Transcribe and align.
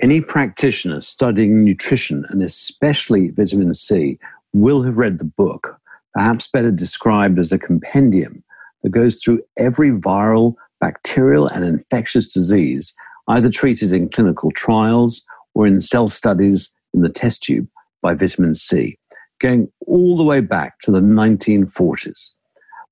Any 0.00 0.20
practitioner 0.20 1.00
studying 1.00 1.64
nutrition 1.64 2.24
and 2.28 2.40
especially 2.40 3.30
vitamin 3.30 3.74
C 3.74 4.18
will 4.52 4.82
have 4.82 4.96
read 4.96 5.18
the 5.18 5.24
book, 5.24 5.76
perhaps 6.14 6.48
better 6.48 6.70
described 6.70 7.40
as 7.40 7.50
a 7.50 7.58
compendium 7.58 8.44
that 8.82 8.90
goes 8.90 9.20
through 9.20 9.42
every 9.58 9.90
viral, 9.90 10.54
bacterial, 10.80 11.48
and 11.48 11.64
infectious 11.64 12.32
disease, 12.32 12.94
either 13.26 13.50
treated 13.50 13.92
in 13.92 14.08
clinical 14.08 14.52
trials 14.52 15.26
or 15.54 15.66
in 15.66 15.80
cell 15.80 16.08
studies 16.08 16.72
in 16.94 17.00
the 17.00 17.08
test 17.08 17.42
tube 17.42 17.66
by 18.00 18.14
vitamin 18.14 18.54
C, 18.54 18.96
going 19.40 19.68
all 19.88 20.16
the 20.16 20.22
way 20.22 20.40
back 20.40 20.78
to 20.80 20.92
the 20.92 21.00
1940s. 21.00 22.34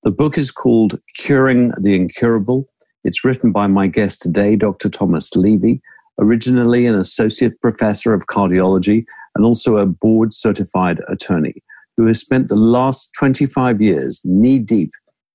The 0.02 0.10
book 0.10 0.36
is 0.36 0.50
called 0.50 1.00
Curing 1.16 1.72
the 1.78 1.94
Incurable. 1.94 2.68
It's 3.04 3.24
written 3.24 3.52
by 3.52 3.68
my 3.68 3.86
guest 3.86 4.22
today, 4.22 4.56
Dr. 4.56 4.88
Thomas 4.88 5.36
Levy, 5.36 5.80
originally 6.18 6.86
an 6.86 6.94
associate 6.94 7.60
professor 7.60 8.14
of 8.14 8.26
cardiology 8.26 9.04
and 9.34 9.44
also 9.44 9.76
a 9.76 9.86
board 9.86 10.32
certified 10.32 11.00
attorney, 11.08 11.62
who 11.96 12.06
has 12.06 12.20
spent 12.20 12.48
the 12.48 12.56
last 12.56 13.10
25 13.18 13.80
years 13.80 14.20
knee 14.24 14.58
deep 14.58 14.90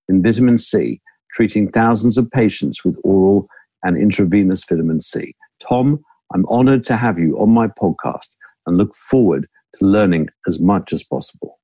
in 0.09 0.21
vitamin 0.21 0.57
C, 0.57 1.01
treating 1.33 1.71
thousands 1.71 2.17
of 2.17 2.29
patients 2.31 2.83
with 2.83 2.97
oral 3.03 3.47
and 3.83 3.97
intravenous 3.97 4.63
vitamin 4.63 5.01
C. 5.01 5.35
Tom, 5.59 6.03
I'm 6.33 6.45
honored 6.47 6.83
to 6.85 6.97
have 6.97 7.19
you 7.19 7.39
on 7.39 7.49
my 7.49 7.67
podcast 7.67 8.35
and 8.65 8.77
look 8.77 8.93
forward 8.95 9.47
to 9.73 9.85
learning 9.85 10.29
as 10.47 10.59
much 10.59 10.93
as 10.93 11.03
possible. 11.03 11.59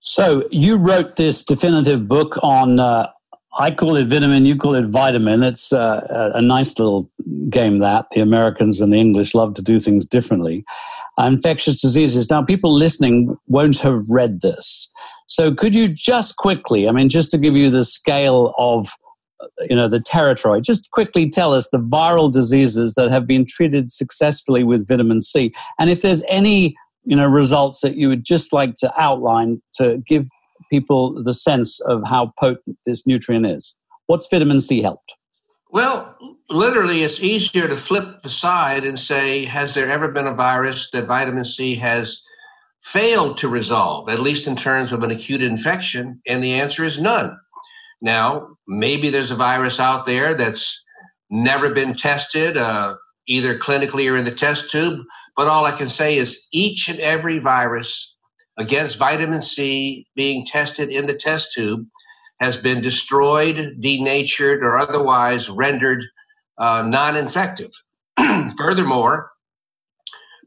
So, 0.00 0.46
you 0.50 0.76
wrote 0.76 1.16
this 1.16 1.42
definitive 1.42 2.06
book 2.06 2.38
on, 2.42 2.78
uh, 2.78 3.10
I 3.56 3.70
call 3.70 3.96
it 3.96 4.08
vitamin, 4.08 4.46
you 4.46 4.56
call 4.56 4.74
it 4.74 4.86
vitamin. 4.86 5.42
It's 5.42 5.72
uh, 5.72 6.32
a 6.34 6.42
nice 6.42 6.78
little 6.78 7.10
game 7.48 7.78
that 7.78 8.06
the 8.10 8.20
Americans 8.20 8.80
and 8.80 8.92
the 8.92 8.98
English 8.98 9.34
love 9.34 9.54
to 9.54 9.62
do 9.62 9.78
things 9.78 10.06
differently. 10.06 10.64
Uh, 11.18 11.26
infectious 11.26 11.80
diseases. 11.80 12.28
Now, 12.30 12.42
people 12.42 12.72
listening 12.72 13.36
won't 13.46 13.78
have 13.80 14.02
read 14.08 14.40
this. 14.40 14.90
So, 15.28 15.54
could 15.54 15.74
you 15.74 15.88
just 15.88 16.36
quickly, 16.36 16.88
I 16.88 16.92
mean, 16.92 17.08
just 17.08 17.30
to 17.30 17.38
give 17.38 17.56
you 17.56 17.70
the 17.70 17.84
scale 17.84 18.52
of 18.58 18.88
you 19.60 19.76
know 19.76 19.88
the 19.88 20.00
territory 20.00 20.60
just 20.60 20.90
quickly 20.92 21.28
tell 21.28 21.52
us 21.52 21.68
the 21.68 21.78
viral 21.78 22.32
diseases 22.32 22.94
that 22.94 23.10
have 23.10 23.26
been 23.26 23.44
treated 23.44 23.90
successfully 23.90 24.64
with 24.64 24.88
vitamin 24.88 25.20
c 25.20 25.52
and 25.78 25.90
if 25.90 26.00
there's 26.00 26.22
any 26.28 26.74
you 27.04 27.14
know 27.14 27.26
results 27.26 27.80
that 27.80 27.96
you 27.96 28.08
would 28.08 28.24
just 28.24 28.54
like 28.54 28.74
to 28.76 28.90
outline 28.98 29.60
to 29.74 29.98
give 30.06 30.28
people 30.70 31.22
the 31.22 31.34
sense 31.34 31.80
of 31.80 32.02
how 32.06 32.32
potent 32.38 32.76
this 32.86 33.06
nutrient 33.06 33.46
is. 33.46 33.78
What's 34.06 34.26
vitamin 34.30 34.60
c 34.60 34.82
helped? 34.82 35.14
Well 35.70 36.16
literally 36.50 37.02
it's 37.02 37.20
easier 37.20 37.68
to 37.68 37.76
flip 37.76 38.22
the 38.22 38.28
side 38.28 38.84
and 38.84 38.98
say 38.98 39.44
has 39.46 39.74
there 39.74 39.90
ever 39.90 40.08
been 40.08 40.26
a 40.26 40.34
virus 40.34 40.90
that 40.90 41.06
vitamin 41.06 41.44
c 41.44 41.74
has 41.74 42.22
failed 42.80 43.38
to 43.38 43.48
resolve 43.48 44.10
at 44.10 44.20
least 44.20 44.46
in 44.46 44.54
terms 44.54 44.92
of 44.92 45.02
an 45.02 45.10
acute 45.10 45.42
infection? 45.42 46.20
And 46.26 46.44
the 46.44 46.52
answer 46.52 46.84
is 46.84 47.00
none. 47.00 47.36
Now, 48.02 48.48
maybe 48.68 49.08
there's 49.08 49.30
a 49.30 49.36
virus 49.36 49.80
out 49.80 50.04
there 50.04 50.34
that's 50.34 50.84
never 51.30 51.70
been 51.70 51.94
tested, 51.94 52.56
uh, 52.56 52.94
either 53.26 53.58
clinically 53.58 54.10
or 54.10 54.16
in 54.18 54.24
the 54.24 54.30
test 54.30 54.70
tube. 54.70 55.00
But 55.36 55.48
all 55.48 55.64
I 55.64 55.72
can 55.72 55.88
say 55.88 56.18
is 56.18 56.46
each 56.52 56.88
and 56.88 57.00
every 57.00 57.38
virus 57.38 58.13
against 58.56 58.98
vitamin 58.98 59.42
C 59.42 60.06
being 60.14 60.46
tested 60.46 60.90
in 60.90 61.06
the 61.06 61.14
test 61.14 61.52
tube 61.52 61.86
has 62.40 62.56
been 62.56 62.80
destroyed, 62.80 63.76
denatured, 63.80 64.62
or 64.62 64.78
otherwise 64.78 65.48
rendered 65.48 66.04
uh, 66.58 66.82
non 66.82 67.16
infective. 67.16 67.70
Furthermore, 68.56 69.30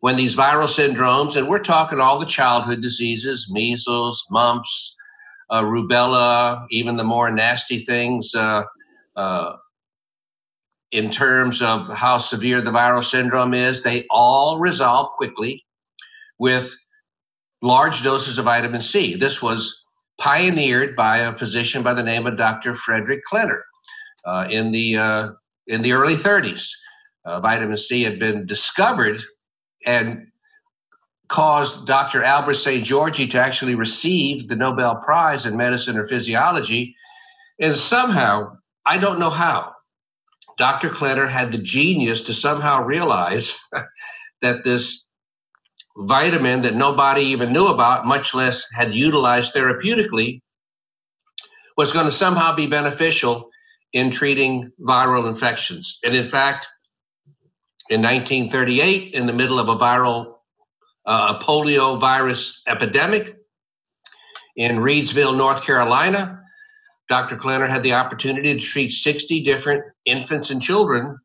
when 0.02 0.16
these 0.16 0.36
viral 0.36 0.68
syndromes, 0.68 1.36
and 1.36 1.48
we're 1.48 1.60
talking 1.60 2.00
all 2.00 2.20
the 2.20 2.26
childhood 2.26 2.82
diseases, 2.82 3.50
measles, 3.52 4.24
mumps, 4.30 4.96
uh, 5.50 5.62
rubella, 5.64 6.66
even 6.72 6.98
the 6.98 7.04
more 7.04 7.32
nasty 7.32 7.84
things 7.84 8.36
uh, 8.36 8.64
uh, 9.16 9.56
in 10.92 11.10
terms 11.10 11.62
of 11.62 11.88
how 11.90 12.18
severe 12.18 12.62
the 12.62 12.72
viral 12.72 13.04
syndrome 13.04 13.54
is, 13.54 13.82
they 13.82 14.06
all 14.10 14.60
resolve 14.60 15.10
quickly 15.12 15.66
with 16.38 16.74
large 17.68 18.04
doses 18.04 18.38
of 18.38 18.46
vitamin 18.46 18.82
C. 18.82 19.16
This 19.16 19.42
was 19.42 19.86
pioneered 20.20 20.96
by 20.96 21.18
a 21.18 21.36
physician 21.36 21.84
by 21.84 21.94
the 21.94 22.04
name 22.04 22.26
of 22.26 22.38
Dr. 22.38 22.74
Frederick 22.74 23.22
Klenner 23.32 23.62
uh, 24.26 24.48
in 24.50 24.72
the 24.72 24.98
uh, 24.98 25.30
in 25.68 25.82
the 25.82 25.92
early 25.92 26.16
30s. 26.16 26.70
Uh, 27.26 27.42
vitamin 27.42 27.78
C 27.78 28.04
had 28.04 28.20
been 28.20 28.46
discovered 28.46 29.22
and 29.86 30.28
caused 31.28 31.86
Dr. 31.86 32.24
Albert 32.24 32.56
Szent-Györgyi 32.56 33.30
to 33.32 33.40
actually 33.40 33.76
receive 33.76 34.48
the 34.48 34.56
Nobel 34.56 34.96
Prize 34.96 35.46
in 35.46 35.58
Medicine 35.58 35.98
or 35.98 36.08
Physiology. 36.08 36.96
And 37.60 37.76
somehow, 37.76 38.58
I 38.86 38.98
don't 38.98 39.20
know 39.20 39.30
how, 39.30 39.74
Dr. 40.58 40.90
Klenner 40.90 41.30
had 41.30 41.52
the 41.52 41.58
genius 41.58 42.22
to 42.22 42.34
somehow 42.34 42.84
realize 42.84 43.58
that 44.42 44.64
this 44.64 45.06
vitamin 45.98 46.62
that 46.62 46.76
nobody 46.76 47.22
even 47.24 47.52
knew 47.52 47.68
about, 47.68 48.06
much 48.06 48.34
less 48.34 48.66
had 48.72 48.94
utilized 48.94 49.54
therapeutically, 49.54 50.42
was 51.76 51.92
going 51.92 52.06
to 52.06 52.12
somehow 52.12 52.56
be 52.56 52.68
beneficial 52.68 53.50
in 53.94 54.12
treating 54.12 54.72
viral 54.82 55.28
infections. 55.28 56.00
And 56.04 56.16
in 56.16 56.24
fact, 56.24 56.68
in 57.90 58.02
1938, 58.02 59.14
in 59.14 59.26
the 59.26 59.34
middle 59.34 59.60
of 59.60 59.70
a 59.70 59.76
viral 59.76 60.38
uh, 61.08 61.38
a 61.40 61.44
polio 61.44 62.00
virus 62.00 62.62
epidemic 62.68 63.34
in 64.58 64.78
Reidsville, 64.78 65.36
North 65.36 65.64
Carolina. 65.64 66.42
Dr. 67.08 67.38
Klenner 67.38 67.70
had 67.70 67.84
the 67.84 67.94
opportunity 67.94 68.54
to 68.54 68.60
treat 68.60 68.90
60 68.90 69.42
different 69.44 69.84
infants 70.06 70.50
and 70.50 70.62
children, 70.62 71.18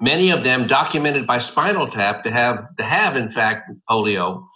many 0.00 0.30
of 0.30 0.44
them 0.44 0.66
documented 0.66 1.26
by 1.26 1.38
spinal 1.38 1.88
tap 1.88 2.24
to 2.24 2.30
have 2.30 2.76
to 2.76 2.84
have 2.84 3.16
in 3.16 3.28
fact 3.28 3.70
polio. 3.88 4.46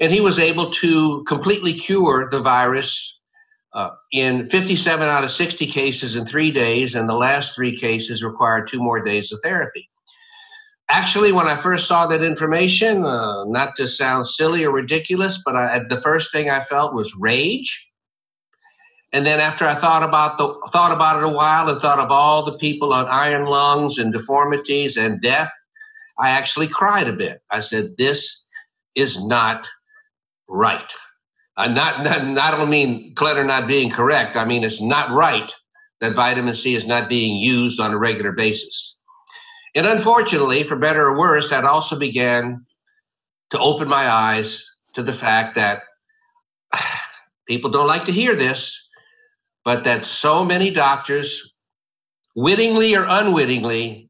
And 0.00 0.12
he 0.12 0.20
was 0.20 0.38
able 0.38 0.70
to 0.70 1.22
completely 1.24 1.74
cure 1.74 2.28
the 2.30 2.40
virus 2.40 3.20
uh, 3.74 3.90
in 4.12 4.48
57 4.48 5.08
out 5.08 5.24
of 5.24 5.30
60 5.30 5.66
cases 5.66 6.16
in 6.16 6.26
three 6.26 6.50
days, 6.50 6.94
and 6.94 7.08
the 7.08 7.14
last 7.14 7.54
three 7.54 7.76
cases 7.76 8.24
required 8.24 8.66
two 8.66 8.82
more 8.82 9.00
days 9.00 9.30
of 9.32 9.40
therapy. 9.42 9.88
Actually, 10.88 11.30
when 11.30 11.46
I 11.46 11.56
first 11.56 11.86
saw 11.86 12.06
that 12.08 12.24
information, 12.24 13.04
uh, 13.04 13.44
not 13.44 13.76
to 13.76 13.86
sound 13.86 14.26
silly 14.26 14.64
or 14.64 14.72
ridiculous, 14.72 15.40
but 15.44 15.54
I, 15.54 15.82
the 15.88 16.00
first 16.00 16.32
thing 16.32 16.50
I 16.50 16.60
felt 16.60 16.94
was 16.94 17.14
rage. 17.16 17.89
And 19.12 19.26
then 19.26 19.40
after 19.40 19.66
I 19.66 19.74
thought 19.74 20.02
about 20.02 20.38
the 20.38 20.54
thought 20.70 20.92
about 20.92 21.18
it 21.18 21.24
a 21.24 21.28
while 21.28 21.68
and 21.68 21.80
thought 21.80 21.98
of 21.98 22.10
all 22.10 22.44
the 22.44 22.58
people 22.58 22.92
on 22.92 23.06
iron 23.06 23.44
lungs 23.44 23.98
and 23.98 24.12
deformities 24.12 24.96
and 24.96 25.20
death, 25.20 25.50
I 26.18 26.30
actually 26.30 26.68
cried 26.68 27.08
a 27.08 27.12
bit. 27.12 27.42
I 27.50 27.60
said, 27.60 27.96
"This 27.98 28.44
is 28.94 29.24
not 29.26 29.68
right." 30.48 30.92
Uh, 31.56 31.68
not, 31.68 32.04
not, 32.04 32.38
I 32.38 32.56
don't 32.56 32.70
mean 32.70 33.14
Klenner 33.16 33.44
not 33.44 33.66
being 33.66 33.90
correct. 33.90 34.36
I 34.36 34.44
mean 34.44 34.64
it's 34.64 34.80
not 34.80 35.10
right 35.10 35.52
that 36.00 36.14
vitamin 36.14 36.54
C 36.54 36.74
is 36.74 36.86
not 36.86 37.08
being 37.08 37.36
used 37.36 37.80
on 37.80 37.92
a 37.92 37.98
regular 37.98 38.32
basis. 38.32 38.98
And 39.74 39.86
unfortunately, 39.86 40.64
for 40.64 40.76
better 40.76 41.06
or 41.06 41.18
worse, 41.18 41.50
that 41.50 41.64
also 41.64 41.98
began 41.98 42.64
to 43.50 43.58
open 43.58 43.88
my 43.88 44.08
eyes 44.08 44.66
to 44.94 45.02
the 45.02 45.12
fact 45.12 45.54
that 45.54 45.82
people 47.46 47.70
don't 47.70 47.86
like 47.86 48.06
to 48.06 48.12
hear 48.12 48.34
this, 48.34 48.88
but 49.64 49.84
that 49.84 50.04
so 50.04 50.44
many 50.44 50.70
doctors, 50.70 51.52
wittingly 52.34 52.94
or 52.94 53.04
unwittingly, 53.08 54.08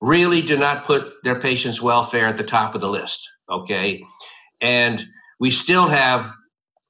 really 0.00 0.42
do 0.42 0.56
not 0.56 0.84
put 0.84 1.12
their 1.22 1.40
patients' 1.40 1.80
welfare 1.80 2.26
at 2.26 2.36
the 2.36 2.44
top 2.44 2.74
of 2.74 2.80
the 2.80 2.88
list. 2.88 3.26
Okay. 3.48 4.02
And 4.60 5.04
we 5.38 5.50
still 5.50 5.88
have 5.88 6.32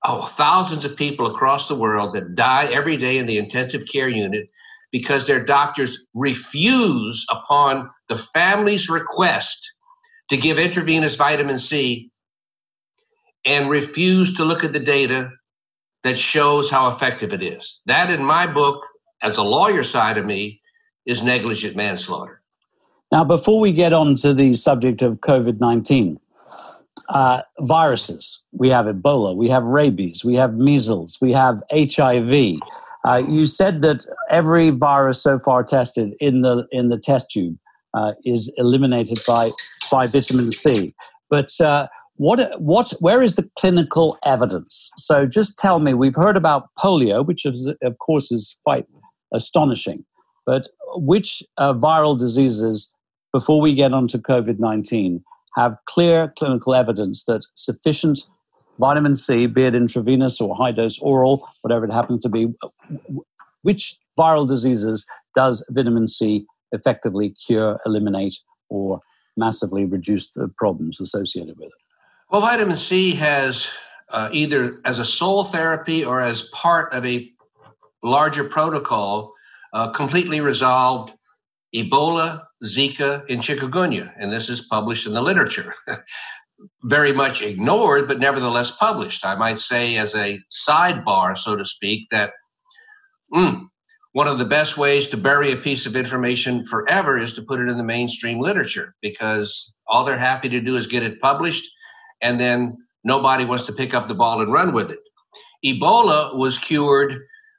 oh, 0.05 0.25
thousands 0.25 0.84
of 0.84 0.96
people 0.96 1.26
across 1.26 1.69
the 1.69 1.75
world 1.75 2.14
that 2.14 2.34
die 2.34 2.66
every 2.72 2.96
day 2.96 3.19
in 3.19 3.26
the 3.26 3.38
intensive 3.38 3.82
care 3.90 4.08
unit 4.08 4.49
because 4.90 5.26
their 5.26 5.44
doctors 5.44 6.06
refuse 6.14 7.25
upon 7.31 7.88
the 8.08 8.19
family's 8.19 8.88
request 8.88 9.72
to 10.28 10.37
give 10.37 10.58
intravenous 10.58 11.14
vitamin 11.14 11.58
C 11.58 12.11
and 13.44 13.70
refuse 13.70 14.34
to 14.37 14.44
look 14.44 14.64
at 14.64 14.72
the 14.72 14.81
data 14.81 15.31
that 16.04 16.19
shows 16.19 16.70
how 16.70 16.88
effective 16.88 17.32
it 17.32 17.43
is. 17.43 17.81
That, 17.87 18.10
in 18.10 18.22
my 18.25 18.46
book, 18.46 18.87
as 19.22 19.37
a 19.37 19.43
lawyer 19.43 19.82
side 19.82 20.19
of 20.19 20.26
me, 20.26 20.60
is 21.06 21.22
negligent 21.22 21.76
manslaughter. 21.76 22.40
Now, 23.10 23.25
before 23.25 23.60
we 23.60 23.72
get 23.72 23.93
on 23.93 24.16
to 24.16 24.32
the 24.32 24.54
subject 24.54 25.02
of 25.02 25.20
COVID 25.20 25.60
19, 25.60 26.19
uh, 27.08 27.43
viruses. 27.60 28.40
We 28.52 28.70
have 28.70 28.87
Ebola, 28.87 29.37
we 29.37 29.49
have 29.50 29.64
rabies, 29.64 30.25
we 30.25 30.34
have 30.37 30.54
measles, 30.54 31.19
we 31.20 31.32
have 31.32 31.62
HIV. 31.70 32.58
Uh, 33.04 33.22
you 33.28 33.46
said 33.46 33.82
that 33.82 34.06
every 34.31 34.70
virus 34.70 35.22
so 35.22 35.38
far 35.38 35.64
tested 35.64 36.14
in 36.20 36.43
the 36.43 36.66
in 36.70 36.88
the 36.88 36.99
test 36.99 37.31
tube 37.31 37.58
uh, 37.94 38.12
is 38.25 38.50
eliminated 38.56 39.19
by, 39.26 39.50
by 39.90 40.06
vitamin 40.06 40.50
C. 40.50 40.94
But 41.28 41.60
uh, 41.60 41.88
what, 42.17 42.61
what, 42.61 42.91
where 43.00 43.23
is 43.23 43.37
the 43.37 43.49
clinical 43.59 44.19
evidence? 44.25 44.91
So 44.97 45.26
just 45.26 45.59
tell 45.59 45.81
me, 45.81 45.94
we've 45.94 46.14
heard 46.14 46.37
about 46.37 46.69
polio, 46.79 47.26
which 47.26 47.44
is, 47.47 47.73
of 47.82 47.99
course 47.99 48.31
is 48.31 48.59
quite 48.64 48.87
astonishing, 49.32 50.05
but 50.47 50.69
which 50.94 51.43
uh, 51.56 51.73
viral 51.73 52.19
diseases, 52.19 52.94
before 53.32 53.61
we 53.61 53.75
get 53.75 53.93
onto 53.93 54.19
COVID 54.19 54.59
19, 54.59 55.25
have 55.56 55.76
clear 55.87 56.32
clinical 56.38 56.75
evidence 56.75 57.25
that 57.25 57.47
sufficient 57.55 58.20
vitamin 58.79 59.14
C, 59.14 59.47
be 59.47 59.64
it 59.64 59.75
intravenous 59.75 60.41
or 60.41 60.55
high 60.55 60.73
dose 60.73 60.99
oral, 60.99 61.47
whatever 61.62 61.85
it 61.85 61.93
happens 61.93 62.23
to 62.23 62.29
be, 62.29 62.49
which 63.62 63.97
viral 64.19 64.47
diseases 64.47 65.06
does 65.35 65.64
vitamin 65.70 66.09
C 66.09 66.47
effectively 66.73 67.35
cure, 67.47 67.79
eliminate, 67.87 68.35
or 68.69 69.00
massively 69.37 69.85
reduce 69.85 70.31
the 70.31 70.49
problems 70.56 71.00
associated 71.00 71.56
with 71.59 71.69
it? 71.69 71.81
Well, 72.32 72.40
vitamin 72.40 72.76
C 72.76 73.14
has 73.17 73.69
uh, 74.08 74.31
either 74.32 74.81
as 74.87 74.99
a 74.99 75.05
sole 75.05 75.44
therapy 75.44 76.02
or 76.02 76.23
as 76.23 76.49
part 76.55 76.94
of 76.94 77.05
a 77.05 77.31
larger 78.02 78.44
protocol 78.44 79.34
uh, 79.75 79.90
completely 79.90 80.40
resolved 80.40 81.12
Ebola, 81.75 82.44
Zika, 82.64 83.23
and 83.29 83.43
chikungunya. 83.43 84.14
And 84.19 84.32
this 84.32 84.49
is 84.49 84.62
published 84.62 85.06
in 85.06 85.12
the 85.12 85.20
literature. 85.20 85.75
Very 86.84 87.12
much 87.12 87.43
ignored, 87.43 88.08
but 88.08 88.19
nevertheless 88.19 88.70
published. 88.70 89.26
I 89.26 89.35
might 89.35 89.58
say, 89.58 89.99
as 89.99 90.14
a 90.14 90.40
sidebar, 90.50 91.37
so 91.37 91.55
to 91.55 91.67
speak, 91.67 92.08
that 92.12 92.32
mm, 93.31 93.67
one 94.12 94.26
of 94.26 94.38
the 94.38 94.46
best 94.46 94.78
ways 94.78 95.06
to 95.08 95.19
bury 95.19 95.52
a 95.52 95.56
piece 95.56 95.85
of 95.85 95.96
information 95.96 96.64
forever 96.64 97.19
is 97.19 97.35
to 97.35 97.43
put 97.43 97.61
it 97.61 97.69
in 97.69 97.76
the 97.76 97.85
mainstream 97.85 98.38
literature 98.38 98.94
because 99.02 99.75
all 99.87 100.02
they're 100.02 100.17
happy 100.17 100.49
to 100.49 100.62
do 100.62 100.76
is 100.76 100.87
get 100.87 101.02
it 101.02 101.20
published 101.20 101.69
and 102.22 102.40
then 102.40 102.78
nobody 103.04 103.44
wants 103.44 103.66
to 103.66 103.72
pick 103.72 103.92
up 103.94 104.08
the 104.08 104.14
ball 104.14 104.40
and 104.40 104.52
run 104.52 104.72
with 104.72 104.90
it. 104.90 105.00
Ebola 105.64 106.36
was 106.36 106.58
cured 106.58 107.19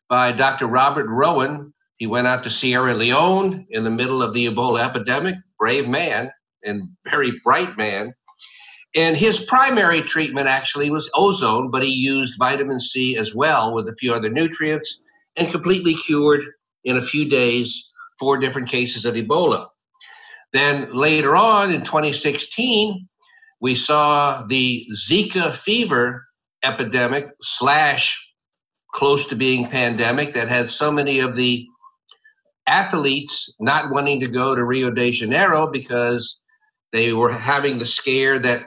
by 0.10 0.32
Dr. 0.32 0.68
Robert 0.68 1.08
Rowen. 1.08 1.72
He 1.98 2.08
went 2.08 2.28
out 2.28 2.44
to 2.44 2.50
Sierra 2.50 2.94
Leone 2.94 3.66
in 3.70 3.84
the 3.84 3.92
middle 3.92 4.22
of 4.22 4.34
the 4.34 4.48
Ebola 4.48 4.84
epidemic, 4.84 5.36
brave 5.60 5.88
man 5.88 6.32
and 6.64 6.90
very 7.06 7.32
bright 7.44 7.78
man. 7.78 8.14
And 8.96 9.18
his 9.18 9.40
primary 9.46 10.02
treatment 10.02 10.48
actually 10.48 10.90
was 10.90 11.10
ozone, 11.16 11.72
but 11.72 11.84
he 11.84 11.90
used 11.90 12.38
vitamin 12.38 12.80
C 12.80 13.18
as 13.18 13.34
well 13.34 13.74
with 13.74 13.88
a 13.90 13.96
few 13.96 14.14
other 14.14 14.30
nutrients 14.30 15.04
and 15.36 15.50
completely 15.50 15.96
cured 15.96 16.42
in 16.84 16.98
a 16.98 17.02
few 17.02 17.28
days 17.28 17.90
four 18.20 18.38
different 18.38 18.70
cases 18.70 19.06
of 19.06 19.16
Ebola. 19.16 19.68
Then 20.52 20.94
later 20.94 21.36
on 21.36 21.72
in 21.72 21.82
2016, 21.82 23.08
we 23.64 23.76
saw 23.76 24.46
the 24.48 24.86
Zika 24.94 25.54
fever 25.54 26.26
epidemic 26.66 27.28
slash 27.42 28.20
close 28.94 29.26
to 29.28 29.38
being 29.38 29.70
pandemic 29.70 30.34
that 30.34 30.50
had 30.50 30.70
so 30.70 30.92
many 30.92 31.22
of 31.22 31.38
the 31.38 31.66
athletes 32.68 33.56
not 33.62 33.90
wanting 33.90 34.20
to 34.20 34.28
go 34.28 34.54
to 34.54 34.66
Rio 34.66 34.92
de 34.92 35.12
Janeiro 35.12 35.72
because 35.72 36.42
they 36.92 37.14
were 37.14 37.32
having 37.32 37.80
the 37.80 37.86
scare 37.86 38.38
that 38.38 38.64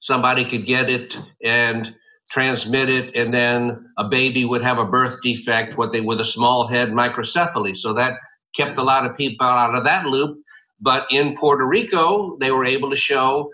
somebody 0.00 0.44
could 0.50 0.66
get 0.66 0.90
it 0.90 1.16
and 1.44 1.94
transmit 2.32 2.88
it 2.88 3.14
and 3.14 3.32
then 3.32 3.86
a 3.98 4.08
baby 4.08 4.44
would 4.44 4.62
have 4.62 4.78
a 4.78 4.84
birth 4.84 5.22
defect 5.22 5.78
what 5.78 5.92
they 5.92 6.00
with 6.00 6.20
a 6.20 6.24
small 6.24 6.66
head 6.66 6.88
microcephaly. 6.88 7.76
So 7.76 7.94
that 7.94 8.14
kept 8.56 8.78
a 8.78 8.82
lot 8.82 9.06
of 9.08 9.16
people 9.16 9.46
out 9.46 9.76
of 9.76 9.84
that 9.84 10.06
loop. 10.06 10.40
But 10.80 11.06
in 11.12 11.36
Puerto 11.36 11.64
Rico 11.64 12.36
they 12.40 12.50
were 12.50 12.64
able 12.64 12.90
to 12.90 12.96
show 12.96 13.48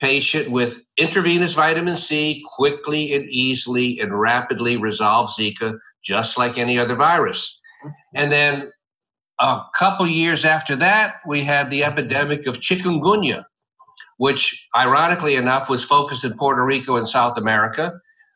patient 0.00 0.50
with 0.50 0.80
intravenous 0.96 1.54
vitamin 1.54 1.96
C 1.96 2.44
quickly 2.56 3.14
and 3.14 3.28
easily 3.30 3.98
and 4.00 4.18
rapidly 4.18 4.76
resolve 4.76 5.30
Zika, 5.30 5.78
just 6.02 6.38
like 6.38 6.58
any 6.58 6.78
other 6.78 6.94
virus. 6.94 7.58
And 8.14 8.30
then 8.30 8.70
a 9.40 9.60
couple 9.74 10.06
years 10.06 10.44
after 10.44 10.76
that, 10.76 11.16
we 11.26 11.42
had 11.42 11.70
the 11.70 11.84
epidemic 11.84 12.46
of 12.46 12.60
chikungunya, 12.60 13.44
which 14.18 14.66
ironically 14.76 15.36
enough 15.36 15.68
was 15.68 15.84
focused 15.84 16.24
in 16.24 16.36
Puerto 16.36 16.64
Rico 16.64 16.96
and 16.96 17.08
South 17.08 17.36
America. 17.36 17.92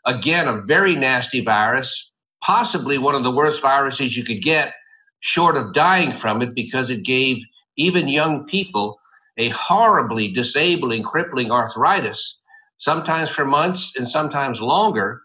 Again, 0.06 0.48
a 0.48 0.62
very 0.62 0.94
nasty 0.94 1.42
virus, 1.42 2.12
possibly 2.42 2.98
one 2.98 3.14
of 3.14 3.22
the 3.22 3.30
worst 3.30 3.62
viruses 3.62 4.16
you 4.16 4.24
could 4.24 4.42
get, 4.42 4.72
short 5.20 5.56
of 5.56 5.74
dying 5.74 6.12
from 6.12 6.42
it, 6.42 6.54
because 6.54 6.90
it 6.90 7.02
gave 7.02 7.42
even 7.76 8.08
young 8.08 8.46
people 8.46 8.99
a 9.40 9.48
horribly 9.48 10.30
disabling, 10.30 11.02
crippling 11.02 11.50
arthritis, 11.50 12.38
sometimes 12.76 13.30
for 13.30 13.46
months 13.46 13.96
and 13.96 14.06
sometimes 14.06 14.60
longer. 14.60 15.22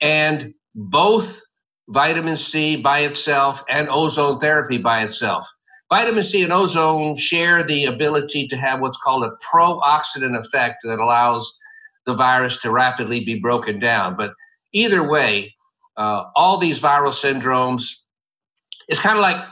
And 0.00 0.54
both 0.76 1.42
vitamin 1.88 2.36
C 2.36 2.76
by 2.76 3.00
itself 3.00 3.64
and 3.68 3.88
ozone 3.90 4.38
therapy 4.38 4.78
by 4.78 5.02
itself. 5.02 5.52
Vitamin 5.90 6.22
C 6.22 6.44
and 6.44 6.52
ozone 6.52 7.16
share 7.16 7.64
the 7.64 7.86
ability 7.86 8.46
to 8.48 8.56
have 8.56 8.80
what's 8.80 8.96
called 8.98 9.24
a 9.24 9.32
pro-oxidant 9.40 10.38
effect 10.38 10.76
that 10.84 11.00
allows 11.00 11.58
the 12.06 12.14
virus 12.14 12.58
to 12.58 12.70
rapidly 12.70 13.24
be 13.24 13.40
broken 13.40 13.80
down. 13.80 14.16
But 14.16 14.32
either 14.72 15.08
way, 15.08 15.54
uh, 15.96 16.24
all 16.36 16.58
these 16.58 16.80
viral 16.80 17.12
syndromes, 17.12 17.90
it's 18.86 19.00
kind 19.00 19.16
of 19.16 19.22
like 19.22 19.44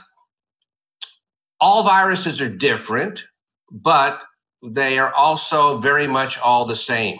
all 1.59 1.83
viruses 1.83 2.39
are 2.39 2.49
different 2.49 3.23
but 3.71 4.19
they 4.63 4.97
are 4.97 5.13
also 5.13 5.77
very 5.79 6.07
much 6.07 6.39
all 6.39 6.65
the 6.65 6.75
same. 6.75 7.19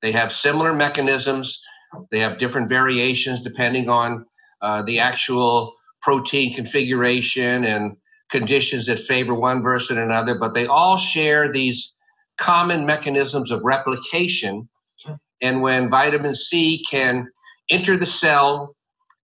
They 0.00 0.12
have 0.12 0.32
similar 0.32 0.72
mechanisms, 0.72 1.62
they 2.10 2.18
have 2.20 2.38
different 2.38 2.68
variations 2.68 3.40
depending 3.40 3.88
on 3.88 4.24
uh, 4.62 4.82
the 4.82 4.98
actual 4.98 5.74
protein 6.00 6.52
configuration 6.54 7.64
and 7.64 7.96
conditions 8.30 8.86
that 8.86 8.98
favor 8.98 9.34
one 9.34 9.62
versus 9.62 9.96
another, 9.96 10.38
but 10.38 10.54
they 10.54 10.66
all 10.66 10.96
share 10.96 11.52
these 11.52 11.94
common 12.38 12.84
mechanisms 12.86 13.50
of 13.50 13.62
replication. 13.62 14.68
And 15.40 15.60
when 15.60 15.90
vitamin 15.90 16.34
C 16.34 16.84
can 16.90 17.28
enter 17.70 17.96
the 17.96 18.06
cell 18.06 18.74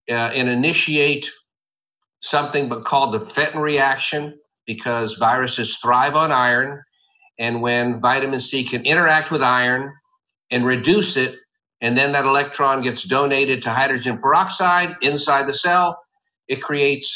uh, 0.09 0.13
and 0.13 0.47
initiate 0.47 1.29
something 2.21 2.69
but 2.69 2.85
called 2.85 3.13
the 3.13 3.25
Fenton 3.25 3.59
reaction, 3.59 4.37
because 4.69 5.15
viruses 5.15 5.77
thrive 5.77 6.15
on 6.15 6.31
iron. 6.31 6.79
And 7.39 7.59
when 7.59 7.99
vitamin 7.99 8.39
C 8.39 8.63
can 8.63 8.85
interact 8.85 9.31
with 9.31 9.41
iron 9.41 9.91
and 10.51 10.63
reduce 10.63 11.17
it, 11.17 11.37
and 11.81 11.97
then 11.97 12.11
that 12.11 12.25
electron 12.25 12.83
gets 12.83 13.01
donated 13.01 13.63
to 13.63 13.71
hydrogen 13.71 14.19
peroxide 14.19 14.95
inside 15.01 15.47
the 15.47 15.55
cell, 15.55 15.99
it 16.47 16.61
creates 16.61 17.09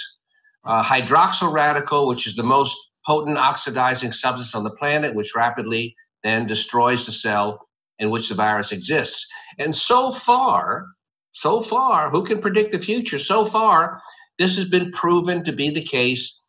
a 0.65 0.81
hydroxyl 0.81 1.53
radical, 1.53 2.07
which 2.07 2.25
is 2.25 2.35
the 2.35 2.41
most 2.41 2.75
potent 3.05 3.37
oxidizing 3.37 4.11
substance 4.11 4.55
on 4.55 4.63
the 4.63 4.71
planet, 4.71 5.13
which 5.13 5.35
rapidly 5.35 5.95
then 6.23 6.47
destroys 6.47 7.05
the 7.05 7.11
cell 7.11 7.67
in 7.99 8.09
which 8.09 8.29
the 8.29 8.35
virus 8.35 8.71
exists. 8.71 9.27
And 9.59 9.75
so 9.75 10.11
far, 10.11 10.87
so 11.33 11.61
far, 11.61 12.09
who 12.09 12.23
can 12.23 12.41
predict 12.41 12.71
the 12.71 12.79
future? 12.79 13.19
So 13.19 13.45
far, 13.45 14.01
this 14.39 14.55
has 14.55 14.69
been 14.69 14.91
proven 14.91 15.43
to 15.43 15.51
be 15.51 15.69
the 15.69 15.83
case 15.83 16.42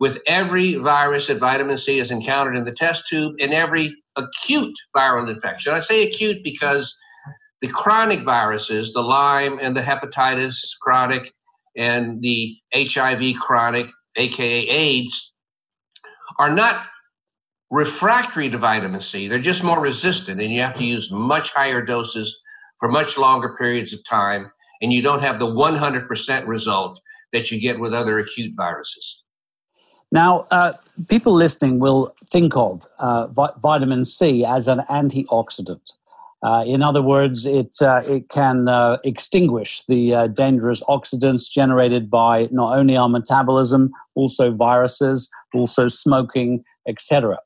with 0.00 0.18
every 0.26 0.76
virus 0.76 1.26
that 1.26 1.38
vitamin 1.38 1.76
C 1.76 1.98
is 1.98 2.10
encountered 2.10 2.56
in 2.56 2.64
the 2.64 2.74
test 2.74 3.06
tube 3.06 3.34
and 3.38 3.52
every 3.52 3.94
acute 4.16 4.74
viral 4.96 5.28
infection. 5.30 5.74
I 5.74 5.80
say 5.80 6.08
acute 6.08 6.42
because 6.42 6.98
the 7.60 7.68
chronic 7.68 8.24
viruses, 8.24 8.94
the 8.94 9.02
Lyme 9.02 9.58
and 9.60 9.76
the 9.76 9.82
hepatitis 9.82 10.56
chronic 10.80 11.30
and 11.76 12.20
the 12.22 12.56
HIV 12.74 13.38
chronic, 13.38 13.90
aka 14.16 14.68
AIDS, 14.68 15.32
are 16.38 16.50
not 16.50 16.86
refractory 17.70 18.48
to 18.48 18.58
vitamin 18.58 19.02
C. 19.02 19.28
They're 19.28 19.38
just 19.38 19.62
more 19.62 19.80
resistant, 19.80 20.40
and 20.40 20.52
you 20.52 20.62
have 20.62 20.76
to 20.76 20.84
use 20.84 21.12
much 21.12 21.52
higher 21.52 21.82
doses 21.82 22.40
for 22.78 22.88
much 22.88 23.18
longer 23.18 23.54
periods 23.56 23.92
of 23.92 24.02
time, 24.04 24.50
and 24.80 24.92
you 24.92 25.02
don't 25.02 25.20
have 25.20 25.38
the 25.38 25.46
100% 25.46 26.46
result 26.46 27.00
that 27.32 27.50
you 27.50 27.60
get 27.60 27.78
with 27.78 27.92
other 27.92 28.18
acute 28.18 28.54
viruses. 28.56 29.22
Now, 30.12 30.44
uh, 30.50 30.72
people 31.08 31.32
listening 31.32 31.78
will 31.78 32.14
think 32.30 32.56
of 32.56 32.86
uh, 32.98 33.28
vi- 33.28 33.52
vitamin 33.62 34.04
C 34.04 34.44
as 34.44 34.66
an 34.66 34.80
antioxidant. 34.90 35.80
Uh, 36.42 36.64
in 36.66 36.82
other 36.82 37.02
words, 37.02 37.44
it, 37.44 37.76
uh, 37.82 38.02
it 38.06 38.28
can 38.28 38.68
uh, 38.68 38.96
extinguish 39.04 39.84
the 39.86 40.14
uh, 40.14 40.26
dangerous 40.26 40.82
oxidants 40.84 41.50
generated 41.50 42.10
by 42.10 42.48
not 42.50 42.76
only 42.76 42.96
our 42.96 43.08
metabolism, 43.08 43.90
also 44.14 44.50
viruses, 44.50 45.28
also 45.54 45.88
smoking, 45.88 46.64
etc. 46.88 47.38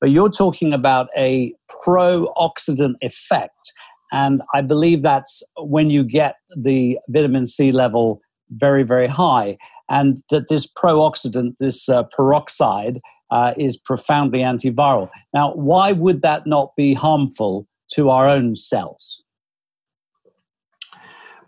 But 0.00 0.10
you're 0.10 0.28
talking 0.30 0.72
about 0.72 1.08
a 1.16 1.54
pro-oxidant 1.82 2.94
effect. 3.00 3.72
And 4.10 4.42
I 4.52 4.60
believe 4.60 5.02
that's 5.02 5.42
when 5.56 5.88
you 5.88 6.02
get 6.02 6.34
the 6.56 6.98
vitamin 7.08 7.46
C 7.46 7.72
level 7.72 8.20
very, 8.50 8.82
very 8.82 9.06
high 9.06 9.56
and 9.88 10.18
that 10.30 10.48
this 10.48 10.66
pro-oxidant, 10.66 11.56
this 11.58 11.88
uh, 11.88 12.04
peroxide, 12.04 13.00
uh, 13.30 13.54
is 13.56 13.76
profoundly 13.76 14.40
antiviral. 14.40 15.08
Now, 15.32 15.54
why 15.54 15.92
would 15.92 16.20
that 16.22 16.46
not 16.46 16.76
be 16.76 16.94
harmful 16.94 17.66
to 17.94 18.10
our 18.10 18.28
own 18.28 18.56
cells? 18.56 19.24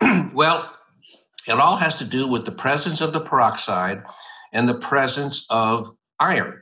well, 0.33 0.75
it 1.47 1.53
all 1.53 1.77
has 1.77 1.95
to 1.99 2.05
do 2.05 2.27
with 2.27 2.45
the 2.45 2.51
presence 2.51 3.01
of 3.01 3.13
the 3.13 3.21
peroxide 3.21 4.03
and 4.51 4.67
the 4.67 4.79
presence 4.79 5.45
of 5.49 5.95
iron. 6.19 6.61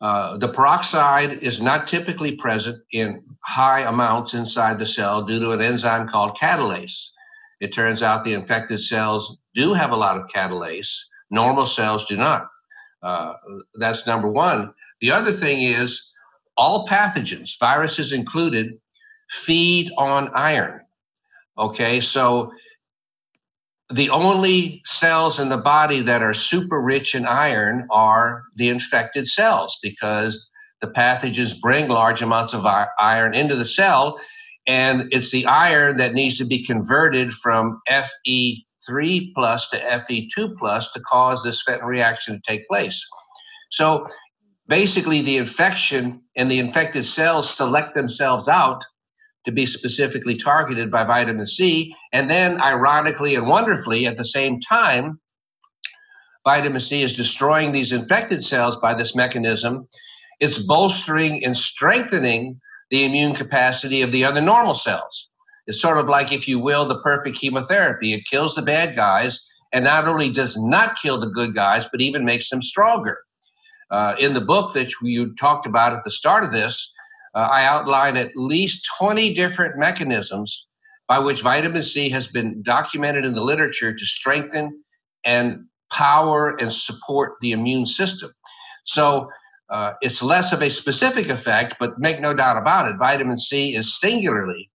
Uh, 0.00 0.36
the 0.38 0.48
peroxide 0.48 1.38
is 1.38 1.60
not 1.60 1.86
typically 1.86 2.34
present 2.34 2.82
in 2.90 3.22
high 3.44 3.82
amounts 3.82 4.34
inside 4.34 4.78
the 4.78 4.86
cell 4.86 5.24
due 5.24 5.38
to 5.38 5.52
an 5.52 5.60
enzyme 5.60 6.08
called 6.08 6.36
catalase. 6.36 7.10
It 7.60 7.72
turns 7.72 8.02
out 8.02 8.24
the 8.24 8.32
infected 8.32 8.80
cells 8.80 9.38
do 9.54 9.72
have 9.72 9.90
a 9.90 9.96
lot 9.96 10.16
of 10.16 10.28
catalase, 10.28 10.96
normal 11.30 11.66
cells 11.66 12.06
do 12.06 12.16
not. 12.16 12.48
Uh, 13.02 13.34
that's 13.74 14.06
number 14.06 14.28
one. 14.28 14.72
The 15.00 15.10
other 15.10 15.32
thing 15.32 15.62
is 15.62 16.12
all 16.56 16.86
pathogens, 16.86 17.58
viruses 17.58 18.12
included, 18.12 18.74
feed 19.30 19.90
on 19.96 20.30
iron. 20.34 20.80
Okay, 21.58 22.00
so 22.00 22.52
the 23.92 24.08
only 24.10 24.80
cells 24.84 25.38
in 25.38 25.48
the 25.48 25.58
body 25.58 26.00
that 26.02 26.22
are 26.22 26.34
super 26.34 26.80
rich 26.80 27.14
in 27.14 27.26
iron 27.26 27.86
are 27.90 28.42
the 28.56 28.68
infected 28.68 29.26
cells 29.26 29.78
because 29.82 30.50
the 30.80 30.88
pathogens 30.88 31.60
bring 31.60 31.88
large 31.88 32.22
amounts 32.22 32.54
of 32.54 32.66
iron 32.98 33.34
into 33.34 33.54
the 33.54 33.66
cell 33.66 34.18
and 34.66 35.12
it's 35.12 35.30
the 35.30 35.44
iron 35.46 35.96
that 35.96 36.14
needs 36.14 36.38
to 36.38 36.44
be 36.44 36.64
converted 36.64 37.32
from 37.32 37.80
fe3 38.88 39.32
plus 39.34 39.68
to 39.68 39.78
fe2 39.78 40.56
plus 40.58 40.92
to 40.92 41.00
cause 41.00 41.42
this 41.42 41.62
fenton 41.62 41.86
reaction 41.86 42.34
to 42.34 42.42
take 42.46 42.66
place 42.68 43.04
so 43.70 44.06
basically 44.68 45.22
the 45.22 45.36
infection 45.36 46.22
and 46.36 46.50
the 46.50 46.58
infected 46.58 47.04
cells 47.04 47.50
select 47.54 47.94
themselves 47.94 48.48
out 48.48 48.82
to 49.44 49.52
be 49.52 49.66
specifically 49.66 50.36
targeted 50.36 50.90
by 50.90 51.04
vitamin 51.04 51.46
C. 51.46 51.94
And 52.12 52.30
then, 52.30 52.60
ironically 52.60 53.34
and 53.34 53.46
wonderfully, 53.46 54.06
at 54.06 54.16
the 54.16 54.24
same 54.24 54.60
time, 54.60 55.20
vitamin 56.44 56.80
C 56.80 57.02
is 57.02 57.14
destroying 57.14 57.72
these 57.72 57.92
infected 57.92 58.44
cells 58.44 58.76
by 58.76 58.94
this 58.94 59.14
mechanism. 59.14 59.88
It's 60.40 60.58
bolstering 60.58 61.44
and 61.44 61.56
strengthening 61.56 62.60
the 62.90 63.04
immune 63.04 63.34
capacity 63.34 64.02
of 64.02 64.12
the 64.12 64.24
other 64.24 64.40
normal 64.40 64.74
cells. 64.74 65.30
It's 65.66 65.80
sort 65.80 65.98
of 65.98 66.08
like, 66.08 66.32
if 66.32 66.48
you 66.48 66.58
will, 66.58 66.86
the 66.86 67.00
perfect 67.02 67.36
chemotherapy. 67.36 68.12
It 68.12 68.26
kills 68.28 68.54
the 68.54 68.62
bad 68.62 68.96
guys 68.96 69.40
and 69.72 69.84
not 69.84 70.06
only 70.06 70.30
does 70.30 70.56
not 70.58 70.96
kill 71.00 71.18
the 71.18 71.30
good 71.30 71.54
guys, 71.54 71.86
but 71.86 72.00
even 72.00 72.24
makes 72.24 72.50
them 72.50 72.62
stronger. 72.62 73.18
Uh, 73.90 74.14
in 74.18 74.34
the 74.34 74.40
book 74.40 74.74
that 74.74 74.90
you 75.02 75.34
talked 75.36 75.66
about 75.66 75.92
at 75.92 76.02
the 76.04 76.10
start 76.10 76.44
of 76.44 76.52
this, 76.52 76.92
uh, 77.34 77.48
I 77.50 77.64
outline 77.64 78.16
at 78.16 78.30
least 78.34 78.88
20 78.98 79.34
different 79.34 79.78
mechanisms 79.78 80.66
by 81.08 81.18
which 81.18 81.42
vitamin 81.42 81.82
C 81.82 82.08
has 82.10 82.26
been 82.26 82.62
documented 82.62 83.24
in 83.24 83.34
the 83.34 83.42
literature 83.42 83.94
to 83.94 84.04
strengthen 84.04 84.82
and 85.24 85.64
power 85.90 86.56
and 86.58 86.72
support 86.72 87.34
the 87.40 87.52
immune 87.52 87.86
system. 87.86 88.32
So 88.84 89.28
uh, 89.70 89.92
it's 90.00 90.22
less 90.22 90.52
of 90.52 90.62
a 90.62 90.70
specific 90.70 91.28
effect, 91.28 91.76
but 91.78 91.98
make 91.98 92.20
no 92.20 92.34
doubt 92.34 92.56
about 92.56 92.90
it, 92.90 92.96
vitamin 92.98 93.38
C 93.38 93.74
is 93.74 93.98
singularly 93.98 94.70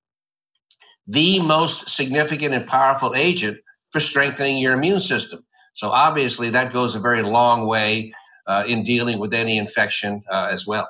the 1.08 1.40
most 1.40 1.90
significant 1.90 2.54
and 2.54 2.68
powerful 2.68 3.16
agent 3.16 3.58
for 3.92 4.00
strengthening 4.00 4.58
your 4.58 4.74
immune 4.74 5.00
system. 5.00 5.44
So 5.76 5.90
obviously, 5.90 6.50
that 6.50 6.74
goes 6.74 6.96
a 6.96 7.00
very 7.00 7.22
long 7.22 7.68
way 7.68 8.12
uh, 8.48 8.64
in 8.68 8.84
dealing 8.84 9.20
with 9.20 9.34
any 9.34 9.58
infection 9.58 10.24
uh, 10.32 10.50
as 10.52 10.66
well. 10.66 10.88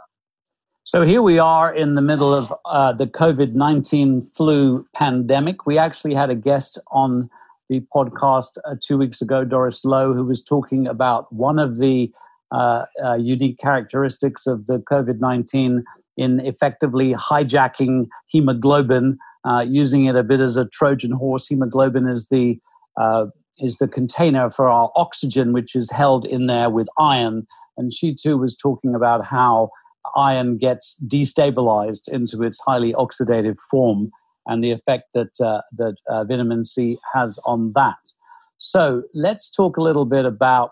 So 0.84 1.06
here 1.06 1.22
we 1.22 1.38
are 1.38 1.74
in 1.74 1.96
the 1.96 2.02
middle 2.02 2.34
of 2.34 2.54
uh, 2.64 2.94
the 2.94 3.08
COVID 3.08 3.54
19 3.54 4.22
flu 4.22 4.88
pandemic. 4.96 5.66
We 5.66 5.78
actually 5.78 6.14
had 6.14 6.30
a 6.30 6.36
guest 6.36 6.80
on 6.92 7.30
the 7.68 7.82
podcast 7.94 8.58
uh, 8.64 8.76
two 8.82 8.98
weeks 8.98 9.22
ago, 9.22 9.44
Doris 9.44 9.84
Loh, 9.84 10.14
who 10.14 10.24
was 10.24 10.42
talking 10.42 10.88
about 10.88 11.32
one 11.34 11.60
of 11.60 11.78
the 11.78 12.12
uh, 12.50 12.86
uh 13.04 13.16
unique 13.16 13.58
characteristics 13.58 14.48
of 14.48 14.68
the 14.68 14.78
COVID 14.78 15.20
19 15.20 15.84
in 16.16 16.40
effectively 16.40 17.14
hijacking 17.14 18.08
hemoglobin, 18.28 19.18
uh, 19.48 19.62
using 19.62 20.06
it 20.06 20.16
a 20.16 20.24
bit 20.24 20.40
as 20.40 20.58
a 20.58 20.66
Trojan 20.66 21.12
horse. 21.12 21.48
Hemoglobin 21.48 22.08
is 22.08 22.28
the 22.28 22.60
uh, 23.00 23.28
is 23.60 23.78
the 23.78 23.88
container 23.88 24.50
for 24.50 24.68
our 24.70 24.92
oxygen, 24.96 25.54
which 25.54 25.76
is 25.76 25.90
held 25.92 26.26
in 26.26 26.48
there 26.48 26.70
with 26.70 26.88
iron. 27.00 27.48
And 27.76 27.94
she 27.94 28.14
too 28.14 28.38
was 28.38 28.56
talking 28.56 28.94
about 28.94 29.26
how 29.26 29.70
iron 30.16 30.58
gets 30.58 31.00
destabilized 31.08 32.08
into 32.08 32.44
its 32.44 32.60
highly 32.60 32.94
oxidative 32.94 33.58
form 33.70 34.12
and 34.46 34.64
the 34.64 34.72
effect 34.72 35.06
that, 35.14 35.40
uh, 35.44 35.62
that 35.78 35.96
uh, 36.08 36.24
vitamin 36.24 36.64
C 36.64 36.98
has 37.14 37.40
on 37.46 37.74
that. 37.74 37.98
So 38.58 39.04
let's 39.14 39.50
talk 39.50 39.78
a 39.78 39.82
little 39.82 40.06
bit 40.06 40.26
about. 40.26 40.72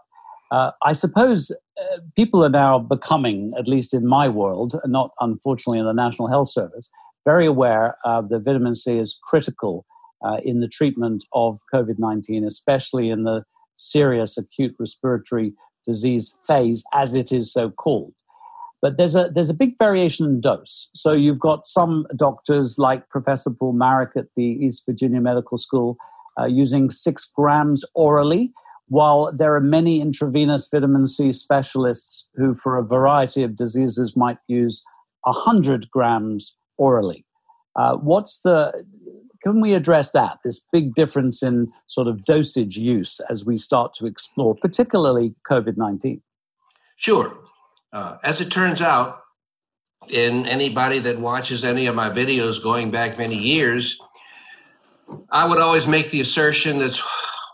Uh, 0.51 0.71
I 0.83 0.93
suppose 0.93 1.51
people 2.15 2.43
are 2.45 2.49
now 2.49 2.79
becoming, 2.79 3.51
at 3.57 3.67
least 3.67 3.93
in 3.93 4.05
my 4.05 4.29
world, 4.29 4.79
not 4.85 5.09
unfortunately 5.19 5.79
in 5.79 5.85
the 5.85 5.93
National 5.93 6.27
Health 6.27 6.49
Service, 6.49 6.89
very 7.25 7.45
aware 7.45 7.95
that 8.03 8.43
vitamin 8.45 8.75
C 8.75 8.97
is 8.97 9.19
critical 9.23 9.85
uh, 10.25 10.37
in 10.43 10.59
the 10.59 10.67
treatment 10.67 11.25
of 11.33 11.59
COVID 11.73 11.99
19, 11.99 12.43
especially 12.45 13.09
in 13.09 13.23
the 13.23 13.43
serious 13.75 14.37
acute 14.37 14.75
respiratory 14.79 15.53
disease 15.85 16.35
phase, 16.47 16.83
as 16.93 17.13
it 17.15 17.31
is 17.31 17.51
so 17.51 17.69
called. 17.69 18.13
But 18.81 18.97
there's 18.97 19.15
a 19.15 19.29
there's 19.33 19.49
a 19.49 19.53
big 19.53 19.77
variation 19.77 20.25
in 20.25 20.41
dose. 20.41 20.89
So 20.93 21.13
you've 21.13 21.39
got 21.39 21.65
some 21.65 22.05
doctors 22.15 22.77
like 22.77 23.09
Professor 23.09 23.51
Paul 23.51 23.73
Marik 23.73 24.11
at 24.15 24.27
the 24.35 24.45
East 24.45 24.83
Virginia 24.85 25.21
Medical 25.21 25.57
School 25.57 25.97
uh, 26.39 26.45
using 26.45 26.89
six 26.89 27.25
grams 27.25 27.83
orally, 27.95 28.51
while 28.87 29.31
there 29.31 29.55
are 29.55 29.61
many 29.61 30.01
intravenous 30.01 30.67
vitamin 30.67 31.07
C 31.07 31.31
specialists 31.31 32.29
who, 32.35 32.53
for 32.53 32.77
a 32.77 32.83
variety 32.83 33.43
of 33.43 33.55
diseases, 33.55 34.15
might 34.15 34.37
use 34.47 34.83
hundred 35.25 35.89
grams 35.89 36.55
orally. 36.77 37.25
Uh, 37.75 37.95
what's 37.95 38.39
the 38.41 38.85
can 39.43 39.61
we 39.61 39.75
address 39.75 40.11
that 40.11 40.39
this 40.43 40.65
big 40.71 40.95
difference 40.95 41.43
in 41.43 41.71
sort 41.87 42.07
of 42.07 42.25
dosage 42.25 42.77
use 42.77 43.19
as 43.29 43.45
we 43.45 43.57
start 43.57 43.93
to 43.93 44.07
explore, 44.07 44.55
particularly 44.55 45.35
COVID 45.49 45.77
nineteen? 45.77 46.21
Sure. 46.97 47.37
Uh, 47.93 48.17
as 48.23 48.41
it 48.41 48.49
turns 48.49 48.81
out, 48.81 49.21
in 50.09 50.45
anybody 50.47 50.99
that 50.99 51.19
watches 51.19 51.63
any 51.63 51.85
of 51.87 51.95
my 51.95 52.09
videos 52.09 52.61
going 52.61 52.91
back 52.91 53.17
many 53.17 53.35
years, 53.37 53.99
I 55.31 55.45
would 55.45 55.59
always 55.59 55.87
make 55.87 56.09
the 56.09 56.21
assertion 56.21 56.79
that's 56.79 57.01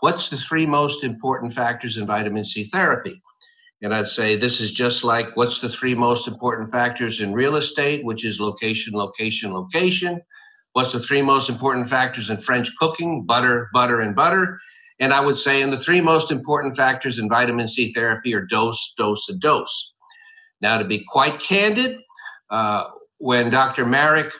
what's 0.00 0.30
the 0.30 0.36
three 0.36 0.66
most 0.66 1.04
important 1.04 1.52
factors 1.52 1.96
in 1.96 2.06
vitamin 2.06 2.44
C 2.44 2.64
therapy? 2.64 3.22
And 3.82 3.92
I'd 3.92 4.06
say 4.06 4.36
this 4.36 4.60
is 4.60 4.70
just 4.70 5.02
like 5.02 5.36
what's 5.36 5.60
the 5.60 5.68
three 5.68 5.94
most 5.94 6.28
important 6.28 6.70
factors 6.70 7.20
in 7.20 7.32
real 7.32 7.56
estate, 7.56 8.04
which 8.04 8.24
is 8.24 8.38
location, 8.38 8.94
location, 8.94 9.52
location. 9.52 10.20
What's 10.72 10.92
the 10.92 11.00
three 11.00 11.20
most 11.20 11.50
important 11.50 11.88
factors 11.88 12.30
in 12.30 12.38
French 12.38 12.70
cooking? 12.78 13.24
Butter, 13.24 13.68
butter, 13.74 14.00
and 14.00 14.14
butter. 14.14 14.58
And 15.00 15.12
I 15.12 15.20
would 15.20 15.36
say, 15.36 15.62
and 15.62 15.72
the 15.72 15.78
three 15.78 16.00
most 16.00 16.30
important 16.30 16.76
factors 16.76 17.18
in 17.18 17.28
vitamin 17.28 17.66
C 17.66 17.92
therapy 17.92 18.34
are 18.34 18.46
dose, 18.46 18.94
dose, 18.96 19.28
and 19.28 19.40
dose. 19.40 19.92
Now, 20.60 20.78
to 20.78 20.84
be 20.84 21.04
quite 21.08 21.40
candid, 21.40 21.98
uh, 22.50 22.84
when 23.18 23.50
Dr. 23.50 23.84
Marik 23.84 24.32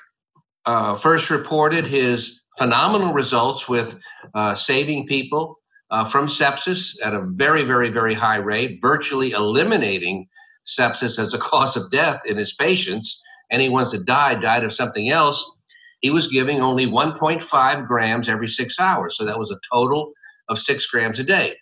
uh, 0.67 0.95
first 0.95 1.31
reported 1.31 1.87
his 1.87 2.43
phenomenal 2.59 3.13
results 3.13 3.69
with 3.69 3.99
uh, 4.35 4.55
saving 4.55 5.07
people 5.09 5.59
uh, 5.93 6.05
from 6.05 6.27
sepsis 6.27 6.97
at 7.05 7.15
a 7.15 7.21
very, 7.21 7.65
very, 7.65 7.91
very 7.91 8.15
high 8.15 8.37
rate, 8.37 8.79
virtually 8.81 9.33
eliminating 9.33 10.27
sepsis 10.67 11.19
as 11.19 11.35
a 11.35 11.39
cause 11.51 11.77
of 11.77 11.91
death 11.91 12.23
in 12.27 12.37
his 12.37 12.55
patients. 12.55 13.23
Any 13.51 13.69
ones 13.69 13.93
that 13.93 14.07
died 14.07 14.41
died 14.41 14.65
of 14.65 14.73
something 14.73 15.11
else. 15.11 15.59
He 16.01 16.11
was 16.11 16.27
giving 16.27 16.61
only 16.61 16.87
1.5 16.87 17.87
grams 17.87 18.29
every 18.29 18.49
six 18.49 18.81
hours. 18.81 19.17
So 19.17 19.25
that 19.25 19.39
was 19.39 19.53
a 19.53 19.61
total 19.71 20.13
of 20.49 20.59
six 20.59 20.87
grams 20.87 21.21
a 21.21 21.25
day. 21.25 21.55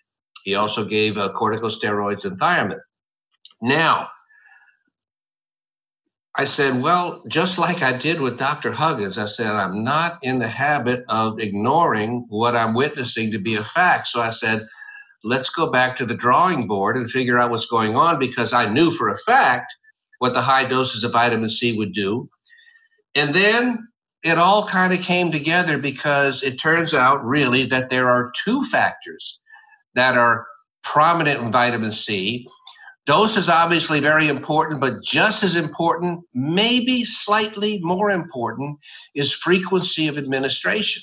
He 0.45 0.55
also 0.55 0.85
gave 0.85 1.19
uh, 1.19 1.33
corticosteroids 1.35 2.25
and 2.25 2.41
thiamine. 2.41 2.79
Now, 3.61 4.09
I 6.37 6.45
said, 6.45 6.81
well, 6.81 7.23
just 7.27 7.59
like 7.59 7.83
I 7.83 7.97
did 7.97 8.21
with 8.21 8.39
Dr. 8.39 8.71
Huggins, 8.71 9.19
I 9.19 9.27
said, 9.27 9.49
I'm 9.49 9.83
not 9.83 10.19
in 10.23 10.39
the 10.39 10.49
habit 10.49 11.05
of 11.09 11.41
ignoring 11.41 12.25
what 12.29 12.55
I'm 12.55 12.75
witnessing 12.75 13.33
to 13.33 13.39
be 13.39 13.57
a 13.57 13.65
fact. 13.65 14.07
So 14.07 14.21
I 14.21 14.31
said, 14.31 14.67
let's 15.25 15.51
go 15.51 15.71
back 15.71 15.97
to 15.97 16.07
the 16.07 16.15
drawing 16.15 16.69
board 16.69 16.97
and 16.97 17.11
figure 17.11 17.39
out 17.39 17.51
what's 17.51 17.67
going 17.67 17.97
on 17.97 18.19
because 18.19 18.53
I 18.53 18.69
knew 18.69 18.91
for 18.91 19.09
a 19.09 19.19
fact 19.19 19.75
what 20.19 20.33
the 20.33 20.41
high 20.41 20.67
doses 20.67 21.03
of 21.03 21.13
vitamin 21.13 21.51
C 21.51 21.77
would 21.77 21.93
do. 21.93 22.31
And 23.15 23.35
then 23.35 23.89
it 24.23 24.39
all 24.39 24.67
kind 24.67 24.93
of 24.93 25.01
came 25.01 25.33
together 25.33 25.79
because 25.79 26.43
it 26.43 26.61
turns 26.61 26.95
out 26.95 27.25
really 27.25 27.65
that 27.67 27.91
there 27.91 28.09
are 28.09 28.33
two 28.45 28.63
factors 28.65 29.41
that 29.95 30.17
are 30.17 30.47
prominent 30.83 31.41
in 31.41 31.51
vitamin 31.51 31.93
C 31.93 32.47
Dose 33.11 33.37
is 33.37 33.49
obviously 33.49 33.99
very 33.99 34.29
important, 34.29 34.81
but 34.81 35.03
just 35.03 35.43
as 35.43 35.57
important, 35.57 36.21
maybe 36.33 37.05
slightly 37.05 37.81
more 37.83 38.09
important, 38.09 38.79
is 39.17 39.33
frequency 39.33 40.07
of 40.07 40.17
administration. 40.17 41.03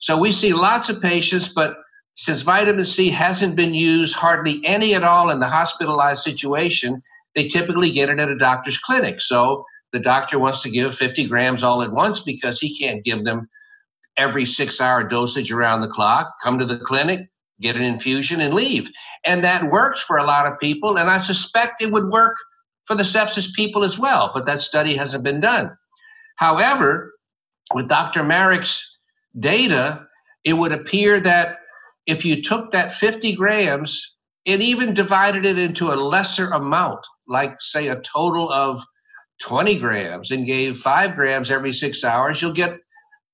So 0.00 0.18
we 0.18 0.32
see 0.32 0.52
lots 0.52 0.88
of 0.88 1.00
patients, 1.00 1.48
but 1.50 1.76
since 2.16 2.42
vitamin 2.42 2.84
C 2.84 3.08
hasn't 3.08 3.54
been 3.54 3.72
used 3.72 4.16
hardly 4.16 4.60
any 4.64 4.96
at 4.96 5.04
all 5.04 5.30
in 5.30 5.38
the 5.38 5.46
hospitalized 5.46 6.24
situation, 6.24 6.96
they 7.36 7.46
typically 7.46 7.92
get 7.92 8.08
it 8.08 8.18
at 8.18 8.28
a 8.28 8.36
doctor's 8.36 8.78
clinic. 8.78 9.20
So 9.20 9.64
the 9.92 10.00
doctor 10.00 10.40
wants 10.40 10.60
to 10.62 10.70
give 10.70 10.92
50 10.92 11.28
grams 11.28 11.62
all 11.62 11.82
at 11.82 11.92
once 11.92 12.18
because 12.18 12.58
he 12.58 12.76
can't 12.76 13.04
give 13.04 13.24
them 13.24 13.48
every 14.16 14.44
six 14.44 14.80
hour 14.80 15.04
dosage 15.04 15.52
around 15.52 15.82
the 15.82 15.88
clock. 15.88 16.34
Come 16.42 16.58
to 16.58 16.64
the 16.64 16.78
clinic, 16.78 17.28
get 17.60 17.76
an 17.76 17.82
infusion, 17.82 18.40
and 18.40 18.54
leave. 18.54 18.90
And 19.24 19.42
that 19.44 19.70
works 19.70 20.00
for 20.00 20.16
a 20.16 20.24
lot 20.24 20.46
of 20.46 20.58
people. 20.60 20.98
And 20.98 21.10
I 21.10 21.18
suspect 21.18 21.82
it 21.82 21.92
would 21.92 22.08
work 22.10 22.36
for 22.86 22.94
the 22.94 23.02
sepsis 23.02 23.52
people 23.54 23.84
as 23.84 23.98
well, 23.98 24.30
but 24.32 24.46
that 24.46 24.60
study 24.60 24.96
hasn't 24.96 25.24
been 25.24 25.40
done. 25.40 25.76
However, 26.36 27.12
with 27.74 27.88
Dr. 27.88 28.22
Marik's 28.22 28.98
data, 29.38 30.06
it 30.44 30.54
would 30.54 30.72
appear 30.72 31.20
that 31.20 31.58
if 32.06 32.24
you 32.24 32.42
took 32.42 32.72
that 32.72 32.94
50 32.94 33.34
grams 33.34 34.16
and 34.46 34.62
even 34.62 34.94
divided 34.94 35.44
it 35.44 35.58
into 35.58 35.92
a 35.92 35.96
lesser 35.96 36.48
amount, 36.48 37.06
like 37.26 37.60
say 37.60 37.88
a 37.88 38.00
total 38.00 38.50
of 38.50 38.82
20 39.40 39.78
grams, 39.78 40.30
and 40.30 40.46
gave 40.46 40.78
five 40.78 41.14
grams 41.14 41.50
every 41.50 41.72
six 41.72 42.02
hours, 42.02 42.40
you'll 42.40 42.52
get 42.52 42.72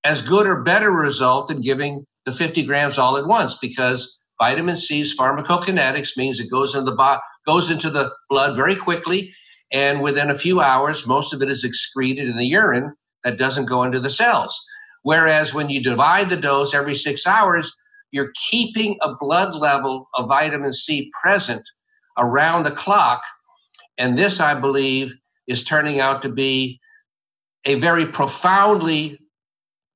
as 0.05 0.21
good 0.21 0.47
or 0.47 0.63
better 0.63 0.91
result 0.91 1.49
than 1.49 1.63
giving 1.63 2.05
the 2.27 2.33
50 2.33 2.65
grams 2.65 2.99
all 2.99 3.17
at 3.17 3.27
once 3.27 3.57
because 3.59 4.25
vitamin 4.39 4.77
C's 4.77 5.17
pharmacokinetics 5.17 6.17
means 6.17 6.41
it 6.41 6.51
goes 6.51 6.75
into 6.75 6.91
the 6.91 6.97
bo- 6.97 7.21
goes 7.47 7.71
into 7.71 7.91
the 7.91 8.11
blood 8.29 8.57
very 8.57 8.77
quickly 8.77 9.33
and 9.73 10.03
within 10.03 10.31
a 10.31 10.39
few 10.39 10.61
hours 10.61 11.07
most 11.07 11.33
of 11.35 11.43
it 11.43 11.51
is 11.51 11.65
excreted 11.65 12.29
in 12.29 12.37
the 12.37 12.47
urine 12.47 12.93
that 13.25 13.39
doesn't 13.39 13.67
go 13.67 13.83
into 13.83 14.01
the 14.01 14.11
cells 14.11 14.61
whereas 15.03 15.55
when 15.55 15.69
you 15.71 15.83
divide 15.83 16.29
the 16.29 16.37
dose 16.37 16.75
every 16.75 16.95
6 16.95 17.27
hours 17.27 17.73
you're 18.15 18.33
keeping 18.49 18.97
a 19.03 19.13
blood 19.17 19.57
level 19.57 20.09
of 20.15 20.29
vitamin 20.29 20.73
C 20.73 21.11
present 21.21 21.63
around 22.17 22.63
the 22.63 22.71
clock. 22.71 23.25
And 23.99 24.17
this, 24.17 24.39
I 24.39 24.59
believe, 24.59 25.13
is 25.49 25.65
turning 25.65 25.99
out 25.99 26.23
to 26.23 26.29
be 26.29 26.79
a 27.65 27.75
very 27.75 28.07
profoundly 28.07 29.19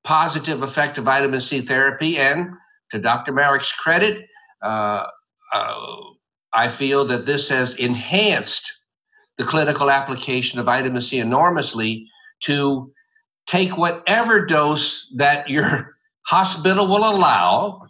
positive 0.03 0.63
effect 0.63 0.97
of 0.97 1.05
vitamin 1.05 1.41
C 1.41 1.61
therapy. 1.61 2.17
And 2.17 2.49
to 2.91 2.99
Dr. 2.99 3.33
Marik's 3.33 3.71
credit, 3.71 4.27
uh, 4.61 5.05
uh, 5.53 5.95
I 6.53 6.67
feel 6.67 7.05
that 7.05 7.25
this 7.25 7.49
has 7.49 7.75
enhanced 7.75 8.71
the 9.37 9.45
clinical 9.45 9.89
application 9.89 10.59
of 10.59 10.65
vitamin 10.65 11.01
C 11.01 11.19
enormously 11.19 12.07
to 12.41 12.91
take 13.47 13.77
whatever 13.77 14.45
dose 14.45 15.11
that 15.15 15.49
your 15.49 15.95
hospital 16.27 16.87
will 16.87 17.09
allow 17.09 17.81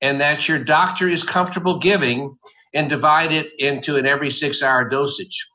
and 0.00 0.20
that 0.20 0.48
your 0.48 0.58
doctor 0.58 1.08
is 1.08 1.22
comfortable 1.22 1.78
giving 1.78 2.36
and 2.74 2.88
divide 2.90 3.32
it 3.32 3.48
into 3.58 3.96
an 3.96 4.06
every 4.06 4.30
six 4.30 4.62
hour 4.62 4.88
dosage. 4.88 5.46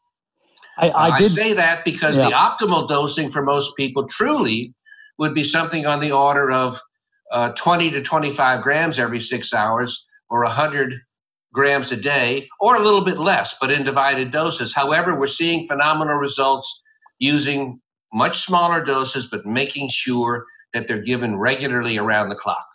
I, 0.77 0.89
I, 0.89 1.09
uh, 1.09 1.11
I 1.11 1.21
say 1.23 1.53
that 1.53 1.85
because 1.85 2.17
yeah. 2.17 2.29
the 2.29 2.35
optimal 2.35 2.87
dosing 2.87 3.29
for 3.29 3.43
most 3.43 3.75
people 3.75 4.07
truly 4.07 4.73
would 5.21 5.35
be 5.35 5.43
something 5.43 5.85
on 5.85 5.99
the 5.99 6.11
order 6.11 6.49
of 6.49 6.79
uh, 7.31 7.51
20 7.51 7.91
to 7.91 8.01
25 8.01 8.63
grams 8.63 8.97
every 8.97 9.19
six 9.19 9.53
hours 9.53 10.03
or 10.31 10.41
100 10.41 10.95
grams 11.53 11.91
a 11.91 11.95
day 11.95 12.49
or 12.59 12.75
a 12.75 12.79
little 12.79 13.05
bit 13.05 13.19
less, 13.19 13.55
but 13.61 13.69
in 13.69 13.83
divided 13.83 14.31
doses. 14.31 14.73
However, 14.73 15.19
we're 15.19 15.27
seeing 15.27 15.67
phenomenal 15.67 16.15
results 16.15 16.81
using 17.19 17.79
much 18.11 18.41
smaller 18.41 18.83
doses, 18.83 19.27
but 19.27 19.45
making 19.45 19.89
sure 19.89 20.47
that 20.73 20.87
they're 20.87 21.03
given 21.03 21.37
regularly 21.37 21.99
around 21.99 22.29
the 22.29 22.35
clock. 22.35 22.65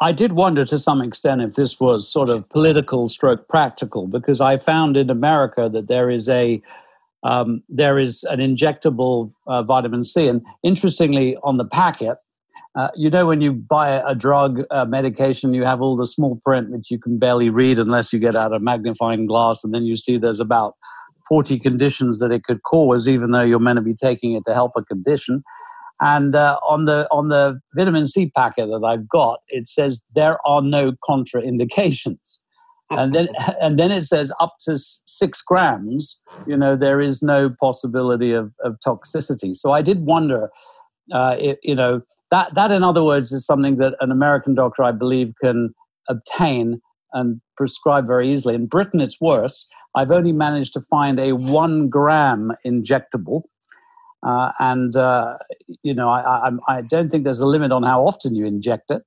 I 0.00 0.12
did 0.12 0.32
wonder 0.34 0.64
to 0.66 0.78
some 0.78 1.02
extent 1.02 1.42
if 1.42 1.56
this 1.56 1.80
was 1.80 2.08
sort 2.08 2.28
of 2.28 2.48
political 2.48 3.08
stroke 3.08 3.48
practical 3.48 4.06
because 4.06 4.40
I 4.40 4.56
found 4.56 4.96
in 4.96 5.10
America 5.10 5.68
that 5.72 5.88
there 5.88 6.10
is 6.10 6.28
a 6.28 6.62
um, 7.26 7.62
there 7.68 7.98
is 7.98 8.22
an 8.24 8.38
injectable 8.38 9.32
uh, 9.48 9.62
vitamin 9.62 10.04
C, 10.04 10.28
and 10.28 10.42
interestingly, 10.62 11.36
on 11.42 11.56
the 11.56 11.64
packet, 11.64 12.18
uh, 12.76 12.88
you 12.94 13.10
know, 13.10 13.26
when 13.26 13.40
you 13.40 13.52
buy 13.52 13.88
a 13.88 14.14
drug 14.14 14.60
uh, 14.70 14.84
medication, 14.84 15.54
you 15.54 15.64
have 15.64 15.80
all 15.80 15.96
the 15.96 16.06
small 16.06 16.40
print 16.44 16.70
which 16.70 16.90
you 16.90 16.98
can 16.98 17.18
barely 17.18 17.50
read 17.50 17.78
unless 17.78 18.12
you 18.12 18.18
get 18.18 18.36
out 18.36 18.52
a 18.52 18.60
magnifying 18.60 19.26
glass, 19.26 19.64
and 19.64 19.74
then 19.74 19.84
you 19.84 19.96
see 19.96 20.18
there's 20.18 20.40
about 20.40 20.74
40 21.28 21.58
conditions 21.58 22.20
that 22.20 22.30
it 22.30 22.44
could 22.44 22.62
cause, 22.62 23.08
even 23.08 23.32
though 23.32 23.42
you're 23.42 23.58
meant 23.58 23.78
to 23.78 23.82
be 23.82 23.94
taking 23.94 24.34
it 24.34 24.44
to 24.46 24.54
help 24.54 24.72
a 24.76 24.84
condition. 24.84 25.42
And 26.00 26.34
uh, 26.34 26.58
on 26.68 26.84
the 26.84 27.08
on 27.10 27.28
the 27.28 27.58
vitamin 27.74 28.06
C 28.06 28.30
packet 28.30 28.66
that 28.66 28.86
I've 28.86 29.08
got, 29.08 29.40
it 29.48 29.66
says 29.68 30.04
there 30.14 30.38
are 30.46 30.62
no 30.62 30.92
contraindications. 31.08 32.38
And 32.90 33.14
then 33.14 33.28
and 33.60 33.78
then 33.78 33.90
it 33.90 34.04
says 34.04 34.32
up 34.40 34.56
to 34.62 34.76
six 34.78 35.42
grams. 35.42 36.22
You 36.46 36.56
know 36.56 36.76
there 36.76 37.00
is 37.00 37.22
no 37.22 37.50
possibility 37.60 38.32
of, 38.32 38.52
of 38.64 38.76
toxicity. 38.86 39.54
So 39.54 39.72
I 39.72 39.82
did 39.82 40.04
wonder, 40.04 40.50
uh, 41.12 41.36
it, 41.38 41.58
you 41.62 41.74
know, 41.74 42.02
that 42.30 42.54
that 42.54 42.70
in 42.70 42.82
other 42.82 43.02
words 43.02 43.32
is 43.32 43.44
something 43.44 43.76
that 43.76 43.94
an 44.00 44.10
American 44.10 44.54
doctor, 44.54 44.82
I 44.82 44.92
believe, 44.92 45.34
can 45.42 45.74
obtain 46.08 46.80
and 47.12 47.40
prescribe 47.56 48.06
very 48.06 48.32
easily. 48.32 48.54
In 48.54 48.66
Britain, 48.66 49.00
it's 49.00 49.20
worse. 49.20 49.68
I've 49.94 50.10
only 50.10 50.32
managed 50.32 50.74
to 50.74 50.82
find 50.82 51.18
a 51.18 51.32
one 51.32 51.88
gram 51.88 52.52
injectable 52.66 53.44
uh, 54.26 54.50
and, 54.58 54.96
uh, 54.96 55.36
you 55.82 55.94
know, 55.94 56.08
I, 56.08 56.48
I, 56.48 56.50
I, 56.68 56.80
don't 56.82 57.08
think 57.08 57.22
there's 57.22 57.40
a 57.40 57.46
limit 57.46 57.70
on 57.70 57.84
how 57.84 58.04
often 58.04 58.34
you 58.34 58.44
inject 58.44 58.90
it. 58.90 59.02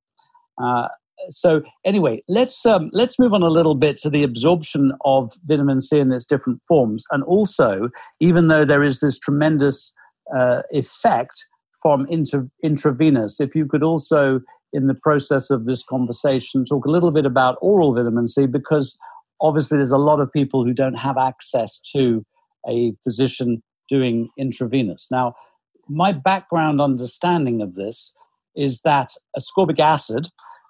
So 1.29 1.61
anyway, 1.83 2.23
let's 2.27 2.65
um, 2.65 2.89
let's 2.93 3.19
move 3.19 3.33
on 3.33 3.43
a 3.43 3.49
little 3.49 3.75
bit 3.75 3.97
to 3.99 4.09
the 4.09 4.23
absorption 4.23 4.93
of 5.03 5.33
vitamin 5.45 5.79
C 5.79 5.99
in 5.99 6.11
its 6.11 6.25
different 6.25 6.61
forms, 6.67 7.03
and 7.11 7.23
also, 7.23 7.89
even 8.19 8.47
though 8.47 8.65
there 8.65 8.83
is 8.83 8.99
this 8.99 9.17
tremendous 9.17 9.93
uh, 10.35 10.61
effect 10.71 11.45
from 11.81 12.07
intra- 12.09 12.47
intravenous, 12.63 13.39
if 13.39 13.55
you 13.55 13.65
could 13.65 13.83
also, 13.83 14.41
in 14.73 14.87
the 14.87 14.93
process 14.93 15.49
of 15.49 15.65
this 15.65 15.83
conversation, 15.83 16.65
talk 16.65 16.85
a 16.85 16.91
little 16.91 17.11
bit 17.11 17.25
about 17.25 17.57
oral 17.61 17.93
vitamin 17.93 18.27
C, 18.27 18.45
because 18.45 18.97
obviously 19.41 19.77
there's 19.77 19.91
a 19.91 19.97
lot 19.97 20.19
of 20.19 20.31
people 20.31 20.65
who 20.65 20.73
don't 20.73 20.97
have 20.99 21.17
access 21.17 21.79
to 21.93 22.25
a 22.67 22.93
physician 23.03 23.63
doing 23.87 24.29
intravenous. 24.37 25.07
Now, 25.09 25.35
my 25.87 26.11
background 26.11 26.81
understanding 26.81 27.61
of 27.61 27.75
this 27.75 28.13
is 28.55 28.81
that 28.81 29.11
ascorbic 29.37 29.79
acid 29.79 30.27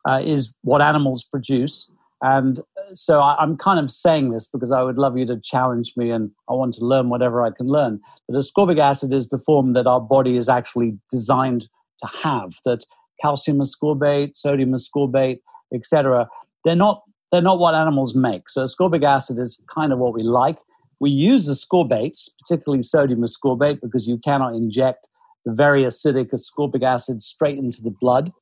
uh, 0.10 0.20
is 0.20 0.58
what 0.62 0.82
animals 0.82 1.24
produce. 1.24 1.92
And 2.22 2.60
so 2.94 3.20
I, 3.20 3.42
am 3.42 3.58
kind 3.58 3.80
of 3.80 3.92
saying 3.92 4.32
this 4.32 4.48
because 4.48 4.72
I 4.72 4.82
would 4.82 4.98
love 4.98 5.18
you 5.18 5.26
to 5.28 5.40
challenge 5.40 5.94
me 5.96 6.10
and 6.12 6.32
I 6.50 6.54
want 6.54 6.76
to 6.76 6.86
learn 6.86 7.10
whatever 7.10 7.44
I 7.44 7.52
can 7.52 7.68
learn. 7.68 8.02
But 8.28 8.38
ascorbic 8.38 8.80
acid 8.80 9.14
is 9.14 9.30
the 9.30 9.40
form 9.40 9.74
that 9.74 9.88
our 9.88 10.02
body 10.02 10.36
is 10.36 10.50
actually 10.50 10.98
designed 11.10 11.70
to 12.02 12.08
have, 12.24 12.56
that 12.66 12.86
calcium 13.22 13.60
ascorbate, 13.60 14.36
sodium 14.36 14.72
ascorbate, 14.72 15.40
etc. 15.74 16.28
They're 16.66 16.76
not 16.76 17.04
they're 17.32 17.42
not 17.44 17.60
what 17.60 17.76
animals 17.76 18.16
make. 18.16 18.50
So 18.50 18.64
ascorbic 18.64 19.04
acid 19.04 19.38
is 19.38 19.64
kind 19.72 19.94
of 19.94 20.00
what 20.00 20.14
we 20.16 20.24
like. 20.24 20.58
We 21.00 21.12
use 21.12 21.48
ascorbates, 21.48 22.28
particularly 22.40 22.82
sodium 22.82 23.22
ascorbate, 23.22 23.82
because 23.82 24.08
you 24.08 24.18
cannot 24.18 24.56
inject 24.56 25.08
the 25.46 25.54
very 25.54 25.84
acidic 25.84 26.32
ascorbic 26.32 26.84
acid 26.84 27.22
straight 27.22 27.60
into 27.60 27.84
the 27.84 27.92
blood. 27.92 28.34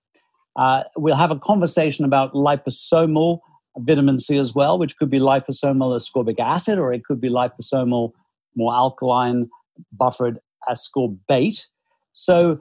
Uh, 0.57 0.83
we'll 0.95 1.15
have 1.15 1.31
a 1.31 1.37
conversation 1.37 2.03
about 2.03 2.33
liposomal 2.33 3.39
vitamin 3.77 4.19
C 4.19 4.37
as 4.37 4.55
well, 4.55 4.79
which 4.79 4.97
could 4.97 5.09
be 5.09 5.19
liposomal 5.19 5.95
ascorbic 5.95 6.39
acid 6.39 6.79
or 6.79 6.91
it 6.91 7.05
could 7.05 7.21
be 7.21 7.29
liposomal, 7.29 8.11
more 8.55 8.73
alkaline, 8.73 9.49
buffered 9.91 10.39
ascorbate. 10.67 11.65
So, 12.13 12.59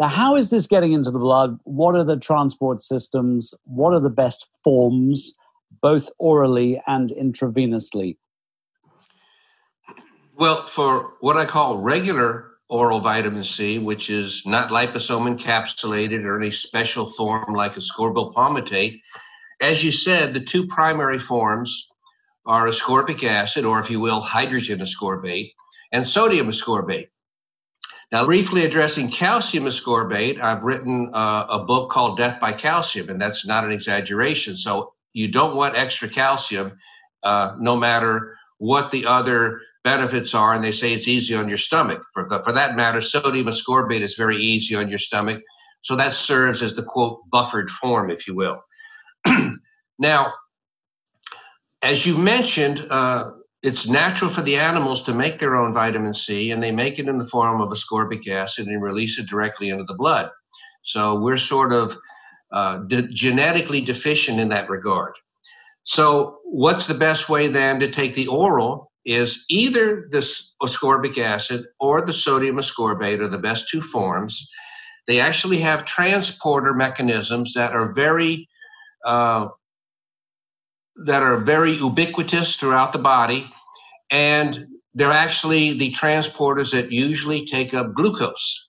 how 0.00 0.36
is 0.36 0.50
this 0.50 0.66
getting 0.66 0.92
into 0.92 1.10
the 1.10 1.18
blood? 1.18 1.58
What 1.64 1.94
are 1.94 2.04
the 2.04 2.18
transport 2.18 2.82
systems? 2.82 3.54
What 3.64 3.94
are 3.94 4.00
the 4.00 4.10
best 4.10 4.46
forms, 4.62 5.34
both 5.80 6.10
orally 6.18 6.82
and 6.86 7.10
intravenously? 7.10 8.18
Well, 10.38 10.66
for 10.66 11.14
what 11.20 11.38
I 11.38 11.46
call 11.46 11.78
regular 11.78 12.55
oral 12.68 13.00
vitamin 13.00 13.44
C, 13.44 13.78
which 13.78 14.10
is 14.10 14.42
not 14.46 14.70
liposome 14.70 15.38
encapsulated 15.38 16.24
or 16.24 16.40
any 16.40 16.50
special 16.50 17.06
form 17.10 17.54
like 17.54 17.74
ascorbyl 17.74 18.34
palmitate, 18.34 19.00
as 19.60 19.82
you 19.82 19.92
said, 19.92 20.34
the 20.34 20.40
two 20.40 20.66
primary 20.66 21.18
forms 21.18 21.88
are 22.44 22.66
ascorbic 22.66 23.24
acid, 23.24 23.64
or 23.64 23.78
if 23.78 23.90
you 23.90 24.00
will, 24.00 24.20
hydrogen 24.20 24.80
ascorbate, 24.80 25.52
and 25.92 26.06
sodium 26.06 26.48
ascorbate. 26.48 27.08
Now, 28.12 28.24
briefly 28.24 28.64
addressing 28.64 29.10
calcium 29.10 29.64
ascorbate, 29.64 30.40
I've 30.40 30.62
written 30.62 31.10
uh, 31.12 31.46
a 31.48 31.64
book 31.64 31.90
called 31.90 32.18
Death 32.18 32.40
by 32.40 32.52
Calcium, 32.52 33.08
and 33.08 33.20
that's 33.20 33.46
not 33.46 33.64
an 33.64 33.72
exaggeration. 33.72 34.56
So, 34.56 34.92
you 35.12 35.28
don't 35.28 35.56
want 35.56 35.76
extra 35.76 36.08
calcium, 36.08 36.78
uh, 37.22 37.56
no 37.58 37.76
matter 37.76 38.36
what 38.58 38.90
the 38.90 39.06
other 39.06 39.60
benefits 39.86 40.34
are, 40.34 40.52
and 40.52 40.64
they 40.64 40.72
say 40.72 40.92
it's 40.92 41.06
easy 41.06 41.36
on 41.36 41.48
your 41.48 41.58
stomach. 41.58 42.02
For, 42.12 42.28
for 42.28 42.52
that 42.52 42.74
matter, 42.74 43.00
sodium 43.00 43.46
ascorbate 43.46 44.00
is 44.00 44.16
very 44.16 44.36
easy 44.36 44.74
on 44.74 44.88
your 44.88 44.98
stomach. 44.98 45.40
So 45.82 45.94
that 45.94 46.12
serves 46.12 46.60
as 46.60 46.74
the 46.74 46.82
quote 46.82 47.20
buffered 47.30 47.70
form, 47.70 48.10
if 48.10 48.26
you 48.26 48.34
will. 48.34 48.58
now, 50.00 50.32
as 51.82 52.04
you 52.04 52.18
mentioned, 52.18 52.84
uh, 52.90 53.30
it's 53.62 53.86
natural 53.86 54.28
for 54.28 54.42
the 54.42 54.56
animals 54.56 55.04
to 55.04 55.14
make 55.14 55.38
their 55.38 55.54
own 55.54 55.72
vitamin 55.72 56.14
C, 56.14 56.50
and 56.50 56.60
they 56.60 56.72
make 56.72 56.98
it 56.98 57.06
in 57.06 57.18
the 57.18 57.28
form 57.28 57.60
of 57.60 57.70
ascorbic 57.70 58.26
acid 58.26 58.66
and 58.66 58.82
release 58.82 59.20
it 59.20 59.28
directly 59.28 59.68
into 59.68 59.84
the 59.84 59.94
blood. 59.94 60.30
So 60.82 61.20
we're 61.20 61.36
sort 61.36 61.72
of 61.72 61.96
uh, 62.50 62.78
de- 62.88 63.08
genetically 63.08 63.82
deficient 63.82 64.40
in 64.40 64.48
that 64.48 64.68
regard. 64.68 65.14
So, 65.84 66.38
what's 66.44 66.86
the 66.86 66.94
best 66.94 67.28
way 67.28 67.46
then 67.46 67.78
to 67.78 67.88
take 67.88 68.14
the 68.14 68.26
oral? 68.26 68.90
Is 69.06 69.44
either 69.48 70.08
this 70.10 70.56
ascorbic 70.60 71.16
acid 71.16 71.64
or 71.78 72.04
the 72.04 72.12
sodium 72.12 72.56
ascorbate 72.56 73.20
are 73.20 73.28
the 73.28 73.38
best 73.38 73.68
two 73.68 73.80
forms. 73.80 74.48
They 75.06 75.20
actually 75.20 75.58
have 75.58 75.84
transporter 75.84 76.74
mechanisms 76.74 77.54
that 77.54 77.72
are 77.72 77.92
very 77.92 78.48
uh, 79.04 79.46
that 81.04 81.22
are 81.22 81.36
very 81.36 81.72
ubiquitous 81.72 82.56
throughout 82.56 82.92
the 82.92 82.98
body, 82.98 83.48
and 84.10 84.66
they're 84.94 85.12
actually 85.12 85.74
the 85.78 85.92
transporters 85.92 86.72
that 86.72 86.90
usually 86.90 87.46
take 87.46 87.74
up 87.74 87.94
glucose. 87.94 88.68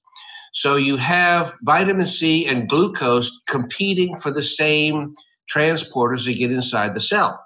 So 0.54 0.76
you 0.76 0.98
have 0.98 1.54
vitamin 1.64 2.06
C 2.06 2.46
and 2.46 2.70
glucose 2.70 3.42
competing 3.48 4.18
for 4.20 4.30
the 4.30 4.44
same 4.44 5.16
transporters 5.52 6.26
that 6.26 6.34
get 6.34 6.52
inside 6.52 6.94
the 6.94 7.02
cell. 7.02 7.40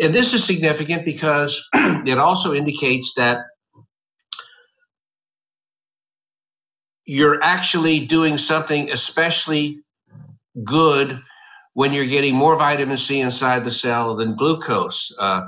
And 0.00 0.14
this 0.14 0.32
is 0.32 0.44
significant 0.44 1.04
because 1.04 1.62
it 1.74 2.18
also 2.18 2.52
indicates 2.52 3.14
that 3.14 3.38
you're 7.06 7.42
actually 7.42 8.00
doing 8.00 8.38
something 8.38 8.90
especially 8.90 9.80
good 10.64 11.20
when 11.74 11.92
you're 11.92 12.06
getting 12.06 12.34
more 12.34 12.56
vitamin 12.56 12.96
C 12.96 13.20
inside 13.20 13.64
the 13.64 13.70
cell 13.70 14.16
than 14.16 14.36
glucose. 14.36 15.14
Uh, 15.18 15.42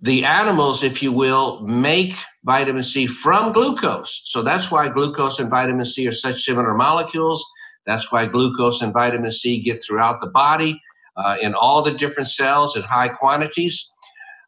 the 0.00 0.24
animals, 0.24 0.82
if 0.82 1.02
you 1.02 1.12
will, 1.12 1.60
make 1.60 2.14
vitamin 2.44 2.82
C 2.82 3.06
from 3.06 3.52
glucose. 3.52 4.22
So 4.26 4.42
that's 4.42 4.70
why 4.70 4.88
glucose 4.88 5.40
and 5.40 5.50
vitamin 5.50 5.84
C 5.84 6.06
are 6.08 6.12
such 6.12 6.42
similar 6.42 6.74
molecules. 6.74 7.44
That's 7.86 8.10
why 8.10 8.26
glucose 8.26 8.82
and 8.82 8.92
vitamin 8.92 9.30
C 9.30 9.62
get 9.62 9.82
throughout 9.84 10.20
the 10.20 10.28
body 10.28 10.80
uh, 11.16 11.36
in 11.40 11.54
all 11.54 11.82
the 11.82 11.92
different 11.92 12.28
cells 12.28 12.76
in 12.76 12.82
high 12.82 13.08
quantities. 13.08 13.90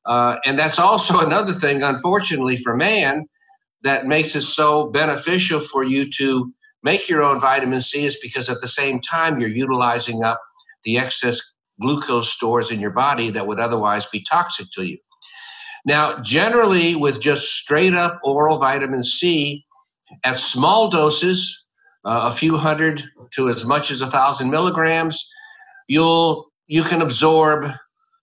Uh, 0.06 0.36
and 0.44 0.58
that's 0.58 0.78
also 0.78 1.20
another 1.26 1.52
thing, 1.52 1.82
unfortunately, 1.82 2.56
for 2.56 2.76
man 2.76 3.26
that 3.82 4.06
makes 4.06 4.34
it 4.34 4.42
so 4.42 4.90
beneficial 4.90 5.60
for 5.60 5.84
you 5.84 6.10
to 6.10 6.52
make 6.82 7.08
your 7.08 7.22
own 7.22 7.38
vitamin 7.40 7.80
C 7.80 8.04
is 8.04 8.18
because 8.20 8.48
at 8.48 8.60
the 8.60 8.68
same 8.68 9.00
time 9.00 9.40
you're 9.40 9.48
utilizing 9.48 10.22
up 10.22 10.40
the 10.84 10.98
excess 10.98 11.40
glucose 11.80 12.32
stores 12.32 12.70
in 12.70 12.80
your 12.80 12.90
body 12.90 13.30
that 13.30 13.46
would 13.46 13.60
otherwise 13.60 14.06
be 14.06 14.24
toxic 14.24 14.66
to 14.72 14.84
you. 14.84 14.98
Now, 15.84 16.20
generally, 16.20 16.96
with 16.96 17.20
just 17.20 17.54
straight 17.54 17.94
up 17.94 18.18
oral 18.24 18.58
vitamin 18.58 19.02
C 19.02 19.64
at 20.24 20.36
small 20.36 20.90
doses, 20.90 21.66
uh, 22.04 22.30
a 22.32 22.34
few 22.34 22.56
hundred 22.56 23.04
to 23.34 23.48
as 23.48 23.64
much 23.64 23.90
as 23.90 24.00
a 24.00 24.10
thousand 24.10 24.50
milligrams, 24.50 25.28
you'll 25.88 26.50
you 26.66 26.82
can 26.82 27.02
absorb 27.02 27.70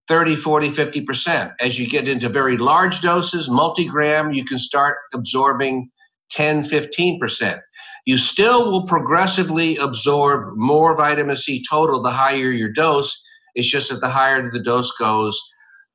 30, 0.08 0.36
40, 0.36 0.70
50%. 0.70 1.54
As 1.60 1.80
you 1.80 1.88
get 1.88 2.08
into 2.08 2.30
very 2.30 2.58
large 2.58 3.02
doses, 3.02 3.48
multigram, 3.48 4.36
you 4.36 4.44
can 4.44 4.60
start 4.60 4.98
absorbing 5.14 5.90
10, 6.32 6.64
15%. 6.64 7.62
You 8.06 8.18
still 8.18 8.70
will 8.70 8.86
progressively 8.86 9.78
absorb 9.78 10.58
more 10.58 10.96
vitamin 10.96 11.38
C 11.38 11.64
total 11.70 12.02
the 12.02 12.12
higher 12.12 12.52
your 12.52 12.72
dose. 12.72 13.16
It's 13.56 13.70
just 13.70 13.90
that 13.90 14.02
the 14.02 14.10
higher 14.10 14.52
the 14.52 14.60
dose 14.60 14.92
goes, 14.98 15.40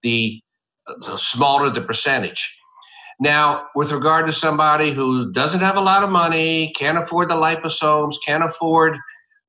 the, 0.02 0.40
the 0.87 1.18
smaller 1.18 1.68
the 1.68 1.82
percentage. 1.82 2.54
Now, 3.20 3.66
with 3.74 3.92
regard 3.92 4.26
to 4.28 4.32
somebody 4.32 4.92
who 4.92 5.32
doesn't 5.32 5.61
have 5.61 5.76
a 5.76 5.80
lot 5.80 6.04
of 6.04 6.08
money, 6.08 6.72
can't 6.76 6.96
afford 6.96 7.28
the 7.28 7.34
liposomes, 7.34 8.14
can't 8.24 8.44
afford 8.44 8.96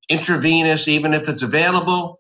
intravenous, 0.10 0.88
even 0.88 1.14
if 1.14 1.30
it's 1.30 1.44
available, 1.44 2.19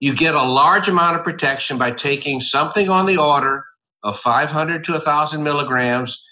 you 0.00 0.14
get 0.14 0.34
a 0.34 0.42
large 0.42 0.88
amount 0.88 1.16
of 1.16 1.24
protection 1.24 1.78
by 1.78 1.92
taking 1.92 2.40
something 2.40 2.88
on 2.88 3.06
the 3.06 3.18
order 3.18 3.64
of 4.02 4.18
500 4.18 4.82
to 4.84 4.92
1,000 4.92 5.42
milligrams 5.42 6.22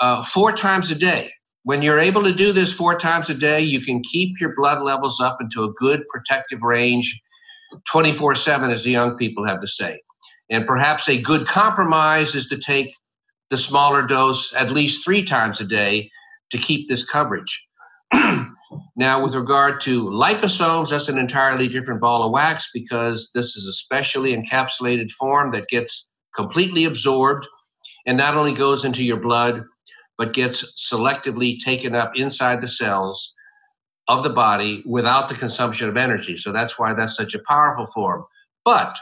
uh, 0.00 0.22
four 0.24 0.52
times 0.52 0.90
a 0.90 0.96
day. 0.96 1.32
When 1.62 1.80
you're 1.80 2.00
able 2.00 2.24
to 2.24 2.34
do 2.34 2.52
this 2.52 2.72
four 2.72 2.98
times 2.98 3.30
a 3.30 3.34
day, 3.34 3.60
you 3.60 3.80
can 3.80 4.02
keep 4.02 4.40
your 4.40 4.54
blood 4.54 4.82
levels 4.82 5.20
up 5.20 5.38
into 5.40 5.62
a 5.62 5.72
good 5.72 6.02
protective 6.08 6.62
range 6.62 7.20
24 7.90 8.34
7, 8.34 8.70
as 8.70 8.84
the 8.84 8.90
young 8.90 9.16
people 9.16 9.46
have 9.46 9.60
to 9.60 9.68
say. 9.68 10.00
And 10.50 10.66
perhaps 10.66 11.08
a 11.08 11.20
good 11.20 11.46
compromise 11.46 12.34
is 12.34 12.48
to 12.48 12.58
take 12.58 12.94
the 13.50 13.56
smaller 13.56 14.02
dose 14.02 14.52
at 14.54 14.70
least 14.70 15.04
three 15.04 15.24
times 15.24 15.60
a 15.60 15.64
day 15.64 16.10
to 16.50 16.58
keep 16.58 16.88
this 16.88 17.04
coverage. 17.04 17.66
Now, 18.96 19.22
with 19.22 19.34
regard 19.34 19.80
to 19.82 20.04
liposomes, 20.04 20.90
that's 20.90 21.08
an 21.08 21.18
entirely 21.18 21.68
different 21.68 22.00
ball 22.00 22.22
of 22.22 22.32
wax 22.32 22.70
because 22.72 23.30
this 23.34 23.56
is 23.56 23.66
a 23.66 23.72
specially 23.72 24.36
encapsulated 24.36 25.10
form 25.10 25.50
that 25.52 25.68
gets 25.68 26.08
completely 26.34 26.84
absorbed 26.84 27.46
and 28.06 28.16
not 28.16 28.36
only 28.36 28.54
goes 28.54 28.84
into 28.84 29.02
your 29.02 29.18
blood, 29.18 29.64
but 30.16 30.32
gets 30.32 30.88
selectively 30.90 31.58
taken 31.58 31.94
up 31.94 32.12
inside 32.14 32.60
the 32.60 32.68
cells 32.68 33.34
of 34.08 34.22
the 34.22 34.30
body 34.30 34.82
without 34.86 35.28
the 35.28 35.34
consumption 35.34 35.88
of 35.88 35.96
energy. 35.96 36.36
So 36.36 36.52
that's 36.52 36.78
why 36.78 36.94
that's 36.94 37.16
such 37.16 37.34
a 37.34 37.42
powerful 37.48 37.86
form. 37.86 38.24
But 38.64 38.96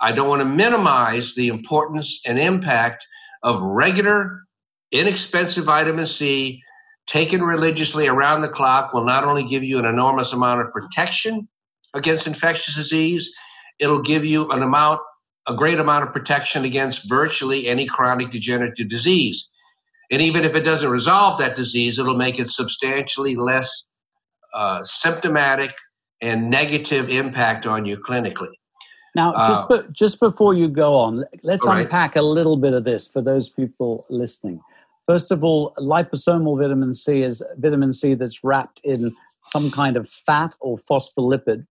I 0.00 0.12
don't 0.12 0.28
want 0.28 0.40
to 0.40 0.46
minimize 0.46 1.34
the 1.34 1.48
importance 1.48 2.20
and 2.26 2.38
impact 2.38 3.06
of 3.42 3.60
regular, 3.60 4.40
inexpensive 4.92 5.64
vitamin 5.64 6.06
C 6.06 6.62
taken 7.06 7.42
religiously 7.42 8.08
around 8.08 8.42
the 8.42 8.48
clock 8.48 8.92
will 8.92 9.04
not 9.04 9.24
only 9.24 9.44
give 9.44 9.62
you 9.62 9.78
an 9.78 9.84
enormous 9.84 10.32
amount 10.32 10.60
of 10.60 10.72
protection 10.72 11.48
against 11.94 12.26
infectious 12.26 12.74
disease, 12.74 13.34
it'll 13.78 14.02
give 14.02 14.24
you 14.24 14.50
an 14.50 14.62
amount, 14.62 15.00
a 15.46 15.54
great 15.54 15.78
amount 15.78 16.04
of 16.04 16.12
protection 16.12 16.64
against 16.64 17.08
virtually 17.08 17.68
any 17.68 17.86
chronic 17.86 18.32
degenerative 18.32 18.88
disease. 18.88 19.48
And 20.10 20.22
even 20.22 20.44
if 20.44 20.54
it 20.54 20.60
doesn't 20.60 20.88
resolve 20.90 21.38
that 21.38 21.56
disease, 21.56 21.98
it'll 21.98 22.16
make 22.16 22.38
it 22.38 22.48
substantially 22.48 23.36
less 23.36 23.88
uh, 24.54 24.82
symptomatic 24.84 25.72
and 26.20 26.48
negative 26.48 27.08
impact 27.08 27.66
on 27.66 27.84
you 27.84 27.96
clinically. 27.98 28.52
Now, 29.14 29.32
just 29.46 29.70
uh, 29.70 29.82
be, 29.82 29.88
just 29.92 30.20
before 30.20 30.54
you 30.54 30.68
go 30.68 30.94
on, 30.94 31.24
let's 31.42 31.66
right. 31.66 31.82
unpack 31.82 32.16
a 32.16 32.22
little 32.22 32.56
bit 32.56 32.74
of 32.74 32.84
this 32.84 33.08
for 33.08 33.22
those 33.22 33.48
people 33.48 34.04
listening. 34.10 34.60
First 35.06 35.30
of 35.30 35.44
all, 35.44 35.72
liposomal 35.78 36.58
vitamin 36.58 36.92
C 36.92 37.22
is 37.22 37.42
vitamin 37.58 37.92
C 37.92 38.14
that's 38.14 38.42
wrapped 38.42 38.80
in 38.82 39.14
some 39.44 39.70
kind 39.70 39.96
of 39.96 40.08
fat 40.08 40.54
or 40.60 40.76
phospholipid. 40.78 41.66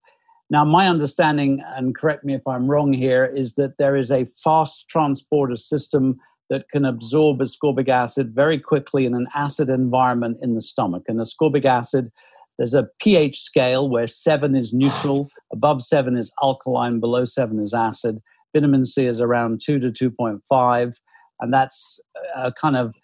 Now, 0.50 0.64
my 0.64 0.88
understanding, 0.88 1.62
and 1.76 1.96
correct 1.96 2.24
me 2.24 2.34
if 2.34 2.48
I'm 2.48 2.68
wrong 2.70 2.94
here, 2.94 3.26
is 3.26 3.56
that 3.56 3.78
there 3.78 3.96
is 3.96 4.12
a 4.12 4.26
fast 4.42 4.88
transporter 4.88 5.58
system 5.58 6.20
that 6.50 6.70
can 6.70 6.86
absorb 6.86 7.40
ascorbic 7.40 7.90
acid 7.90 8.34
very 8.34 8.60
quickly 8.60 9.06
in 9.06 9.16
an 9.16 9.28
acid 9.34 9.68
environment 9.70 10.38
in 10.42 10.56
the 10.56 10.62
stomach. 10.62 11.04
And 11.08 11.20
ascorbic 11.20 11.66
acid, 11.66 12.12
there's 12.58 12.76
a 12.76 12.88
pH 13.02 13.42
scale 13.42 13.90
where 13.90 14.08
seven 14.08 14.56
is 14.56 14.72
neutral, 14.72 15.30
above 15.52 15.82
seven 15.82 16.16
is 16.16 16.32
alkaline, 16.42 17.00
below 17.00 17.26
seven 17.26 17.60
is 17.60 17.74
acid. 17.74 18.22
Vitamin 18.54 18.86
C 18.86 19.08
is 19.08 19.20
around 19.20 19.60
two 19.62 19.80
to 19.80 19.92
2.5, 19.92 21.00
and 21.42 21.54
that's 21.54 22.00
a 22.36 22.54
kind 22.54 22.78
of 22.78 22.96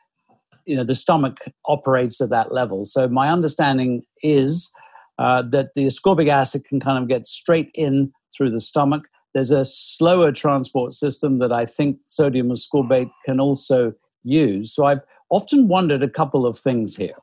you 0.65 0.75
know 0.75 0.83
the 0.83 0.95
stomach 0.95 1.37
operates 1.65 2.21
at 2.21 2.29
that 2.29 2.53
level. 2.53 2.85
So 2.85 3.07
my 3.07 3.29
understanding 3.29 4.03
is 4.23 4.71
uh, 5.19 5.43
that 5.51 5.73
the 5.75 5.85
ascorbic 5.85 6.29
acid 6.29 6.65
can 6.65 6.79
kind 6.79 7.01
of 7.01 7.07
get 7.07 7.27
straight 7.27 7.71
in 7.73 8.11
through 8.35 8.51
the 8.51 8.61
stomach. 8.61 9.03
There's 9.33 9.51
a 9.51 9.63
slower 9.63 10.31
transport 10.31 10.93
system 10.93 11.39
that 11.39 11.51
I 11.51 11.65
think 11.65 11.99
sodium 12.05 12.49
ascorbate 12.49 13.11
can 13.25 13.39
also 13.39 13.93
use. 14.23 14.73
So 14.73 14.85
I've 14.85 15.01
often 15.29 15.67
wondered 15.67 16.03
a 16.03 16.09
couple 16.09 16.45
of 16.45 16.57
things 16.57 16.97
here, 16.97 17.15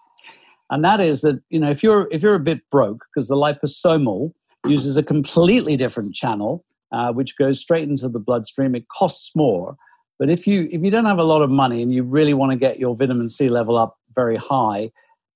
and 0.70 0.84
that 0.84 1.00
is 1.00 1.20
that 1.22 1.40
you 1.50 1.60
know 1.60 1.70
if 1.70 1.82
you're 1.82 2.08
if 2.10 2.22
you're 2.22 2.34
a 2.34 2.40
bit 2.40 2.68
broke 2.70 3.04
because 3.12 3.28
the 3.28 3.36
liposomal 3.36 4.32
uses 4.66 4.96
a 4.96 5.02
completely 5.02 5.76
different 5.76 6.14
channel 6.14 6.64
uh, 6.92 7.12
which 7.12 7.36
goes 7.36 7.60
straight 7.60 7.88
into 7.88 8.08
the 8.08 8.18
bloodstream. 8.18 8.74
It 8.74 8.88
costs 8.88 9.32
more. 9.34 9.76
But 10.18 10.30
if 10.30 10.46
you 10.46 10.68
if 10.72 10.82
you 10.82 10.90
don't 10.90 11.04
have 11.04 11.18
a 11.18 11.24
lot 11.24 11.42
of 11.42 11.50
money 11.50 11.82
and 11.82 11.92
you 11.92 12.02
really 12.02 12.34
want 12.34 12.52
to 12.52 12.58
get 12.58 12.78
your 12.78 12.96
vitamin 12.96 13.28
C 13.28 13.48
level 13.48 13.76
up 13.76 13.96
very 14.14 14.36
high, 14.36 14.90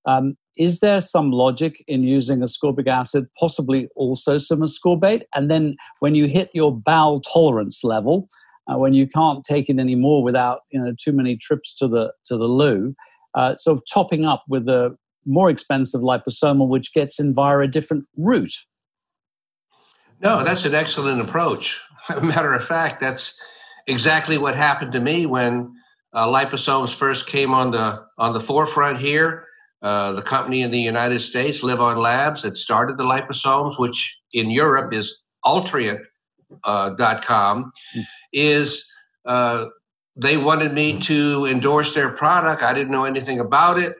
um, 0.06 0.36
is 0.56 0.80
there 0.80 1.00
some 1.00 1.30
logic 1.30 1.84
in 1.86 2.02
using 2.02 2.40
ascorbic 2.40 2.86
acid, 2.86 3.26
possibly 3.38 3.88
also 3.94 4.38
some 4.38 4.60
ascorbate? 4.60 5.22
And 5.34 5.50
then 5.50 5.76
when 6.00 6.14
you 6.14 6.26
hit 6.26 6.50
your 6.52 6.74
bowel 6.76 7.20
tolerance 7.20 7.84
level, 7.84 8.28
uh, 8.66 8.76
when 8.76 8.92
you 8.92 9.06
can't 9.06 9.44
take 9.44 9.68
it 9.68 9.78
anymore 9.78 10.22
without 10.22 10.60
you 10.70 10.80
know 10.80 10.94
too 11.02 11.12
many 11.12 11.36
trips 11.36 11.74
to 11.76 11.88
the 11.88 12.12
to 12.26 12.36
the 12.36 12.46
loo, 12.46 12.94
uh, 13.34 13.56
sort 13.56 13.78
of 13.78 13.84
topping 13.92 14.24
up 14.24 14.44
with 14.48 14.68
a 14.68 14.96
more 15.24 15.50
expensive 15.50 16.00
liposomal, 16.00 16.68
which 16.68 16.92
gets 16.92 17.20
in 17.20 17.32
via 17.34 17.60
a 17.60 17.68
different 17.68 18.06
route. 18.16 18.54
No, 20.20 20.44
that's 20.44 20.64
an 20.64 20.74
excellent 20.74 21.20
approach. 21.20 21.80
Matter 22.22 22.52
of 22.52 22.64
fact, 22.64 23.00
that's 23.00 23.40
exactly 23.86 24.38
what 24.38 24.56
happened 24.56 24.92
to 24.92 25.00
me 25.00 25.26
when 25.26 25.74
uh, 26.12 26.26
liposomes 26.26 26.94
first 26.94 27.26
came 27.26 27.54
on 27.54 27.70
the 27.70 28.04
on 28.18 28.32
the 28.32 28.40
forefront 28.40 28.98
here. 28.98 29.46
Uh, 29.82 30.12
the 30.12 30.22
company 30.22 30.62
in 30.62 30.70
the 30.70 30.78
United 30.78 31.18
States, 31.18 31.62
LivOn 31.62 31.96
Labs, 31.96 32.42
that 32.42 32.56
started 32.56 32.96
the 32.96 33.02
liposomes, 33.02 33.80
which 33.80 34.16
in 34.32 34.48
Europe 34.48 34.92
is 34.92 35.24
Altrient.com, 35.44 36.04
uh, 36.62 37.98
mm. 37.98 38.04
is 38.32 38.88
uh, 39.24 39.64
they 40.14 40.36
wanted 40.36 40.72
me 40.72 41.00
to 41.00 41.46
endorse 41.46 41.94
their 41.94 42.10
product. 42.10 42.62
I 42.62 42.72
didn't 42.72 42.92
know 42.92 43.04
anything 43.04 43.40
about 43.40 43.78
it. 43.78 43.94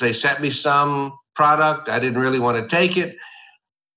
They 0.00 0.12
sent 0.12 0.40
me 0.40 0.50
some 0.50 1.12
product. 1.34 1.88
I 1.88 1.98
didn't 1.98 2.20
really 2.20 2.38
want 2.38 2.62
to 2.62 2.68
take 2.68 2.96
it. 2.96 3.16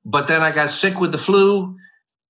But 0.06 0.28
then 0.28 0.42
I 0.42 0.52
got 0.52 0.70
sick 0.70 1.00
with 1.00 1.12
the 1.12 1.18
flu 1.18 1.76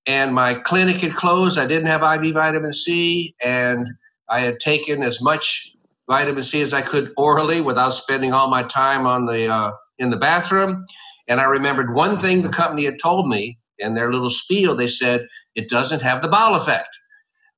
and 0.06 0.34
my 0.34 0.56
clinic 0.56 0.98
had 0.98 1.14
closed. 1.16 1.60
I 1.60 1.68
didn't 1.68 1.88
have 1.88 2.04
IV 2.04 2.34
vitamin 2.34 2.74
C, 2.74 3.36
and 3.44 3.88
I 4.30 4.42
had 4.42 4.60
taken 4.60 5.04
as 5.04 5.22
much 5.22 5.72
vitamin 6.10 6.44
C 6.44 6.62
as 6.62 6.74
I 6.74 6.82
could 6.82 7.14
orally 7.18 7.62
without 7.62 7.92
spending 7.92 8.34
all 8.34 8.50
my 8.50 8.64
time 8.64 9.06
on 9.06 9.26
the 9.26 9.48
uh, 9.48 9.72
in 9.98 10.10
the 10.10 10.18
bathroom. 10.18 10.86
And 11.28 11.40
I 11.40 11.44
remembered 11.44 11.94
one 11.94 12.18
thing 12.18 12.42
the 12.42 12.50
company 12.50 12.86
had 12.86 13.00
told 13.00 13.28
me 13.28 13.60
in 13.78 13.94
their 13.94 14.12
little 14.12 14.30
spiel. 14.30 14.76
They 14.76 14.88
said 14.88 15.28
it 15.56 15.70
doesn't 15.70 16.02
have 16.02 16.22
the 16.22 16.28
bowel 16.28 16.56
effect. 16.56 16.90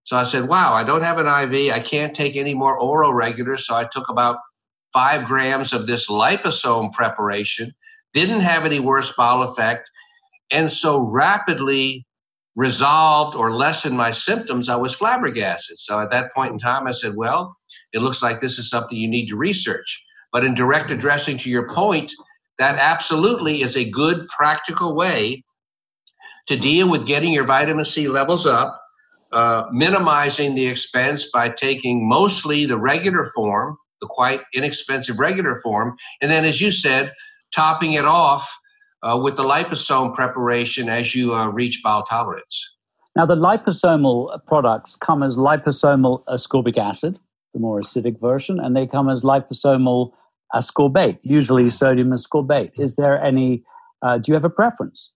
So 0.04 0.18
I 0.18 0.24
said, 0.24 0.48
"Wow, 0.48 0.74
I 0.74 0.84
don't 0.84 1.04
have 1.04 1.20
an 1.20 1.28
IV. 1.28 1.72
I 1.72 1.80
can't 1.80 2.16
take 2.16 2.36
any 2.36 2.54
more 2.54 2.78
oral 2.78 3.14
regular." 3.14 3.58
So 3.58 3.76
I 3.76 3.86
took 3.86 4.10
about 4.10 4.40
five 4.94 5.26
grams 5.26 5.74
of 5.74 5.88
this 5.88 6.10
liposome 6.10 6.92
preparation. 6.92 7.74
Didn't 8.14 8.42
have 8.42 8.66
any 8.66 8.80
worse 8.80 9.14
bowel 9.16 9.44
effect, 9.44 9.90
and 10.52 10.70
so 10.70 11.00
rapidly 11.00 12.06
resolved 12.56 13.36
or 13.36 13.54
lessened 13.54 13.98
my 13.98 14.12
symptoms, 14.12 14.70
I 14.70 14.76
was 14.76 14.94
flabbergasted. 14.94 15.80
So 15.80 16.00
at 16.00 16.12
that 16.12 16.34
point 16.34 16.54
in 16.54 16.60
time, 16.60 16.88
I 16.88 16.92
said, 16.92 17.16
well, 17.16 17.56
it 17.94 18.02
looks 18.02 18.22
like 18.22 18.42
this 18.42 18.60
is 18.60 18.70
something 18.70 18.98
you 18.98 19.08
need 19.08 19.30
to 19.30 19.38
research. 19.38 20.04
But 20.32 20.44
in 20.44 20.54
direct 20.54 20.92
addressing 20.92 21.38
to 21.40 21.50
your 21.50 21.70
point, 21.70 22.12
that 22.60 22.78
absolutely 22.78 23.62
is 23.62 23.76
a 23.76 23.90
good 23.90 24.28
practical 24.30 24.96
way 24.96 25.44
to 26.48 26.58
deal 26.58 26.90
with 26.90 27.06
getting 27.06 27.34
your 27.34 27.46
vitamin 27.46 27.86
C 27.86 28.08
levels 28.08 28.46
up, 28.46 28.80
uh, 29.32 29.66
minimizing 29.72 30.56
the 30.56 30.68
expense 30.68 31.30
by 31.32 31.50
taking 31.50 32.08
mostly 32.08 32.66
the 32.66 32.78
regular 32.78 33.26
form, 33.36 33.78
the 34.02 34.08
quite 34.08 34.42
inexpensive 34.54 35.20
regular 35.20 35.58
form, 35.62 35.96
and 36.22 36.30
then, 36.30 36.44
as 36.44 36.60
you 36.60 36.72
said, 36.72 37.14
topping 37.54 37.94
it 37.94 38.06
off 38.06 38.50
uh, 39.04 39.20
with 39.22 39.36
the 39.36 39.44
liposome 39.44 40.14
preparation 40.14 40.90
as 40.90 41.16
you 41.16 41.34
uh, 41.34 41.48
reach 41.48 41.82
bowel 41.84 42.04
tolerance. 42.04 42.76
Now, 43.16 43.26
the 43.26 43.36
liposomal 43.36 44.40
products 44.46 44.96
come 44.96 45.22
as 45.22 45.36
liposomal 45.36 46.24
ascorbic 46.26 46.78
acid, 46.78 47.20
the 47.54 47.60
more 47.60 47.82
acidic 47.82 48.20
version, 48.22 48.60
and 48.60 48.76
they 48.76 48.88
come 48.88 49.10
as 49.10 49.22
liposomal 49.24 50.12
ascorbate, 50.54 51.20
usually 51.22 51.70
sodium 51.70 52.12
ascorbate. 52.12 52.72
Is 52.80 52.96
there 52.96 53.22
any, 53.22 53.64
uh, 54.02 54.18
do 54.18 54.32
you 54.32 54.34
have 54.34 54.46
a 54.46 54.50
preference? 54.50 55.12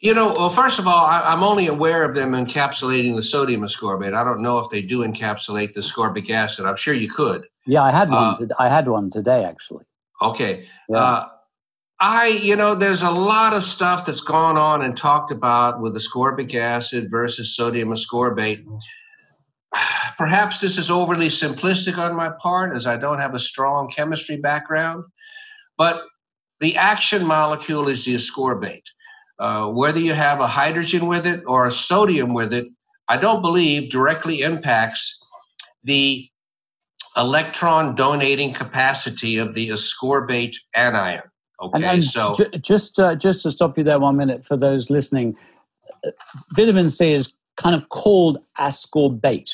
You 0.00 0.12
know, 0.12 0.28
well, 0.34 0.50
first 0.50 0.78
of 0.78 0.86
all, 0.86 1.06
I, 1.06 1.32
am 1.32 1.42
only 1.42 1.68
aware 1.68 2.04
of 2.04 2.14
them 2.14 2.32
encapsulating 2.32 3.16
the 3.16 3.22
sodium 3.22 3.62
ascorbate. 3.62 4.14
I 4.14 4.24
don't 4.24 4.42
know 4.42 4.58
if 4.58 4.68
they 4.70 4.82
do 4.82 5.00
encapsulate 5.00 5.74
the 5.74 5.80
ascorbic 5.80 6.28
acid. 6.30 6.66
I'm 6.66 6.76
sure 6.76 6.94
you 6.94 7.10
could. 7.10 7.46
Yeah, 7.64 7.82
I 7.82 7.92
had 7.92 8.10
one. 8.10 8.50
Uh, 8.50 8.54
I 8.58 8.68
had 8.68 8.88
one 8.88 9.10
today, 9.10 9.44
actually. 9.44 9.84
Okay. 10.20 10.66
Yeah. 10.88 10.96
Uh, 10.98 11.28
I, 11.98 12.26
you 12.26 12.56
know, 12.56 12.74
there's 12.74 13.02
a 13.02 13.10
lot 13.10 13.54
of 13.54 13.64
stuff 13.64 14.04
that's 14.04 14.20
gone 14.20 14.58
on 14.58 14.82
and 14.82 14.96
talked 14.96 15.32
about 15.32 15.80
with 15.80 15.94
ascorbic 15.94 16.54
acid 16.54 17.10
versus 17.10 17.56
sodium 17.56 17.88
ascorbate. 17.88 18.64
Perhaps 20.18 20.60
this 20.60 20.76
is 20.76 20.90
overly 20.90 21.28
simplistic 21.28 21.96
on 21.96 22.14
my 22.14 22.30
part 22.40 22.76
as 22.76 22.86
I 22.86 22.98
don't 22.98 23.18
have 23.18 23.34
a 23.34 23.38
strong 23.38 23.88
chemistry 23.88 24.36
background, 24.36 25.04
but 25.78 26.02
the 26.60 26.76
action 26.76 27.24
molecule 27.24 27.88
is 27.88 28.04
the 28.04 28.14
ascorbate. 28.14 28.84
Uh, 29.38 29.68
whether 29.68 30.00
you 30.00 30.12
have 30.12 30.40
a 30.40 30.46
hydrogen 30.46 31.06
with 31.06 31.26
it 31.26 31.42
or 31.46 31.66
a 31.66 31.70
sodium 31.70 32.34
with 32.34 32.52
it, 32.52 32.66
I 33.08 33.16
don't 33.16 33.42
believe 33.42 33.90
directly 33.90 34.42
impacts 34.42 35.22
the 35.84 36.28
electron 37.16 37.94
donating 37.94 38.52
capacity 38.52 39.38
of 39.38 39.54
the 39.54 39.70
ascorbate 39.70 40.56
anion. 40.74 41.22
Okay, 41.60 41.76
and, 41.76 41.84
and 41.84 42.04
so 42.04 42.34
j- 42.34 42.58
just 42.58 42.98
uh, 42.98 43.14
just 43.14 43.42
to 43.42 43.50
stop 43.50 43.78
you 43.78 43.84
there 43.84 43.98
one 43.98 44.16
minute 44.16 44.44
for 44.44 44.56
those 44.56 44.90
listening, 44.90 45.36
vitamin 46.54 46.88
C 46.88 47.12
is 47.12 47.34
kind 47.56 47.74
of 47.74 47.88
called 47.88 48.38
ascorbate, 48.58 49.52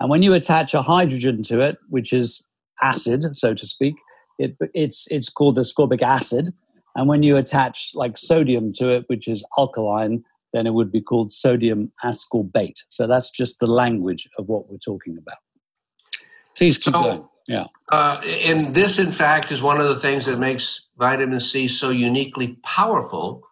and 0.00 0.08
when 0.08 0.22
you 0.22 0.32
attach 0.32 0.72
a 0.72 0.82
hydrogen 0.82 1.42
to 1.44 1.60
it, 1.60 1.78
which 1.88 2.12
is 2.12 2.42
acid, 2.82 3.36
so 3.36 3.54
to 3.54 3.66
speak, 3.66 3.96
it, 4.38 4.56
it's 4.74 5.06
it's 5.10 5.28
called 5.28 5.58
ascorbic 5.58 6.02
acid, 6.02 6.54
and 6.94 7.08
when 7.08 7.22
you 7.22 7.36
attach 7.36 7.90
like 7.94 8.16
sodium 8.16 8.72
to 8.74 8.88
it, 8.88 9.04
which 9.08 9.28
is 9.28 9.44
alkaline, 9.58 10.24
then 10.54 10.66
it 10.66 10.72
would 10.72 10.90
be 10.90 11.02
called 11.02 11.30
sodium 11.30 11.92
ascorbate. 12.02 12.78
So 12.88 13.06
that's 13.06 13.30
just 13.30 13.60
the 13.60 13.66
language 13.66 14.26
of 14.38 14.48
what 14.48 14.70
we're 14.70 14.78
talking 14.78 15.18
about. 15.18 15.38
Please 16.56 16.78
keep 16.78 16.94
so, 16.94 17.02
going. 17.02 17.28
Yeah. 17.48 17.66
Uh, 17.90 18.20
and 18.24 18.74
this, 18.74 18.98
in 18.98 19.12
fact, 19.12 19.52
is 19.52 19.62
one 19.62 19.80
of 19.80 19.88
the 19.88 20.00
things 20.00 20.26
that 20.26 20.38
makes 20.38 20.88
vitamin 20.98 21.40
C 21.40 21.68
so 21.68 21.90
uniquely 21.90 22.58
powerful. 22.64 23.42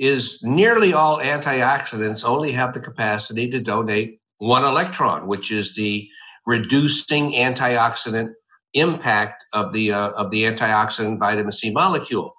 Is 0.00 0.40
nearly 0.42 0.92
all 0.92 1.18
antioxidants 1.18 2.24
only 2.24 2.50
have 2.50 2.74
the 2.74 2.80
capacity 2.80 3.48
to 3.50 3.60
donate 3.60 4.18
one 4.38 4.64
electron, 4.64 5.28
which 5.28 5.52
is 5.52 5.76
the 5.76 6.08
reducing 6.46 7.32
antioxidant 7.32 8.32
impact 8.72 9.44
of 9.52 9.72
the 9.72 9.92
uh, 9.92 10.10
of 10.10 10.30
the 10.32 10.42
antioxidant 10.44 11.18
vitamin 11.18 11.52
C 11.52 11.70
molecule. 11.70 12.34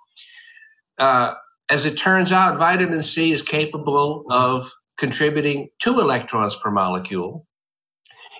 Uh, 0.97 1.35
as 1.69 1.85
it 1.85 1.97
turns 1.97 2.31
out, 2.31 2.57
vitamin 2.57 3.01
C 3.01 3.31
is 3.31 3.41
capable 3.41 4.25
of 4.29 4.69
contributing 4.97 5.69
two 5.79 5.99
electrons 5.99 6.55
per 6.57 6.71
molecule, 6.71 7.45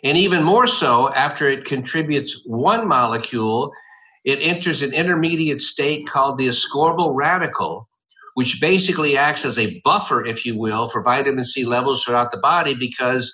and 0.04 0.18
even 0.18 0.44
more 0.44 0.68
so, 0.68 1.14
after 1.14 1.50
it 1.50 1.66
contributes 1.66 2.44
one 2.46 2.88
molecule, 2.88 3.72
it 4.24 4.40
enters 4.42 4.82
an 4.82 4.94
intermediate 4.94 5.62
state 5.62 6.08
called 6.08 6.38
the 6.38 6.48
ascorbyl 6.48 7.14
radical, 7.16 7.88
which 8.34 8.60
basically 8.60 9.18
acts 9.18 9.46
as 9.46 9.58
a 9.58 9.80
buffer, 9.86 10.26
if 10.26 10.46
you 10.46 10.58
will, 10.58 10.88
for 10.88 11.02
vitamin 11.04 11.46
C 11.46 11.64
levels 11.64 12.04
throughout 12.04 12.32
the 12.32 12.40
body 12.40 12.74
because 12.74 13.34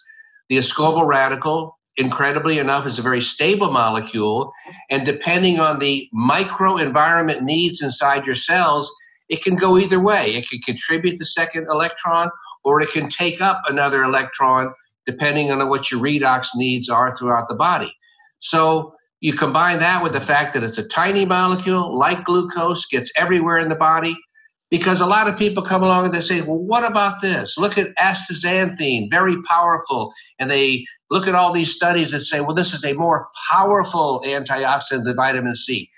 the 0.49 0.57
ascorbyl 0.57 1.07
radical, 1.07 1.77
incredibly 1.97 2.59
enough, 2.59 2.85
is 2.85 2.99
a 2.99 3.01
very 3.01 3.21
stable 3.21 3.71
molecule. 3.71 4.51
And 4.89 5.05
depending 5.05 5.59
on 5.59 5.79
the 5.79 6.07
microenvironment 6.13 7.41
needs 7.41 7.81
inside 7.81 8.25
your 8.25 8.35
cells, 8.35 8.93
it 9.29 9.41
can 9.43 9.55
go 9.55 9.77
either 9.77 9.99
way. 9.99 10.35
It 10.35 10.49
can 10.49 10.59
contribute 10.59 11.17
the 11.17 11.25
second 11.25 11.67
electron 11.69 12.29
or 12.63 12.81
it 12.81 12.91
can 12.91 13.09
take 13.09 13.41
up 13.41 13.61
another 13.67 14.03
electron 14.03 14.73
depending 15.11 15.51
on 15.51 15.67
what 15.69 15.91
your 15.91 15.99
redox 15.99 16.47
needs 16.55 16.89
are 16.89 17.15
throughout 17.15 17.49
the 17.49 17.55
body. 17.55 17.93
So 18.39 18.95
you 19.19 19.33
combine 19.33 19.79
that 19.79 20.01
with 20.03 20.13
the 20.13 20.21
fact 20.21 20.53
that 20.53 20.63
it's 20.63 20.77
a 20.77 20.87
tiny 20.87 21.25
molecule, 21.25 21.97
like 21.97 22.25
glucose, 22.25 22.85
gets 22.85 23.11
everywhere 23.15 23.59
in 23.59 23.69
the 23.69 23.75
body. 23.75 24.15
Because 24.71 25.01
a 25.01 25.05
lot 25.05 25.27
of 25.27 25.37
people 25.37 25.63
come 25.63 25.83
along 25.83 26.05
and 26.05 26.13
they 26.13 26.21
say, 26.21 26.39
well, 26.39 26.57
what 26.57 26.85
about 26.85 27.21
this? 27.21 27.57
Look 27.57 27.77
at 27.77 27.93
astaxanthin, 27.99 29.09
very 29.09 29.35
powerful. 29.43 30.13
And 30.39 30.49
they 30.49 30.85
look 31.09 31.27
at 31.27 31.35
all 31.35 31.51
these 31.51 31.75
studies 31.75 32.11
that 32.11 32.21
say, 32.21 32.39
well, 32.39 32.55
this 32.55 32.73
is 32.73 32.85
a 32.85 32.93
more 32.93 33.27
powerful 33.49 34.23
antioxidant 34.25 35.03
than 35.03 35.17
vitamin 35.17 35.55
C. 35.55 35.89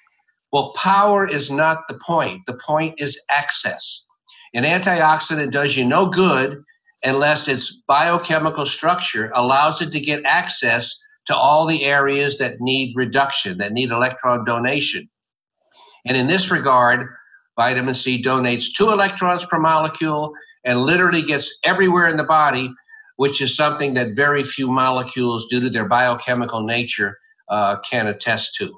Well, 0.52 0.74
power 0.74 1.28
is 1.28 1.52
not 1.52 1.84
the 1.88 2.00
point. 2.04 2.42
The 2.48 2.58
point 2.66 2.96
is 2.98 3.24
access. 3.30 4.06
An 4.56 4.64
antioxidant 4.64 5.52
does 5.52 5.78
you 5.78 5.86
no 5.86 6.08
good 6.08 6.64
unless 7.04 7.48
its 7.48 7.84
biochemical 7.88 8.66
structure 8.66 9.32
allows 9.36 9.82
it 9.82 9.92
to 9.92 10.00
get 10.00 10.24
access 10.26 10.94
to 11.26 11.36
all 11.36 11.66
the 11.66 11.84
areas 11.84 12.38
that 12.38 12.60
need 12.60 12.94
reduction, 12.96 13.58
that 13.58 13.74
need 13.74 13.92
electron 13.92 14.46
donation. 14.46 15.10
And 16.06 16.18
in 16.18 16.28
this 16.28 16.52
regard, 16.52 17.08
vitamin 17.58 17.94
C 17.94 18.22
donates 18.22 18.74
two 18.76 18.92
electrons 18.92 19.46
per 19.46 19.60
molecule 19.60 20.34
and 20.66 20.82
literally 20.82 21.22
gets 21.22 21.60
everywhere 21.64 22.08
in 22.08 22.18
the 22.18 22.24
body, 22.24 22.72
which 23.18 23.42
is 23.42 23.56
something 23.56 23.94
that 23.94 24.16
very 24.16 24.44
few 24.44 24.70
molecules, 24.70 25.48
due 25.50 25.62
to 25.62 25.70
their 25.70 25.88
biochemical 25.88 26.64
nature, 26.64 27.18
uh, 27.50 27.78
can 27.90 28.08
attest 28.08 28.56
to. 28.56 28.74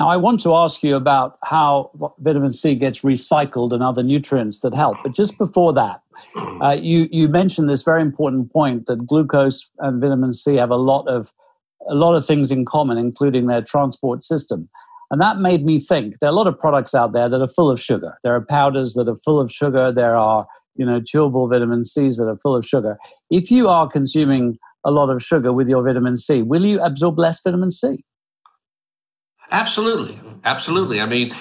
Now, 0.00 0.08
I 0.08 0.16
want 0.16 0.40
to 0.40 0.54
ask 0.54 0.82
you 0.82 0.96
about 0.96 1.36
how 1.44 1.90
vitamin 2.20 2.54
C 2.54 2.74
gets 2.74 3.02
recycled 3.02 3.74
and 3.74 3.82
other 3.82 4.02
nutrients 4.02 4.60
that 4.60 4.72
help. 4.72 4.96
But 5.02 5.12
just 5.12 5.36
before 5.36 5.74
that, 5.74 6.00
uh, 6.62 6.70
you, 6.70 7.06
you 7.12 7.28
mentioned 7.28 7.68
this 7.68 7.82
very 7.82 8.00
important 8.00 8.50
point 8.50 8.86
that 8.86 9.04
glucose 9.06 9.68
and 9.78 10.00
vitamin 10.00 10.32
C 10.32 10.54
have 10.56 10.70
a 10.70 10.76
lot 10.76 11.06
of 11.06 11.34
a 11.86 11.94
lot 11.94 12.14
of 12.14 12.24
things 12.24 12.50
in 12.50 12.64
common, 12.64 12.96
including 12.96 13.46
their 13.46 13.60
transport 13.60 14.22
system. 14.22 14.70
And 15.10 15.20
that 15.20 15.36
made 15.36 15.66
me 15.66 15.78
think 15.78 16.18
there 16.18 16.28
are 16.28 16.32
a 16.32 16.36
lot 16.36 16.46
of 16.46 16.58
products 16.58 16.94
out 16.94 17.12
there 17.12 17.28
that 17.28 17.42
are 17.42 17.48
full 17.48 17.70
of 17.70 17.78
sugar. 17.78 18.16
There 18.22 18.34
are 18.34 18.40
powders 18.40 18.94
that 18.94 19.06
are 19.06 19.16
full 19.16 19.38
of 19.38 19.52
sugar. 19.52 19.92
There 19.92 20.16
are, 20.16 20.46
you 20.76 20.86
know, 20.86 21.00
chewable 21.00 21.50
vitamin 21.50 21.84
C's 21.84 22.16
that 22.16 22.26
are 22.26 22.38
full 22.38 22.56
of 22.56 22.66
sugar. 22.66 22.96
If 23.28 23.50
you 23.50 23.68
are 23.68 23.86
consuming 23.86 24.58
a 24.82 24.90
lot 24.90 25.10
of 25.10 25.22
sugar 25.22 25.52
with 25.52 25.68
your 25.68 25.82
vitamin 25.82 26.16
C, 26.16 26.40
will 26.40 26.64
you 26.64 26.80
absorb 26.80 27.18
less 27.18 27.40
vitamin 27.42 27.70
C? 27.70 27.98
Absolutely. 29.50 30.18
Absolutely. 30.44 31.00
I 31.00 31.06
mean, 31.06 31.34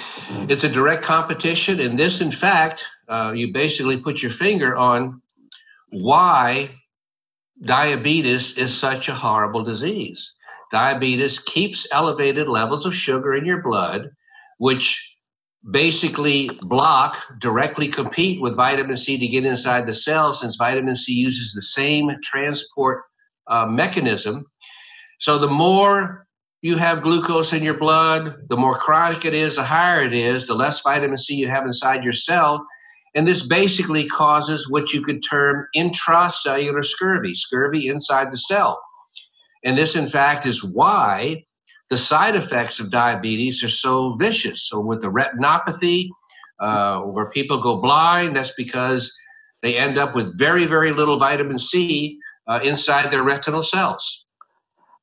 it's 0.49 0.63
a 0.63 0.69
direct 0.69 1.03
competition. 1.03 1.79
And 1.79 1.97
this, 1.97 2.21
in 2.21 2.31
fact, 2.31 2.85
uh, 3.07 3.33
you 3.35 3.53
basically 3.53 3.97
put 3.97 4.21
your 4.21 4.31
finger 4.31 4.75
on 4.75 5.21
why 5.91 6.71
diabetes 7.61 8.57
is 8.57 8.75
such 8.75 9.07
a 9.09 9.15
horrible 9.15 9.63
disease. 9.63 10.33
Diabetes 10.71 11.39
keeps 11.39 11.87
elevated 11.91 12.47
levels 12.47 12.85
of 12.85 12.93
sugar 12.93 13.33
in 13.33 13.45
your 13.45 13.61
blood, 13.61 14.09
which 14.57 15.01
basically 15.71 16.49
block, 16.63 17.17
directly 17.39 17.87
compete 17.87 18.41
with 18.41 18.55
vitamin 18.55 18.97
C 18.97 19.17
to 19.17 19.27
get 19.27 19.45
inside 19.45 19.85
the 19.85 19.93
cell, 19.93 20.31
since 20.33 20.55
vitamin 20.55 20.95
C 20.95 21.13
uses 21.13 21.53
the 21.53 21.61
same 21.61 22.09
transport 22.23 23.03
uh, 23.47 23.65
mechanism. 23.65 24.45
So 25.19 25.37
the 25.37 25.47
more 25.47 26.27
you 26.61 26.75
have 26.75 27.03
glucose 27.03 27.53
in 27.53 27.63
your 27.63 27.77
blood, 27.77 28.35
the 28.49 28.57
more 28.57 28.77
chronic 28.77 29.23
it 29.23 29.33
is, 29.33 29.55
the 29.55 29.63
higher 29.63 30.03
it 30.03 30.13
is, 30.13 30.45
the 30.45 30.55
less 30.55 30.81
vitamin 30.81 31.17
C 31.17 31.35
you 31.35 31.47
have 31.47 31.65
inside 31.65 32.03
your 32.03 32.13
cell. 32.13 32.65
And 33.15 33.27
this 33.27 33.47
basically 33.47 34.05
causes 34.07 34.69
what 34.69 34.91
you 34.91 35.01
could 35.01 35.21
term 35.27 35.67
intracellular 35.75 36.85
scurvy, 36.85 37.33
scurvy 37.33 37.87
inside 37.87 38.31
the 38.31 38.37
cell. 38.37 38.81
And 39.63 39.77
this, 39.77 39.95
in 39.95 40.05
fact, 40.05 40.45
is 40.45 40.63
why 40.63 41.43
the 41.89 41.97
side 41.97 42.35
effects 42.35 42.79
of 42.79 42.91
diabetes 42.91 43.63
are 43.63 43.69
so 43.69 44.15
vicious. 44.15 44.67
So, 44.69 44.79
with 44.79 45.01
the 45.01 45.11
retinopathy, 45.11 46.09
uh, 46.59 47.01
where 47.01 47.29
people 47.31 47.59
go 47.61 47.81
blind, 47.81 48.35
that's 48.35 48.53
because 48.55 49.11
they 49.61 49.77
end 49.77 49.97
up 49.97 50.13
with 50.13 50.37
very, 50.37 50.65
very 50.65 50.91
little 50.91 51.17
vitamin 51.17 51.57
C 51.57 52.19
uh, 52.47 52.59
inside 52.63 53.11
their 53.11 53.23
retinal 53.23 53.63
cells. 53.63 54.25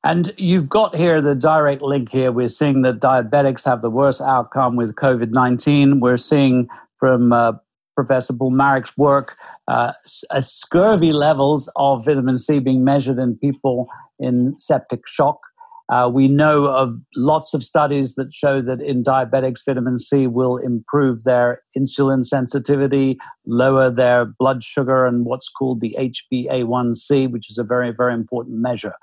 And 0.07 0.33
you've 0.37 0.69
got 0.69 0.95
here 0.95 1.21
the 1.21 1.35
direct 1.35 1.81
link 1.81 2.09
here. 2.09 2.31
We're 2.31 2.47
seeing 2.47 2.81
that 2.83 3.01
diabetics 3.01 3.65
have 3.65 3.81
the 3.81 3.89
worst 3.89 4.21
outcome 4.21 4.77
with 4.77 4.95
COVID 4.95 5.31
19. 5.31 5.99
We're 5.99 6.15
seeing 6.15 6.69
from 6.95 7.33
uh, 7.33 7.51
Professor 7.93 8.31
Paul 8.31 8.53
Marik's 8.53 8.95
work 8.95 9.35
uh, 9.67 9.91
scurvy 10.39 11.11
levels 11.11 11.69
of 11.75 12.05
vitamin 12.05 12.37
C 12.37 12.59
being 12.59 12.85
measured 12.85 13.19
in 13.19 13.35
people 13.35 13.89
in 14.17 14.57
septic 14.57 15.05
shock. 15.05 15.41
Uh, 15.89 16.09
we 16.13 16.29
know 16.29 16.67
of 16.67 16.97
lots 17.17 17.53
of 17.53 17.61
studies 17.61 18.15
that 18.15 18.31
show 18.31 18.61
that 18.61 18.79
in 18.79 19.03
diabetics, 19.03 19.65
vitamin 19.65 19.97
C 19.97 20.25
will 20.25 20.55
improve 20.55 21.25
their 21.25 21.63
insulin 21.77 22.23
sensitivity, 22.23 23.17
lower 23.45 23.91
their 23.91 24.23
blood 24.23 24.63
sugar, 24.63 25.05
and 25.05 25.25
what's 25.25 25.49
called 25.49 25.81
the 25.81 25.97
HbA1c, 25.99 27.29
which 27.29 27.49
is 27.49 27.57
a 27.57 27.63
very, 27.65 27.91
very 27.91 28.13
important 28.13 28.57
measure. 28.61 28.93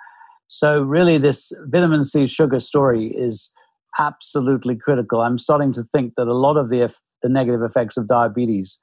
So, 0.54 0.82
really, 0.82 1.18
this 1.18 1.52
vitamin 1.64 2.04
C 2.04 2.28
sugar 2.28 2.60
story 2.60 3.08
is 3.08 3.52
absolutely 3.98 4.76
critical. 4.76 5.20
I'm 5.20 5.36
starting 5.36 5.72
to 5.72 5.82
think 5.82 6.14
that 6.16 6.28
a 6.28 6.32
lot 6.32 6.56
of 6.56 6.68
the, 6.68 6.94
the 7.22 7.28
negative 7.28 7.60
effects 7.60 7.96
of 7.96 8.06
diabetes 8.06 8.78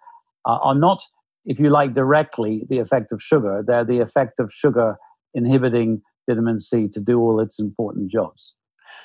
uh, 0.46 0.58
are 0.62 0.76
not, 0.76 1.02
if 1.46 1.62
you 1.62 1.70
like, 1.70 1.94
directly 1.94 2.66
the 2.70 2.80
effect 2.80 3.14
of 3.14 3.22
sugar, 3.22 3.64
they're 3.66 3.86
the 3.86 4.00
effect 4.00 4.38
of 4.38 4.52
sugar 4.52 4.98
inhibiting 5.34 6.02
vitamin 6.28 6.60
C 6.60 6.90
to 6.90 7.00
do 7.00 7.22
all 7.22 7.40
its 7.40 7.58
important 7.58 8.12
jobs. 8.12 8.54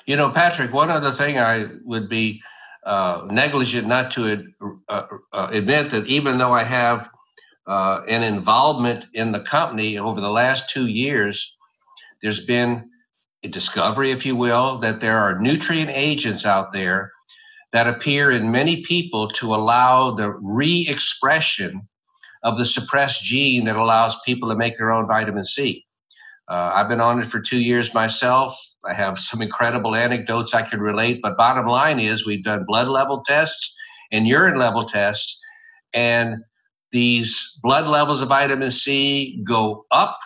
You 0.05 0.17
know, 0.17 0.29
Patrick, 0.31 0.73
one 0.73 0.89
other 0.89 1.13
thing 1.13 1.39
I 1.39 1.67
would 1.85 2.09
be 2.09 2.41
uh, 2.85 3.27
negligent 3.29 3.87
not 3.87 4.11
to 4.11 4.45
uh, 4.89 5.03
uh, 5.31 5.47
admit 5.53 5.91
that 5.91 6.05
even 6.07 6.37
though 6.37 6.51
I 6.51 6.65
have 6.65 7.09
uh, 7.65 8.01
an 8.09 8.23
involvement 8.23 9.07
in 9.13 9.31
the 9.31 9.39
company 9.39 9.97
over 9.97 10.19
the 10.19 10.29
last 10.29 10.69
two 10.69 10.87
years, 10.87 11.53
there's 12.21 12.45
been 12.45 12.89
a 13.43 13.47
discovery, 13.47 14.11
if 14.11 14.25
you 14.25 14.35
will, 14.35 14.79
that 14.79 15.01
there 15.01 15.17
are 15.17 15.39
nutrient 15.39 15.91
agents 15.91 16.45
out 16.45 16.73
there 16.73 17.11
that 17.73 17.87
appear 17.87 18.31
in 18.31 18.51
many 18.51 18.83
people 18.83 19.27
to 19.29 19.53
allow 19.53 20.11
the 20.11 20.31
re 20.31 20.87
expression 20.89 21.87
of 22.43 22.57
the 22.57 22.65
suppressed 22.65 23.23
gene 23.23 23.65
that 23.65 23.75
allows 23.75 24.19
people 24.25 24.49
to 24.49 24.55
make 24.55 24.77
their 24.77 24.91
own 24.91 25.07
vitamin 25.07 25.45
C. 25.45 25.85
Uh, 26.47 26.71
I've 26.73 26.87
been 26.87 27.01
on 27.01 27.19
it 27.19 27.25
for 27.25 27.41
two 27.41 27.59
years 27.59 27.93
myself. 27.93 28.57
I 28.85 28.93
have 28.93 29.19
some 29.19 29.41
incredible 29.41 29.95
anecdotes 29.95 30.53
I 30.53 30.61
can 30.61 30.79
relate, 30.79 31.19
but 31.21 31.35
bottom 31.35 31.67
line 31.67 31.99
is 31.99 32.25
we've 32.25 32.43
done 32.43 32.63
blood 32.65 32.87
level 32.87 33.21
tests 33.21 33.75
and 34.11 34.27
urine 34.27 34.57
level 34.57 34.85
tests, 34.85 35.39
and 35.93 36.37
these 36.91 37.59
blood 37.61 37.85
levels 37.85 38.21
of 38.21 38.29
vitamin 38.29 38.71
C 38.71 39.41
go 39.43 39.85
up 39.91 40.17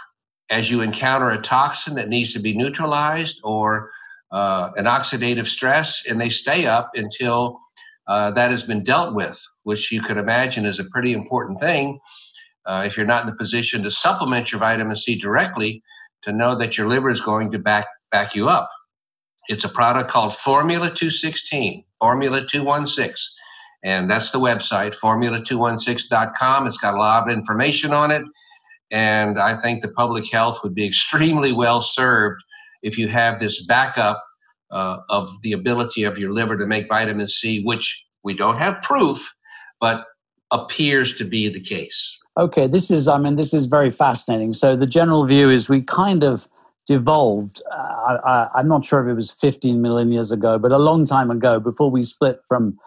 as 0.52 0.70
you 0.70 0.82
encounter 0.82 1.30
a 1.30 1.42
toxin 1.42 1.96
that 1.96 2.10
needs 2.10 2.34
to 2.34 2.40
be 2.40 2.56
neutralized 2.56 3.40
or 3.44 3.90
uh, 4.32 4.72
an 4.76 4.86
oxidative 4.86 5.48
stress, 5.48 6.04
and 6.08 6.20
they 6.20 6.30
stay 6.30 6.68
up 6.68 6.92
until 6.96 7.60
uh, 8.08 8.32
that 8.32 8.52
has 8.52 8.64
been 8.64 8.84
dealt 8.84 9.16
with, 9.16 9.42
which 9.64 9.92
you 9.92 10.02
could 10.02 10.18
imagine 10.18 10.66
is 10.66 10.80
a 10.80 10.84
pretty 10.86 11.14
important 11.14 11.60
thing. 11.60 11.98
Uh, 12.66 12.84
if 12.86 12.98
you're 12.98 13.06
not 13.06 13.24
in 13.24 13.30
the 13.30 13.36
position 13.36 13.82
to 13.82 13.90
supplement 13.90 14.52
your 14.52 14.60
vitamin 14.60 14.96
C 14.96 15.16
directly, 15.16 15.82
to 16.24 16.32
know 16.32 16.56
that 16.56 16.78
your 16.78 16.88
liver 16.88 17.10
is 17.10 17.22
going 17.22 17.52
to 17.52 17.58
back 17.58 17.88
back 18.12 18.36
you 18.36 18.50
up. 18.50 18.70
It's 19.48 19.64
a 19.64 19.70
product 19.70 20.12
called 20.12 20.36
Formula 20.36 20.88
216, 20.88 21.84
Formula 22.00 22.46
216. 22.46 23.16
And 23.84 24.10
that's 24.10 24.30
the 24.30 24.40
website, 24.40 24.96
formula216.com. 24.96 26.68
It's 26.68 26.78
got 26.78 26.94
a 26.94 26.98
lot 26.98 27.24
of 27.24 27.36
information 27.36 27.94
on 27.94 28.12
it. 28.12 28.24
And 28.92 29.40
I 29.40 29.60
think 29.60 29.82
the 29.82 29.88
public 29.88 30.30
health 30.32 30.60
would 30.64 30.76
be 30.76 30.86
extremely 30.86 31.54
well 31.54 31.82
served 31.82 32.44
if 32.84 32.98
you 32.98 33.08
have 33.08 33.40
this 33.40 33.66
backup 33.66 34.24
uh, 34.72 34.98
of 35.10 35.30
the 35.42 35.54
ability 35.54 36.04
of 36.04 36.18
your 36.18 36.32
liver 36.32 36.58
to 36.58 36.66
make 36.66 36.88
vitamin 36.88 37.28
C, 37.28 37.64
which 37.64 38.06
we 38.24 38.34
don't 38.34 38.58
have 38.58 38.82
proof, 38.82 39.34
but 39.80 40.06
appears 40.52 41.18
to 41.18 41.26
be 41.26 41.48
the 41.50 41.60
case. 41.60 42.18
Okay, 42.38 42.68
this 42.68 42.92
is, 42.92 43.08
I 43.08 43.18
mean, 43.18 43.36
this 43.36 43.54
is 43.54 43.66
very 43.66 43.92
fascinating. 43.92 44.54
So 44.54 44.76
the 44.76 44.88
general 44.88 45.26
view 45.26 45.50
is 45.50 45.70
we 45.70 45.82
kind 45.82 46.24
of 46.24 46.48
devolved. 46.88 47.62
Uh, 47.72 48.48
I, 48.56 48.60
am 48.60 48.68
not 48.68 48.86
sure 48.86 49.02
if 49.02 49.12
it 49.12 49.16
was 49.16 49.32
15 49.32 49.82
million 49.82 50.12
years 50.12 50.32
ago, 50.32 50.58
but 50.58 50.72
a 50.72 50.78
long 50.78 51.06
time 51.06 51.32
ago, 51.32 51.60
before 51.60 51.90
we 51.90 52.04
split 52.04 52.42
from, 52.48 52.78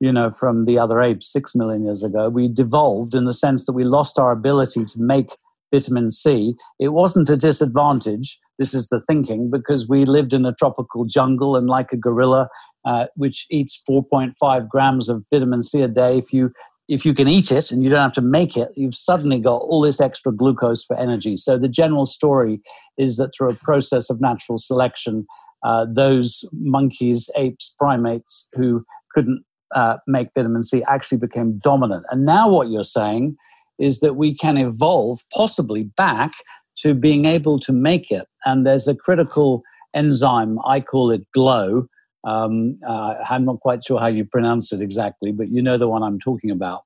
you 0.00 0.12
know, 0.12 0.30
from 0.30 0.64
the 0.64 0.78
other 0.78 1.00
apes, 1.00 1.30
six 1.30 1.54
million 1.54 1.84
years 1.84 2.02
ago, 2.02 2.28
we 2.28 2.48
devolved 2.48 3.14
in 3.14 3.24
the 3.24 3.34
sense 3.34 3.66
that 3.66 3.72
we 3.72 3.84
lost 3.84 4.18
our 4.18 4.32
ability 4.32 4.84
to 4.86 5.00
make 5.00 5.30
vitamin 5.72 6.10
C. 6.10 6.54
It 6.78 6.88
wasn't 6.88 7.30
a 7.30 7.36
disadvantage. 7.36 8.38
This 8.58 8.74
is 8.74 8.88
the 8.88 9.00
thinking 9.00 9.50
because 9.50 9.88
we 9.88 10.04
lived 10.04 10.32
in 10.32 10.44
a 10.44 10.54
tropical 10.54 11.04
jungle 11.04 11.56
and 11.56 11.66
like 11.66 11.92
a 11.92 11.96
gorilla, 11.96 12.48
uh, 12.84 13.06
which 13.16 13.46
eats 13.50 13.80
4.5 13.88 14.68
grams 14.68 15.08
of 15.08 15.24
vitamin 15.30 15.62
C 15.62 15.82
a 15.82 15.88
day. 15.88 16.18
If 16.18 16.32
you 16.32 16.52
if 16.88 17.04
you 17.04 17.14
can 17.14 17.26
eat 17.26 17.50
it 17.50 17.72
and 17.72 17.82
you 17.82 17.90
don't 17.90 18.00
have 18.00 18.12
to 18.12 18.20
make 18.20 18.56
it, 18.56 18.68
you've 18.76 18.94
suddenly 18.94 19.40
got 19.40 19.56
all 19.56 19.80
this 19.80 20.00
extra 20.00 20.32
glucose 20.32 20.84
for 20.84 20.96
energy. 20.96 21.36
So 21.36 21.58
the 21.58 21.68
general 21.68 22.06
story 22.06 22.60
is 22.96 23.16
that 23.16 23.32
through 23.36 23.50
a 23.50 23.56
process 23.56 24.08
of 24.08 24.20
natural 24.20 24.56
selection, 24.56 25.26
uh, 25.64 25.86
those 25.92 26.44
monkeys, 26.52 27.28
apes, 27.36 27.74
primates 27.76 28.48
who 28.54 28.84
couldn't 29.12 29.44
uh, 29.74 29.96
make 30.06 30.28
vitamin 30.36 30.62
C 30.62 30.84
actually 30.88 31.18
became 31.18 31.58
dominant. 31.58 32.04
And 32.12 32.24
now 32.24 32.48
what 32.48 32.70
you're 32.70 32.84
saying 32.84 33.36
is 33.78 34.00
that 34.00 34.14
we 34.14 34.34
can 34.34 34.56
evolve 34.56 35.20
possibly 35.34 35.84
back 35.96 36.32
to 36.78 36.94
being 36.94 37.24
able 37.24 37.58
to 37.60 37.72
make 37.72 38.10
it. 38.10 38.26
And 38.44 38.66
there's 38.66 38.88
a 38.88 38.94
critical 38.94 39.62
enzyme, 39.94 40.58
I 40.66 40.80
call 40.80 41.10
it 41.10 41.26
GLOW, 41.32 41.88
um, 42.26 42.78
uh, 42.86 43.14
I'm 43.30 43.44
not 43.44 43.60
quite 43.60 43.84
sure 43.84 44.00
how 44.00 44.08
you 44.08 44.24
pronounce 44.24 44.72
it 44.72 44.80
exactly, 44.80 45.30
but 45.30 45.48
you 45.48 45.62
know 45.62 45.78
the 45.78 45.88
one 45.88 46.02
I'm 46.02 46.18
talking 46.18 46.50
about. 46.50 46.82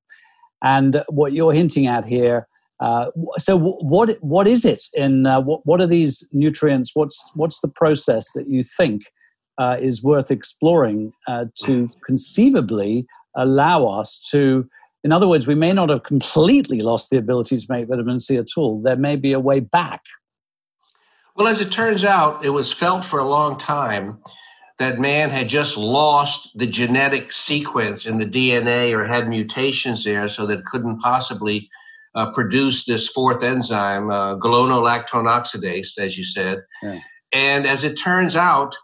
And 0.63 1.03
what 1.09 1.33
you're 1.33 1.55
hinting 1.55 1.87
at 1.87 2.07
here. 2.07 2.47
Uh, 2.81 3.11
so, 3.39 3.59
what 3.59 4.17
what 4.21 4.47
is 4.47 4.65
it? 4.65 4.85
In 4.95 5.27
uh, 5.27 5.41
what 5.41 5.65
what 5.65 5.81
are 5.81 5.87
these 5.87 6.27
nutrients? 6.33 6.91
What's 6.95 7.31
what's 7.35 7.61
the 7.61 7.69
process 7.69 8.31
that 8.35 8.49
you 8.49 8.63
think 8.63 9.03
uh, 9.59 9.79
is 9.81 10.03
worth 10.03 10.31
exploring 10.31 11.13
uh, 11.27 11.47
to 11.65 11.91
conceivably 12.07 13.07
allow 13.35 13.87
us 13.87 14.19
to? 14.31 14.69
In 15.03 15.13
other 15.13 15.27
words, 15.27 15.47
we 15.47 15.55
may 15.55 15.73
not 15.73 15.89
have 15.89 16.03
completely 16.03 16.83
lost 16.83 17.11
the 17.11 17.17
ability 17.17 17.59
to 17.59 17.67
make 17.69 17.89
vitamin 17.89 18.21
C 18.21 18.37
at 18.37 18.49
all. 18.57 18.83
There 18.83 18.97
may 18.97 19.17
be 19.17 19.33
a 19.33 19.41
way 19.41 19.61
back. 19.61 20.03
Well, 21.37 21.49
as 21.49 21.61
it 21.61 21.73
turns 21.73 22.05
out, 22.05 22.45
it 22.45 22.51
was 22.51 22.73
felt 22.73 23.05
for 23.05 23.19
a 23.19 23.29
long 23.29 23.59
time 23.59 24.19
that 24.79 24.99
man 24.99 25.31
had 25.31 25.49
just 25.49 25.77
lost 25.77 26.59
the 26.59 26.67
genetic 26.67 27.33
sequence 27.33 28.07
in 28.07 28.19
the 28.19 28.27
DNA 28.27 28.93
or 28.93 29.05
had 29.05 29.29
mutations 29.29 30.05
there 30.05 30.29
so 30.29 30.47
that 30.47 30.61
it 30.61 30.65
couldn't 30.65 30.99
possibly 30.99 31.69
uh, 32.15 32.33
produce 32.33 32.85
this 32.85 33.09
fourth 33.09 33.43
enzyme, 33.43 34.11
uh, 34.11 34.35
oxidase, 35.27 35.99
as 35.99 36.19
you 36.19 36.25
said. 36.25 36.63
Yeah. 36.83 36.99
And 37.33 37.67
as 37.67 37.85
it 37.85 37.95
turns 37.95 38.35
out, 38.35 38.75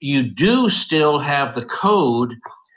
you 0.00 0.22
do 0.22 0.68
still 0.68 1.18
have 1.18 1.54
the 1.54 1.64
code, 1.64 2.34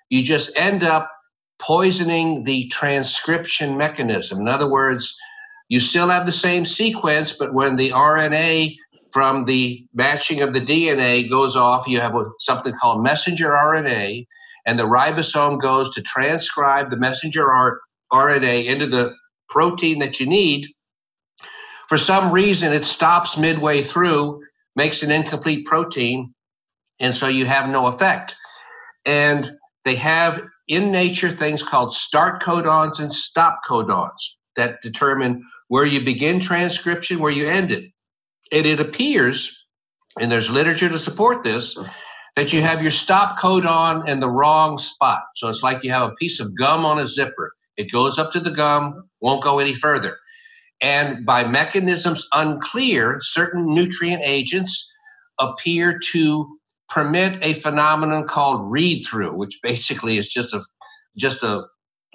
you 0.09 0.23
just 0.23 0.55
end 0.55 0.83
up 0.83 1.11
poisoning 1.59 2.43
the 2.43 2.67
transcription 2.67 3.77
mechanism. 3.77 4.39
In 4.39 4.47
other 4.47 4.69
words, 4.69 5.15
you 5.69 5.79
still 5.79 6.07
have 6.09 6.25
the 6.25 6.31
same 6.31 6.65
sequence, 6.65 7.33
but 7.33 7.53
when 7.53 7.75
the 7.75 7.89
RNA 7.89 8.75
from 9.11 9.45
the 9.45 9.85
matching 9.93 10.41
of 10.41 10.53
the 10.53 10.61
DNA 10.61 11.29
goes 11.29 11.55
off, 11.55 11.87
you 11.87 11.99
have 11.99 12.13
something 12.39 12.73
called 12.73 13.03
messenger 13.03 13.49
RNA, 13.49 14.25
and 14.65 14.77
the 14.77 14.87
ribosome 14.87 15.59
goes 15.59 15.93
to 15.95 16.01
transcribe 16.01 16.89
the 16.89 16.97
messenger 16.97 17.47
RNA 18.13 18.65
into 18.65 18.87
the 18.87 19.13
protein 19.49 19.99
that 19.99 20.19
you 20.19 20.25
need. 20.25 20.67
For 21.89 21.97
some 21.97 22.31
reason, 22.31 22.73
it 22.73 22.85
stops 22.85 23.37
midway 23.37 23.81
through, 23.81 24.41
makes 24.75 25.03
an 25.03 25.11
incomplete 25.11 25.65
protein, 25.65 26.33
and 26.99 27.15
so 27.15 27.27
you 27.27 27.45
have 27.45 27.69
no 27.69 27.87
effect. 27.87 28.35
And 29.05 29.51
they 29.85 29.95
have 29.95 30.43
in 30.67 30.91
nature 30.91 31.29
things 31.29 31.63
called 31.63 31.93
start 31.93 32.41
codons 32.41 32.99
and 32.99 33.11
stop 33.11 33.59
codons 33.67 34.35
that 34.55 34.81
determine 34.81 35.43
where 35.67 35.85
you 35.85 36.03
begin 36.03 36.39
transcription, 36.39 37.19
where 37.19 37.31
you 37.31 37.47
end 37.47 37.71
it. 37.71 37.85
And 38.51 38.65
it 38.65 38.79
appears, 38.79 39.65
and 40.19 40.31
there's 40.31 40.49
literature 40.49 40.89
to 40.89 40.99
support 40.99 41.43
this, 41.43 41.77
that 42.35 42.53
you 42.53 42.61
have 42.61 42.81
your 42.81 42.91
stop 42.91 43.37
codon 43.37 44.07
in 44.07 44.19
the 44.19 44.29
wrong 44.29 44.77
spot. 44.77 45.23
So 45.35 45.49
it's 45.49 45.63
like 45.63 45.83
you 45.83 45.91
have 45.91 46.11
a 46.11 46.15
piece 46.15 46.39
of 46.39 46.55
gum 46.57 46.85
on 46.85 46.99
a 46.99 47.07
zipper. 47.07 47.53
It 47.77 47.91
goes 47.91 48.17
up 48.17 48.31
to 48.31 48.39
the 48.39 48.51
gum, 48.51 49.09
won't 49.21 49.43
go 49.43 49.59
any 49.59 49.73
further. 49.73 50.17
And 50.81 51.25
by 51.25 51.47
mechanisms 51.47 52.27
unclear, 52.33 53.17
certain 53.21 53.73
nutrient 53.73 54.21
agents 54.23 54.91
appear 55.39 55.99
to 56.11 56.56
permit 56.89 57.39
a 57.41 57.53
phenomenon 57.53 58.27
called 58.27 58.71
read 58.71 59.05
through, 59.05 59.35
which 59.35 59.59
basically 59.61 60.17
is 60.17 60.29
just 60.29 60.53
a 60.53 60.61
just 61.17 61.43
a 61.43 61.63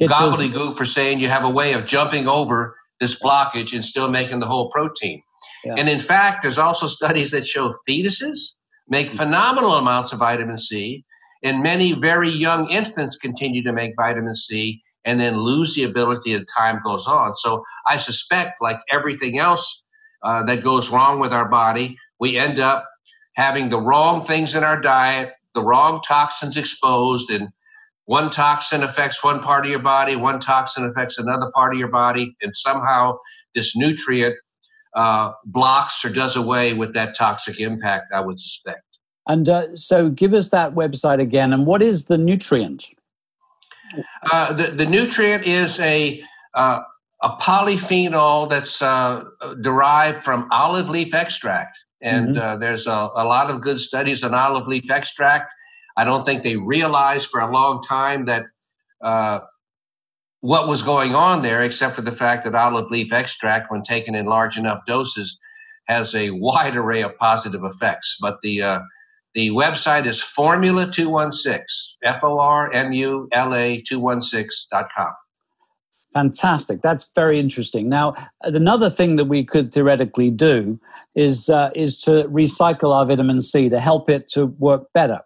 gobbledygook 0.01 0.77
for 0.77 0.85
saying 0.85 1.19
you 1.21 1.29
have 1.29 1.45
a 1.45 1.51
way 1.51 1.73
of 1.75 1.87
jumping 1.87 2.29
over 2.29 2.77
this 3.01 3.21
blockage 3.21 3.73
and 3.73 3.85
still 3.85 4.09
making 4.09 4.41
the 4.41 4.47
whole 4.47 4.71
protein. 4.71 5.23
Yeah. 5.65 5.75
And 5.77 5.89
in 5.89 6.01
fact, 6.01 6.43
there's 6.43 6.59
also 6.59 6.87
studies 6.87 7.31
that 7.33 7.47
show 7.47 7.75
fetuses 7.89 8.55
make 8.89 9.11
phenomenal 9.11 9.75
amounts 9.75 10.13
of 10.13 10.19
vitamin 10.19 10.59
C, 10.59 11.05
and 11.43 11.63
many 11.63 11.93
very 11.93 12.31
young 12.31 12.69
infants 12.71 13.17
continue 13.17 13.63
to 13.63 13.73
make 13.73 13.95
vitamin 13.97 14.35
C 14.35 14.83
and 15.05 15.19
then 15.19 15.37
lose 15.37 15.75
the 15.75 15.83
ability 15.85 16.33
as 16.35 16.43
time 16.57 16.81
goes 16.85 17.07
on. 17.07 17.35
So 17.37 17.65
I 17.87 17.97
suspect, 17.97 18.55
like 18.61 18.79
everything 18.91 19.39
else 19.39 19.85
uh, 20.23 20.45
that 20.45 20.63
goes 20.63 20.91
wrong 20.91 21.19
with 21.19 21.33
our 21.33 21.49
body, 21.49 21.97
we 22.21 22.39
end 22.39 22.61
up 22.61 22.89
having 23.35 23.69
the 23.69 23.81
wrong 23.81 24.23
things 24.23 24.55
in 24.55 24.65
our 24.65 24.81
diet, 24.81 25.33
the 25.55 25.63
wrong 25.63 26.01
toxins 26.07 26.57
exposed, 26.57 27.31
and 27.31 27.49
one 28.07 28.31
toxin 28.31 28.83
affects 28.83 29.23
one 29.23 29.41
part 29.41 29.65
of 29.65 29.71
your 29.71 29.81
body, 29.81 30.17
one 30.17 30.41
toxin 30.41 30.85
affects 30.85 31.19
another 31.19 31.51
part 31.55 31.73
of 31.73 31.79
your 31.79 31.89
body, 31.89 32.37
and 32.43 32.55
somehow 32.55 33.17
this 33.55 33.77
nutrient 33.77 34.35
uh, 34.95 35.33
blocks 35.47 36.05
or 36.05 36.11
does 36.11 36.37
away 36.37 36.75
with 36.75 36.95
that 36.95 37.17
toxic 37.17 37.61
impact, 37.61 38.13
I 38.13 38.21
would 38.21 38.39
suspect. 38.39 38.83
And 39.27 39.49
uh, 39.49 39.77
so 39.77 40.09
give 40.09 40.35
us 40.35 40.51
that 40.51 40.75
website 40.75 41.21
again. 41.21 41.53
And 41.53 41.65
what 41.65 41.83
is 41.83 42.07
the 42.07 42.19
nutrient? 42.19 42.87
Uh, 44.31 44.53
the, 44.53 44.69
the 44.69 44.87
nutrient 44.87 45.45
is 45.45 45.79
a, 45.81 46.23
uh, 46.55 46.83
a 47.23 47.31
polyphenol 47.37 48.51
that's 48.51 48.83
uh, 48.83 49.25
derived 49.61 50.23
from 50.23 50.49
olive 50.51 50.89
leaf 50.89 51.15
extract. 51.15 51.79
And 52.03 52.37
mm-hmm. 52.37 52.39
Uh, 52.39 52.57
there's 52.57 52.87
a, 52.87 53.09
a 53.15 53.25
lot 53.25 53.51
of 53.51 53.61
good 53.61 53.79
studies 53.81 54.25
on 54.25 54.35
olive 54.35 54.67
leaf 54.67 54.91
extract. 54.91 55.53
I 55.97 56.05
don't 56.05 56.25
think 56.25 56.43
they 56.43 56.57
realized 56.57 57.29
for 57.29 57.41
a 57.41 57.53
long 57.53 57.83
time 57.83 58.25
that 58.27 58.45
uh, 59.03 59.41
what 60.41 60.67
was 60.67 60.83
going 60.83 61.15
on 61.15 61.43
there, 61.43 61.63
except 61.63 61.95
for 61.95 62.03
the 62.03 62.13
fact 62.13 62.45
that 62.45 62.55
olive 62.55 62.91
leaf 62.91 63.13
extract, 63.13 63.71
when 63.71 63.83
taken 63.83 64.15
in 64.15 64.27
large 64.27 64.59
enough 64.59 64.81
doses, 64.87 65.39
has 65.87 66.15
a 66.15 66.31
wide 66.31 66.77
array 66.77 67.03
of 67.03 67.17
positive 67.19 67.65
effects. 67.65 68.17
But 68.21 68.39
the 68.43 68.63
uh, 68.63 68.81
the 69.35 69.51
website 69.51 70.07
is 70.07 70.21
Formula 70.21 70.91
216, 70.91 71.65
F 72.05 72.23
O 72.23 72.39
R 72.39 72.71
M 72.73 72.93
U 72.93 73.29
L 73.33 73.55
A 73.55 73.83
216.com. 73.83 75.13
Fantastic. 76.13 76.83
That's 76.83 77.11
very 77.15 77.41
interesting. 77.41 77.89
Now, 77.89 78.15
another 78.43 78.91
thing 78.91 79.17
that 79.17 79.25
we 79.25 79.45
could 79.45 79.73
theoretically 79.73 80.31
do 80.31 80.79
is 81.15 81.49
uh, 81.49 81.71
is 81.75 81.99
to 82.03 82.25
recycle 82.25 82.95
our 82.95 83.07
vitamin 83.07 83.41
C 83.41 83.69
to 83.69 83.81
help 83.81 84.11
it 84.11 84.29
to 84.31 84.47
work 84.59 84.93
better. 84.93 85.21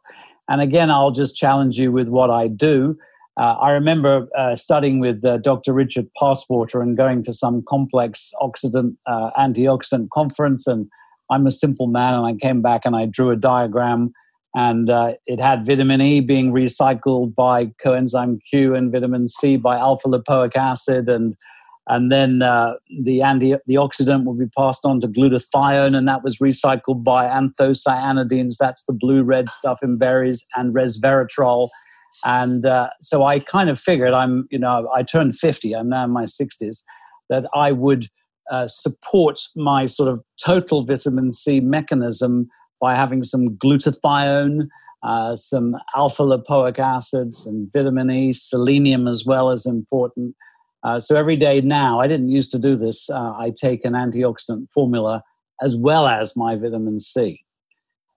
And 0.49 0.61
again, 0.61 0.91
I'll 0.91 1.11
just 1.11 1.37
challenge 1.37 1.77
you 1.79 1.91
with 1.91 2.09
what 2.09 2.31
I 2.31 2.47
do. 2.47 2.97
Uh, 3.37 3.57
I 3.61 3.73
remember 3.73 4.29
uh, 4.37 4.57
studying 4.57 5.01
with 5.01 5.25
uh, 5.25 5.39
Dr. 5.39 5.73
Richard 5.73 6.09
Passwater 6.17 6.81
and 6.81 6.97
going 6.97 7.23
to 7.25 7.33
some 7.33 7.63
complex 7.69 8.33
oxidant 8.41 8.97
uh, 9.07 9.31
antioxidant 9.39 10.09
conference. 10.11 10.67
And 10.67 10.89
I'm 11.31 11.47
a 11.47 11.51
simple 11.51 11.87
man, 11.87 12.15
and 12.15 12.27
I 12.27 12.35
came 12.35 12.63
back 12.63 12.87
and 12.87 12.97
I 12.97 13.07
drew 13.07 13.31
a 13.31 13.37
diagram, 13.37 14.13
and 14.57 14.89
uh, 14.89 15.13
it 15.27 15.39
had 15.39 15.67
vitamin 15.67 16.01
E 16.01 16.21
being 16.21 16.51
recycled 16.51 17.35
by 17.35 17.67
coenzyme 17.85 18.39
Q 18.51 18.75
and 18.75 18.91
vitamin 18.91 19.29
C 19.29 19.59
by 19.59 19.77
alpha 19.77 20.09
lipoic 20.09 20.57
acid, 20.57 21.11
and 21.11 21.37
and 21.89 22.11
then 22.11 22.41
uh, 22.41 22.77
the 23.05 23.21
anti 23.21 23.55
the 23.67 23.75
oxidant 23.75 24.25
will 24.25 24.35
be 24.35 24.49
passed 24.57 24.87
on 24.87 25.01
to 25.03 25.09
glutathione, 25.09 25.95
and 25.95 26.09
that 26.09 26.25
was 26.25 26.39
recycled 26.39 27.05
by 27.05 27.27
anthocyanidins. 27.27 28.57
That's 28.59 28.83
the 28.85 28.95
blue 28.95 29.23
red 29.23 29.51
stuff 29.51 29.81
in 29.83 29.99
berries 29.99 30.47
and 30.57 30.75
resveratrol. 30.75 31.69
And 32.25 32.65
uh, 32.65 32.89
so 33.03 33.25
I 33.25 33.41
kind 33.41 33.69
of 33.69 33.79
figured 33.79 34.15
I'm, 34.15 34.49
you 34.51 34.59
know, 34.59 34.91
I 34.93 35.03
turned 35.03 35.37
50. 35.37 35.77
I'm 35.77 35.91
now 35.91 36.05
in 36.05 36.11
my 36.11 36.25
60s. 36.25 36.83
That 37.29 37.45
I 37.55 37.73
would 37.73 38.07
uh, 38.51 38.69
support 38.69 39.39
my 39.55 39.85
sort 39.85 40.09
of 40.09 40.23
total 40.43 40.83
vitamin 40.83 41.31
C 41.31 41.61
mechanism 41.61 42.49
by 42.81 42.95
having 42.95 43.23
some 43.23 43.51
glutathione, 43.51 44.69
uh, 45.03 45.37
some 45.37 45.77
alpha 45.95 46.23
lipoic 46.23 46.79
acids, 46.79 47.47
and 47.47 47.73
vitamin 47.73 48.11
E, 48.11 48.33
selenium 48.33 49.09
as 49.09 49.25
well 49.25 49.51
is 49.51 49.67
important 49.67 50.35
uh, 50.87 51.01
so 51.01 51.17
every 51.17 51.35
day 51.35 51.61
now, 51.61 51.99
I 51.99 52.07
didn't 52.07 52.29
used 52.29 52.53
to 52.53 52.61
do 52.61 52.77
this. 52.77 53.11
Uh, 53.11 53.37
I 53.37 53.51
take 53.51 53.85
an 53.85 53.95
antioxidant 53.95 54.71
formula 54.73 55.25
as 55.61 55.75
well 55.75 56.07
as 56.07 56.37
my 56.37 56.55
vitamin 56.55 57.01
C. 57.01 57.43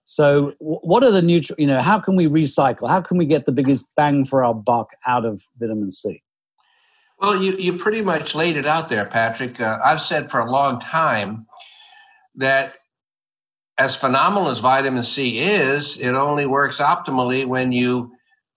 So, 0.04 0.54
what 0.60 1.02
are 1.02 1.10
the 1.10 1.20
nutrients? 1.20 1.60
You 1.60 1.66
know, 1.66 1.80
how 1.80 1.98
can 1.98 2.14
we 2.14 2.26
recycle? 2.26 2.88
How 2.88 3.00
can 3.00 3.18
we 3.18 3.26
get 3.26 3.44
the 3.44 3.52
biggest 3.52 3.90
bang 3.96 4.24
for 4.24 4.44
our 4.44 4.54
buck 4.54 4.90
out 5.04 5.24
of 5.24 5.42
vitamin 5.58 5.90
C? 5.90 6.22
Well, 7.18 7.42
you 7.42 7.56
you 7.56 7.76
pretty 7.76 8.02
much 8.02 8.36
laid 8.36 8.56
it 8.56 8.66
out 8.66 8.88
there, 8.88 9.06
Patrick. 9.06 9.60
Uh, 9.60 9.78
I've 9.84 10.00
said 10.00 10.30
for 10.30 10.38
a 10.38 10.50
long 10.50 10.78
time 10.78 11.46
that 12.36 12.74
as 13.80 13.96
phenomenal 13.96 14.50
as 14.50 14.58
vitamin 14.58 15.02
C 15.02 15.38
is, 15.38 15.96
it 15.96 16.10
only 16.10 16.44
works 16.44 16.80
optimally 16.80 17.46
when 17.46 17.72
you 17.72 18.12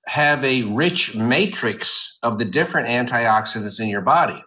have 0.05 0.43
a 0.43 0.63
rich 0.63 1.15
matrix 1.15 2.17
of 2.24 2.38
the 2.38 2.43
different 2.43 2.89
antioxidants 2.89 3.80
in 3.80 3.88
your 3.88 4.01
body. 4.01 4.43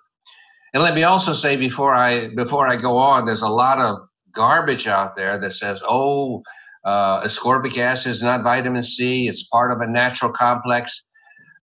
And 0.74 0.82
let 0.82 0.94
me 0.94 1.02
also 1.04 1.32
say 1.32 1.56
before 1.56 1.94
I 1.94 2.28
before 2.34 2.68
I 2.68 2.76
go 2.76 2.98
on, 2.98 3.24
there's 3.24 3.40
a 3.40 3.48
lot 3.48 3.78
of 3.78 4.00
garbage 4.34 4.86
out 4.86 5.16
there 5.16 5.38
that 5.38 5.54
says, 5.54 5.82
"Oh, 5.82 6.42
uh, 6.84 7.22
ascorbic 7.22 7.78
acid 7.78 8.12
is 8.12 8.22
not 8.22 8.42
vitamin 8.42 8.82
C; 8.82 9.28
it's 9.28 9.48
part 9.48 9.72
of 9.72 9.80
a 9.80 9.90
natural 9.90 10.30
complex." 10.30 11.08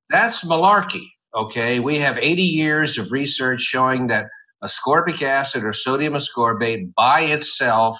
That's 0.09 0.43
malarkey. 0.43 1.05
Okay, 1.35 1.79
we 1.79 1.99
have 1.99 2.17
80 2.17 2.41
years 2.41 2.97
of 2.97 3.11
research 3.11 3.61
showing 3.61 4.07
that 4.07 4.25
ascorbic 4.63 5.21
acid 5.21 5.63
or 5.63 5.73
sodium 5.73 6.13
ascorbate 6.13 6.95
by 6.95 7.21
itself 7.21 7.99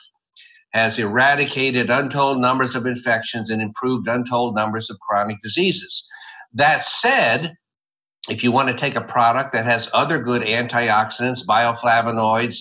has 0.74 0.98
eradicated 0.98 1.90
untold 1.90 2.42
numbers 2.42 2.76
of 2.76 2.86
infections 2.86 3.50
and 3.50 3.62
improved 3.62 4.08
untold 4.08 4.56
numbers 4.56 4.90
of 4.90 5.00
chronic 5.00 5.38
diseases. 5.44 6.08
That 6.54 6.84
said, 6.84 7.56
if 8.30 8.44
you 8.44 8.52
want 8.52 8.70
to 8.70 8.76
take 8.76 8.96
a 8.96 9.02
product 9.02 9.54
that 9.54 9.66
has 9.66 9.90
other 9.94 10.20
good 10.20 10.42
antioxidants, 10.42 11.46
bioflavonoids, 11.46 12.60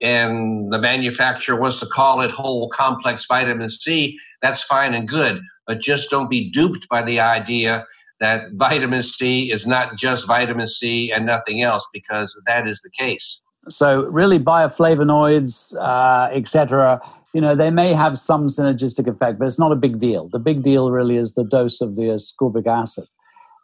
and 0.00 0.72
the 0.72 0.78
manufacturer 0.78 1.58
wants 1.58 1.78
to 1.80 1.86
call 1.86 2.20
it 2.20 2.30
whole 2.30 2.68
complex 2.70 3.24
vitamin 3.26 3.70
C, 3.70 4.18
that's 4.42 4.62
fine 4.64 4.92
and 4.92 5.06
good. 5.06 5.40
But 5.66 5.80
just 5.80 6.10
don't 6.10 6.28
be 6.28 6.50
duped 6.50 6.88
by 6.88 7.02
the 7.02 7.20
idea 7.20 7.86
that 8.20 8.42
vitamin 8.54 9.02
C 9.02 9.50
is 9.50 9.66
not 9.66 9.96
just 9.96 10.26
vitamin 10.26 10.68
C 10.68 11.12
and 11.12 11.24
nothing 11.24 11.62
else, 11.62 11.86
because 11.92 12.40
that 12.46 12.66
is 12.66 12.80
the 12.82 12.90
case. 12.90 13.42
So 13.68 14.02
really, 14.04 14.38
bioflavonoids, 14.38 15.74
uh, 15.78 16.30
etc. 16.32 17.00
You 17.34 17.40
know, 17.40 17.54
they 17.54 17.70
may 17.70 17.92
have 17.92 18.18
some 18.18 18.46
synergistic 18.46 19.08
effect, 19.08 19.38
but 19.38 19.46
it's 19.46 19.58
not 19.58 19.72
a 19.72 19.76
big 19.76 19.98
deal. 19.98 20.28
The 20.28 20.38
big 20.38 20.62
deal 20.62 20.90
really 20.90 21.16
is 21.16 21.34
the 21.34 21.44
dose 21.44 21.80
of 21.80 21.96
the 21.96 22.02
ascorbic 22.02 22.66
acid. 22.66 23.06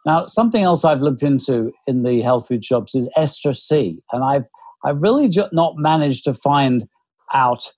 Now, 0.05 0.25
something 0.25 0.63
else 0.63 0.83
I've 0.83 1.01
looked 1.01 1.23
into 1.23 1.71
in 1.87 2.03
the 2.03 2.21
health 2.21 2.47
food 2.47 2.65
shops 2.65 2.95
is 2.95 3.09
ester 3.15 3.53
C, 3.53 4.03
and 4.11 4.23
I've 4.23 4.45
I've 4.83 5.01
really 5.01 5.31
not 5.51 5.77
managed 5.77 6.25
to 6.25 6.33
find 6.33 6.87
out 7.33 7.71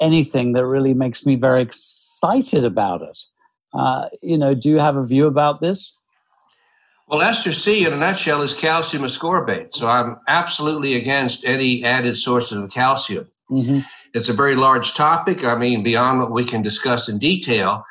anything 0.00 0.52
that 0.52 0.66
really 0.66 0.94
makes 0.94 1.24
me 1.24 1.36
very 1.36 1.62
excited 1.62 2.64
about 2.64 3.02
it. 3.02 3.18
Uh, 3.72 4.08
you 4.22 4.36
know, 4.36 4.54
do 4.54 4.68
you 4.68 4.78
have 4.78 4.96
a 4.96 5.06
view 5.06 5.26
about 5.26 5.60
this? 5.60 5.96
Well, 7.06 7.22
ester 7.22 7.52
C, 7.52 7.84
in 7.86 7.92
a 7.92 7.96
nutshell, 7.96 8.42
is 8.42 8.54
calcium 8.54 9.02
ascorbate. 9.04 9.72
So 9.72 9.88
I'm 9.88 10.16
absolutely 10.28 10.94
against 10.94 11.44
any 11.44 11.84
added 11.84 12.16
sources 12.16 12.62
of 12.62 12.70
calcium. 12.70 13.28
Mm-hmm. 13.50 13.80
It's 14.14 14.28
a 14.28 14.34
very 14.34 14.56
large 14.56 14.94
topic. 14.94 15.44
I 15.44 15.56
mean, 15.56 15.82
beyond 15.82 16.20
what 16.20 16.32
we 16.32 16.44
can 16.44 16.62
discuss 16.62 17.08
in 17.08 17.18
detail. 17.18 17.84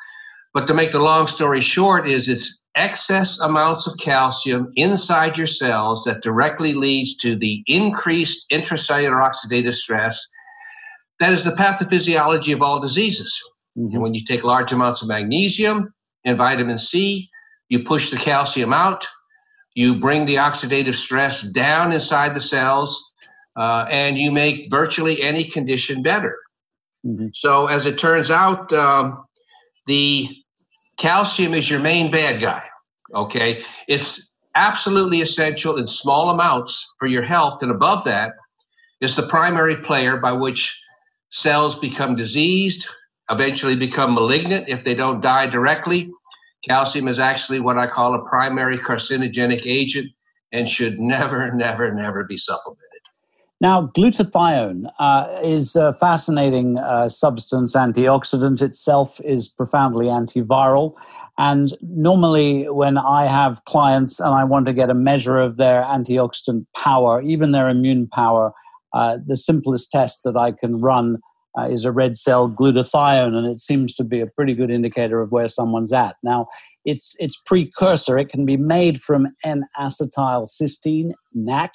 But 0.52 0.66
to 0.66 0.74
make 0.74 0.90
the 0.90 0.98
long 0.98 1.26
story 1.26 1.60
short, 1.60 2.08
is 2.08 2.28
it's 2.28 2.62
excess 2.76 3.38
amounts 3.40 3.86
of 3.86 3.98
calcium 3.98 4.72
inside 4.76 5.36
your 5.36 5.46
cells 5.46 6.04
that 6.04 6.22
directly 6.22 6.72
leads 6.72 7.16
to 7.16 7.36
the 7.36 7.62
increased 7.66 8.50
intracellular 8.50 9.20
oxidative 9.22 9.74
stress. 9.74 10.20
That 11.18 11.32
is 11.32 11.44
the 11.44 11.50
pathophysiology 11.52 12.52
of 12.52 12.62
all 12.62 12.80
diseases. 12.80 13.38
Mm-hmm. 13.78 13.94
And 13.94 14.02
when 14.02 14.14
you 14.14 14.24
take 14.24 14.44
large 14.44 14.72
amounts 14.72 15.02
of 15.02 15.08
magnesium 15.08 15.92
and 16.24 16.36
vitamin 16.36 16.78
C, 16.78 17.28
you 17.68 17.84
push 17.84 18.10
the 18.10 18.16
calcium 18.16 18.72
out, 18.72 19.06
you 19.74 19.98
bring 20.00 20.26
the 20.26 20.36
oxidative 20.36 20.94
stress 20.94 21.42
down 21.42 21.92
inside 21.92 22.34
the 22.34 22.40
cells, 22.40 23.09
uh, 23.56 23.86
and 23.90 24.18
you 24.18 24.30
make 24.30 24.70
virtually 24.70 25.22
any 25.22 25.44
condition 25.44 26.02
better. 26.02 26.36
Mm-hmm. 27.06 27.28
So, 27.34 27.66
as 27.66 27.86
it 27.86 27.98
turns 27.98 28.30
out, 28.30 28.72
um, 28.72 29.24
the 29.86 30.28
calcium 30.98 31.54
is 31.54 31.70
your 31.70 31.80
main 31.80 32.10
bad 32.10 32.40
guy. 32.40 32.62
Okay, 33.14 33.62
it's 33.88 34.36
absolutely 34.54 35.20
essential 35.20 35.76
in 35.76 35.88
small 35.88 36.30
amounts 36.30 36.86
for 36.98 37.06
your 37.06 37.22
health, 37.22 37.62
and 37.62 37.70
above 37.70 38.04
that 38.04 38.32
is 39.00 39.16
the 39.16 39.22
primary 39.22 39.76
player 39.76 40.18
by 40.18 40.32
which 40.32 40.78
cells 41.30 41.78
become 41.78 42.16
diseased, 42.16 42.86
eventually 43.30 43.76
become 43.76 44.14
malignant 44.14 44.68
if 44.68 44.84
they 44.84 44.94
don't 44.94 45.20
die 45.20 45.46
directly. 45.46 46.10
Calcium 46.68 47.08
is 47.08 47.18
actually 47.18 47.60
what 47.60 47.78
I 47.78 47.86
call 47.86 48.14
a 48.14 48.28
primary 48.28 48.76
carcinogenic 48.76 49.62
agent 49.64 50.10
and 50.52 50.68
should 50.68 51.00
never, 51.00 51.50
never, 51.52 51.92
never 51.94 52.24
be 52.24 52.36
supplemented. 52.36 52.89
Now, 53.60 53.88
glutathione 53.88 54.90
uh, 54.98 55.28
is 55.44 55.76
a 55.76 55.92
fascinating 55.92 56.78
uh, 56.78 57.10
substance, 57.10 57.76
antioxidant 57.76 58.62
itself 58.62 59.20
is 59.22 59.48
profoundly 59.48 60.06
antiviral. 60.06 60.94
And 61.36 61.76
normally, 61.82 62.68
when 62.70 62.96
I 62.96 63.26
have 63.26 63.64
clients 63.66 64.18
and 64.18 64.34
I 64.34 64.44
want 64.44 64.64
to 64.66 64.72
get 64.72 64.88
a 64.88 64.94
measure 64.94 65.38
of 65.38 65.58
their 65.58 65.82
antioxidant 65.82 66.66
power, 66.74 67.20
even 67.22 67.52
their 67.52 67.68
immune 67.68 68.08
power, 68.08 68.52
uh, 68.94 69.18
the 69.26 69.36
simplest 69.36 69.90
test 69.90 70.22
that 70.24 70.38
I 70.38 70.52
can 70.52 70.80
run 70.80 71.18
uh, 71.58 71.68
is 71.68 71.84
a 71.84 71.92
red 71.92 72.16
cell 72.16 72.48
glutathione, 72.48 73.34
and 73.34 73.46
it 73.46 73.58
seems 73.58 73.94
to 73.96 74.04
be 74.04 74.20
a 74.20 74.26
pretty 74.26 74.54
good 74.54 74.70
indicator 74.70 75.20
of 75.20 75.32
where 75.32 75.48
someone's 75.48 75.92
at. 75.92 76.16
Now, 76.22 76.46
its 76.84 77.14
its 77.18 77.36
precursor, 77.44 78.18
it 78.18 78.30
can 78.30 78.46
be 78.46 78.56
made 78.56 79.00
from 79.00 79.28
N-acetylcysteine, 79.44 81.12
NAC, 81.34 81.74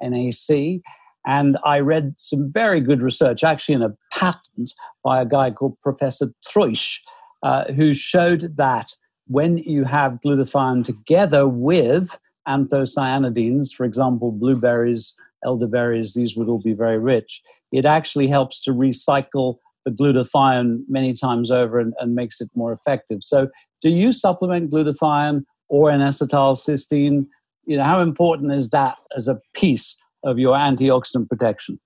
NAC, 0.00 0.80
and 1.26 1.56
I 1.64 1.80
read 1.80 2.14
some 2.16 2.52
very 2.52 2.80
good 2.80 3.02
research, 3.02 3.44
actually 3.44 3.76
in 3.76 3.82
a 3.82 3.94
patent 4.12 4.72
by 5.02 5.20
a 5.20 5.26
guy 5.26 5.50
called 5.50 5.78
Professor 5.82 6.32
Treusch, 6.46 6.98
uh, 7.42 7.72
who 7.72 7.94
showed 7.94 8.56
that 8.56 8.90
when 9.26 9.58
you 9.58 9.84
have 9.84 10.18
glutathione 10.24 10.84
together 10.84 11.48
with 11.48 12.18
anthocyanidins, 12.46 13.74
for 13.74 13.84
example, 13.84 14.32
blueberries, 14.32 15.14
elderberries, 15.44 16.14
these 16.14 16.36
would 16.36 16.48
all 16.48 16.60
be 16.60 16.74
very 16.74 16.98
rich 16.98 17.40
it 17.74 17.84
actually 17.84 18.28
helps 18.28 18.60
to 18.60 18.70
recycle 18.70 19.56
the 19.84 19.90
glutathione 19.90 20.82
many 20.88 21.12
times 21.12 21.50
over 21.50 21.80
and, 21.80 21.92
and 21.98 22.14
makes 22.14 22.40
it 22.40 22.48
more 22.54 22.72
effective. 22.72 23.18
So, 23.22 23.48
do 23.82 23.90
you 23.90 24.12
supplement 24.12 24.70
glutathione 24.70 25.42
or 25.68 25.90
N-acetylcysteine? 25.90 27.26
You 27.66 27.76
know, 27.76 27.84
how 27.84 28.00
important 28.00 28.52
is 28.52 28.70
that 28.70 28.96
as 29.16 29.28
a 29.28 29.40
piece 29.54 30.00
of 30.24 30.38
your 30.38 30.56
antioxidant 30.56 31.28
protection? 31.28 31.78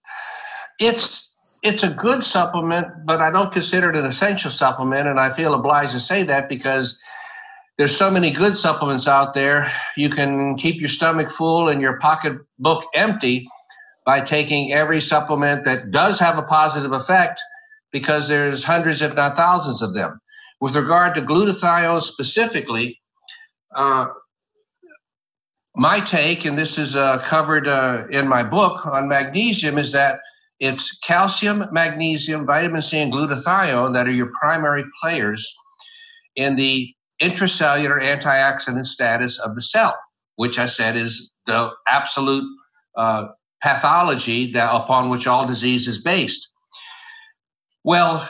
It's 0.78 1.28
it's 1.62 1.82
a 1.82 1.88
good 1.88 2.22
supplement, 2.22 2.86
but 3.04 3.20
I 3.20 3.30
don't 3.30 3.52
consider 3.52 3.90
it 3.90 3.96
an 3.96 4.04
essential 4.04 4.50
supplement, 4.50 5.08
and 5.08 5.18
I 5.18 5.30
feel 5.30 5.54
obliged 5.54 5.92
to 5.92 6.00
say 6.00 6.22
that 6.22 6.48
because 6.48 6.98
there's 7.78 7.96
so 7.96 8.10
many 8.10 8.30
good 8.30 8.56
supplements 8.56 9.08
out 9.08 9.34
there. 9.34 9.70
You 9.96 10.08
can 10.08 10.56
keep 10.56 10.80
your 10.80 10.88
stomach 10.88 11.30
full 11.30 11.68
and 11.68 11.80
your 11.80 11.98
pocketbook 11.98 12.84
empty 12.94 13.48
by 14.04 14.20
taking 14.20 14.72
every 14.72 15.00
supplement 15.00 15.64
that 15.64 15.90
does 15.90 16.18
have 16.18 16.38
a 16.38 16.42
positive 16.42 16.92
effect 16.92 17.40
because 17.92 18.28
there's 18.28 18.64
hundreds, 18.64 19.02
if 19.02 19.14
not 19.14 19.36
thousands, 19.36 19.82
of 19.82 19.94
them. 19.94 20.20
With 20.60 20.74
regard 20.74 21.14
to 21.14 21.22
glutathione 21.22 22.02
specifically, 22.02 23.00
uh, 23.74 24.06
my 25.76 26.00
take, 26.00 26.44
and 26.44 26.58
this 26.58 26.78
is 26.78 26.96
uh, 26.96 27.18
covered 27.18 27.68
uh, 27.68 28.04
in 28.10 28.26
my 28.26 28.42
book 28.42 28.86
on 28.86 29.08
magnesium, 29.08 29.78
is 29.78 29.92
that 29.92 30.20
it's 30.60 30.98
calcium, 30.98 31.66
magnesium, 31.72 32.44
vitamin 32.44 32.82
C, 32.82 32.98
and 32.98 33.12
glutathione 33.12 33.92
that 33.92 34.06
are 34.06 34.12
your 34.12 34.30
primary 34.40 34.84
players 35.00 35.48
in 36.34 36.56
the 36.56 36.92
intracellular 37.22 38.00
antioxidant 38.02 38.86
status 38.86 39.38
of 39.38 39.54
the 39.54 39.62
cell, 39.62 39.96
which 40.36 40.58
I 40.58 40.66
said 40.66 40.96
is 40.96 41.30
the 41.46 41.70
absolute 41.86 42.44
uh, 42.96 43.26
pathology 43.62 44.52
that 44.52 44.72
upon 44.72 45.10
which 45.10 45.26
all 45.26 45.46
disease 45.46 45.86
is 45.86 46.02
based. 46.02 46.50
Well, 47.84 48.28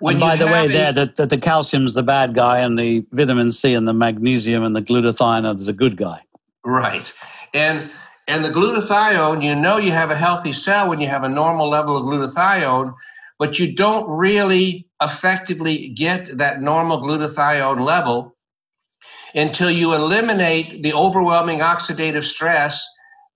when 0.00 0.14
and 0.14 0.20
by 0.20 0.36
the 0.36 0.46
way, 0.46 0.66
a, 0.66 0.68
there 0.68 0.92
that, 0.92 1.16
the 1.16 1.38
calcium 1.38 1.86
is 1.86 1.94
the 1.94 2.02
bad 2.02 2.34
guy, 2.34 2.60
and 2.60 2.78
the 2.78 3.04
vitamin 3.12 3.50
C 3.50 3.74
and 3.74 3.86
the 3.86 3.94
magnesium 3.94 4.62
and 4.62 4.74
the 4.74 4.82
glutathione 4.82 5.54
is 5.56 5.66
the 5.66 5.72
good 5.72 5.96
guy. 5.96 6.22
Right, 6.64 7.12
and 7.54 7.90
and 8.26 8.44
the 8.44 8.50
glutathione, 8.50 9.42
you 9.42 9.54
know, 9.54 9.78
you 9.78 9.90
have 9.90 10.10
a 10.10 10.16
healthy 10.16 10.52
cell 10.52 10.88
when 10.88 11.00
you 11.00 11.08
have 11.08 11.24
a 11.24 11.28
normal 11.28 11.68
level 11.68 11.96
of 11.96 12.04
glutathione, 12.04 12.94
but 13.38 13.58
you 13.58 13.74
don't 13.74 14.08
really 14.08 14.86
effectively 15.00 15.88
get 15.88 16.36
that 16.36 16.60
normal 16.60 17.00
glutathione 17.00 17.80
level 17.80 18.36
until 19.34 19.70
you 19.70 19.94
eliminate 19.94 20.82
the 20.82 20.92
overwhelming 20.92 21.60
oxidative 21.60 22.24
stress 22.24 22.86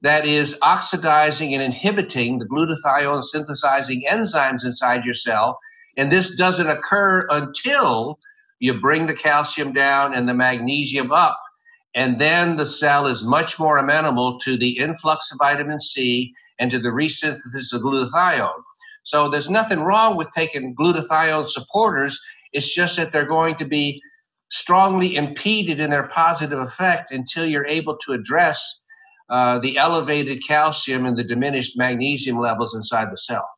that 0.03 0.27
is 0.27 0.59
oxidizing 0.63 1.55
and 1.55 1.63
inhibiting 1.63 2.39
the 2.39 2.47
glutathione 2.47 3.23
synthesizing 3.23 4.03
enzymes 4.11 4.65
inside 4.65 5.05
your 5.05 5.15
cell. 5.15 5.59
And 5.97 6.11
this 6.11 6.37
doesn't 6.37 6.69
occur 6.69 7.27
until 7.31 8.19
you 8.59 8.75
bring 8.75 9.07
the 9.07 9.15
calcium 9.15 9.73
down 9.73 10.13
and 10.13 10.29
the 10.29 10.35
magnesium 10.35 11.13
up. 11.13 11.39
And 11.95 12.19
then 12.19 12.57
the 12.57 12.67
cell 12.67 13.07
is 13.07 13.25
much 13.25 13.59
more 13.59 13.79
amenable 13.79 14.39
to 14.41 14.57
the 14.57 14.79
influx 14.79 15.31
of 15.31 15.39
vitamin 15.39 15.79
C 15.79 16.33
and 16.59 16.71
to 16.71 16.79
the 16.79 16.89
resynthesis 16.89 17.73
of 17.73 17.83
glutathione. 17.83 18.63
So 19.05 19.29
there's 19.29 19.51
nothing 19.51 19.81
wrong 19.81 20.17
with 20.17 20.29
taking 20.35 20.75
glutathione 20.75 21.49
supporters. 21.49 22.19
It's 22.53 22.73
just 22.73 22.97
that 22.97 23.13
they're 23.13 23.27
going 23.27 23.57
to 23.57 23.65
be 23.65 24.01
strongly 24.51 25.17
impeded 25.17 25.81
in 25.81 25.91
their 25.91 26.09
positive 26.09 26.59
effect 26.59 27.11
until 27.11 27.47
you're 27.47 27.67
able 27.67 27.97
to 27.97 28.13
address 28.13 28.83
uh, 29.31 29.59
the 29.61 29.79
elevated 29.79 30.47
calcium 30.47 31.07
and 31.07 31.17
the 31.17 31.25
diminished 31.25 31.77
magnesium 31.79 32.39
levels 32.39 32.75
inside 32.75 33.11
the 33.11 33.17
cell. 33.17 33.49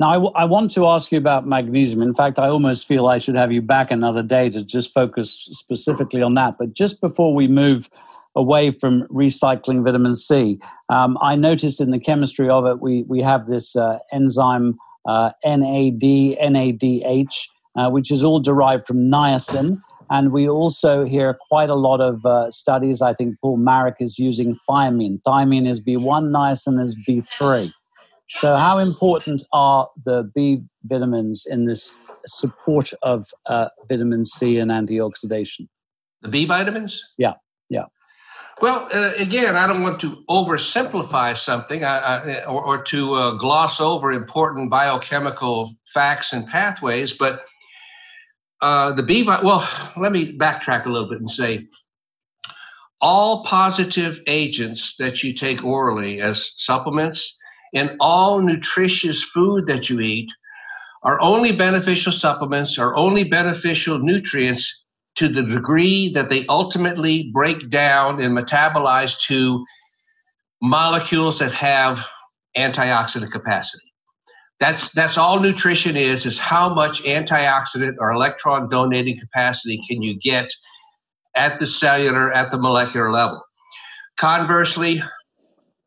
Now, 0.00 0.08
I, 0.08 0.14
w- 0.14 0.32
I 0.34 0.46
want 0.46 0.70
to 0.70 0.86
ask 0.86 1.12
you 1.12 1.18
about 1.18 1.46
magnesium. 1.46 2.00
In 2.00 2.14
fact, 2.14 2.38
I 2.38 2.48
almost 2.48 2.88
feel 2.88 3.06
I 3.06 3.18
should 3.18 3.34
have 3.34 3.52
you 3.52 3.60
back 3.60 3.90
another 3.90 4.22
day 4.22 4.48
to 4.48 4.62
just 4.64 4.94
focus 4.94 5.46
specifically 5.52 6.22
on 6.22 6.32
that. 6.36 6.56
But 6.58 6.72
just 6.72 7.02
before 7.02 7.34
we 7.34 7.46
move 7.46 7.90
away 8.34 8.70
from 8.70 9.02
recycling 9.08 9.84
vitamin 9.84 10.16
C, 10.16 10.58
um, 10.88 11.18
I 11.20 11.36
noticed 11.36 11.82
in 11.82 11.90
the 11.90 11.98
chemistry 11.98 12.48
of 12.48 12.64
it, 12.64 12.80
we, 12.80 13.02
we 13.02 13.20
have 13.20 13.46
this 13.46 13.76
uh, 13.76 13.98
enzyme 14.10 14.78
uh, 15.06 15.32
NAD, 15.44 16.00
NADH, 16.00 17.48
uh, 17.76 17.90
which 17.90 18.10
is 18.10 18.24
all 18.24 18.40
derived 18.40 18.86
from 18.86 19.10
niacin. 19.10 19.82
And 20.08 20.32
we 20.32 20.48
also 20.48 21.04
hear 21.04 21.36
quite 21.50 21.68
a 21.68 21.74
lot 21.74 22.00
of 22.00 22.24
uh, 22.24 22.50
studies. 22.50 23.02
I 23.02 23.12
think 23.12 23.38
Paul 23.42 23.58
Marik 23.58 23.96
is 24.00 24.18
using 24.18 24.56
thiamine. 24.66 25.20
Thiamine 25.26 25.68
is 25.68 25.78
B1, 25.78 26.32
niacin 26.34 26.82
is 26.82 26.96
B3. 27.06 27.70
So, 28.30 28.56
how 28.56 28.78
important 28.78 29.42
are 29.52 29.88
the 30.04 30.30
B 30.34 30.62
vitamins 30.84 31.46
in 31.46 31.64
this 31.64 31.92
support 32.26 32.92
of 33.02 33.26
uh, 33.46 33.68
vitamin 33.88 34.24
C 34.24 34.58
and 34.58 34.70
antioxidation? 34.70 35.66
The 36.22 36.28
B 36.28 36.44
vitamins? 36.44 37.02
Yeah, 37.18 37.34
yeah. 37.70 37.86
Well, 38.62 38.88
uh, 38.94 39.14
again, 39.16 39.56
I 39.56 39.66
don't 39.66 39.82
want 39.82 40.00
to 40.02 40.22
oversimplify 40.28 41.36
something 41.36 41.82
I, 41.82 41.98
I, 41.98 42.44
or, 42.44 42.64
or, 42.64 42.82
to 42.84 43.14
uh, 43.14 43.32
gloss 43.32 43.80
over 43.80 44.12
important 44.12 44.70
biochemical 44.70 45.72
facts 45.92 46.32
and 46.32 46.46
pathways, 46.46 47.12
but 47.12 47.44
uh, 48.60 48.92
the 48.92 49.02
B. 49.02 49.24
Well, 49.24 49.68
let 49.96 50.12
me 50.12 50.38
backtrack 50.38 50.86
a 50.86 50.88
little 50.88 51.08
bit 51.08 51.18
and 51.18 51.30
say 51.30 51.66
all 53.00 53.44
positive 53.44 54.20
agents 54.28 54.94
that 54.98 55.24
you 55.24 55.32
take 55.32 55.64
orally 55.64 56.20
as 56.20 56.52
supplements 56.56 57.38
and 57.74 57.96
all 58.00 58.40
nutritious 58.40 59.22
food 59.22 59.66
that 59.66 59.88
you 59.88 60.00
eat 60.00 60.28
are 61.02 61.20
only 61.20 61.52
beneficial 61.52 62.12
supplements, 62.12 62.78
are 62.78 62.94
only 62.96 63.24
beneficial 63.24 63.98
nutrients 63.98 64.86
to 65.16 65.28
the 65.28 65.42
degree 65.42 66.12
that 66.12 66.28
they 66.28 66.46
ultimately 66.46 67.30
break 67.32 67.70
down 67.70 68.20
and 68.20 68.36
metabolize 68.36 69.20
to 69.22 69.64
molecules 70.62 71.38
that 71.38 71.52
have 71.52 72.04
antioxidant 72.56 73.30
capacity. 73.30 73.86
That's 74.60 74.92
that's 74.92 75.16
all 75.16 75.40
nutrition 75.40 75.96
is 75.96 76.26
is 76.26 76.38
how 76.38 76.74
much 76.74 77.02
antioxidant 77.04 77.94
or 77.98 78.12
electron 78.12 78.68
donating 78.68 79.18
capacity 79.18 79.80
can 79.88 80.02
you 80.02 80.18
get 80.18 80.50
at 81.34 81.58
the 81.58 81.66
cellular 81.66 82.30
at 82.32 82.50
the 82.50 82.58
molecular 82.58 83.10
level. 83.10 83.42
Conversely, 84.18 85.02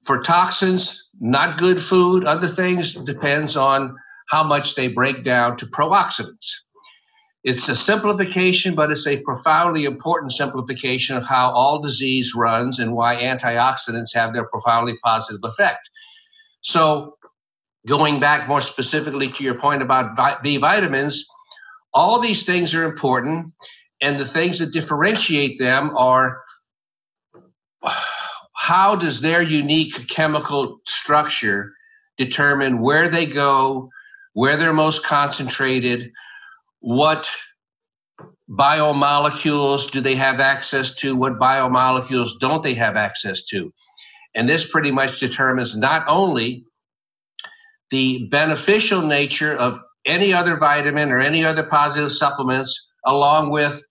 for 0.05 0.23
toxins, 0.23 1.02
not 1.19 1.57
good 1.57 1.81
food, 1.81 2.25
other 2.25 2.47
things 2.47 2.93
depends 2.93 3.55
on 3.55 3.95
how 4.27 4.43
much 4.43 4.75
they 4.75 4.87
break 4.87 5.23
down 5.23 5.57
to 5.57 5.67
pro-oxidants. 5.67 6.47
It's 7.43 7.67
a 7.67 7.75
simplification, 7.75 8.73
but 8.73 8.89
it's 8.89 9.05
a 9.05 9.19
profoundly 9.21 9.83
important 9.83 10.31
simplification 10.31 11.17
of 11.17 11.25
how 11.25 11.51
all 11.51 11.81
disease 11.81 12.33
runs 12.33 12.79
and 12.79 12.93
why 12.93 13.17
antioxidants 13.17 14.13
have 14.13 14.33
their 14.33 14.47
profoundly 14.47 14.97
positive 15.03 15.41
effect. 15.43 15.89
So, 16.61 17.17
going 17.85 18.21
back 18.21 18.47
more 18.47 18.61
specifically 18.61 19.29
to 19.33 19.43
your 19.43 19.55
point 19.55 19.81
about 19.81 20.41
B 20.41 20.55
vitamins, 20.55 21.25
all 21.93 22.19
these 22.19 22.45
things 22.45 22.73
are 22.73 22.85
important, 22.85 23.53
and 24.01 24.17
the 24.17 24.27
things 24.27 24.59
that 24.59 24.71
differentiate 24.71 25.59
them 25.59 25.91
are 25.97 26.41
how 28.63 28.95
does 28.95 29.19
their 29.19 29.41
unique 29.41 30.07
chemical 30.07 30.79
structure 30.87 31.73
determine 32.17 32.79
where 32.79 33.09
they 33.09 33.25
go, 33.25 33.89
where 34.31 34.55
they're 34.55 34.71
most 34.71 35.03
concentrated, 35.03 36.09
what 36.79 37.29
biomolecules 38.49 39.91
do 39.91 39.99
they 39.99 40.15
have 40.15 40.39
access 40.39 40.95
to, 40.95 41.13
what 41.13 41.33
biomolecules 41.33 42.39
don't 42.39 42.63
they 42.63 42.73
have 42.73 42.95
access 42.95 43.43
to. 43.47 43.69
And 44.33 44.47
this 44.47 44.71
pretty 44.71 44.91
much 44.91 45.19
determines 45.19 45.75
not 45.75 46.05
only 46.07 46.63
the 47.91 48.29
beneficial 48.31 49.01
nature 49.01 49.53
of 49.55 49.77
any 50.05 50.31
other 50.31 50.55
vitamin 50.55 51.11
or 51.11 51.19
any 51.19 51.43
other 51.43 51.63
positive 51.63 52.13
supplements, 52.13 52.93
along 53.05 53.51
with 53.51 53.83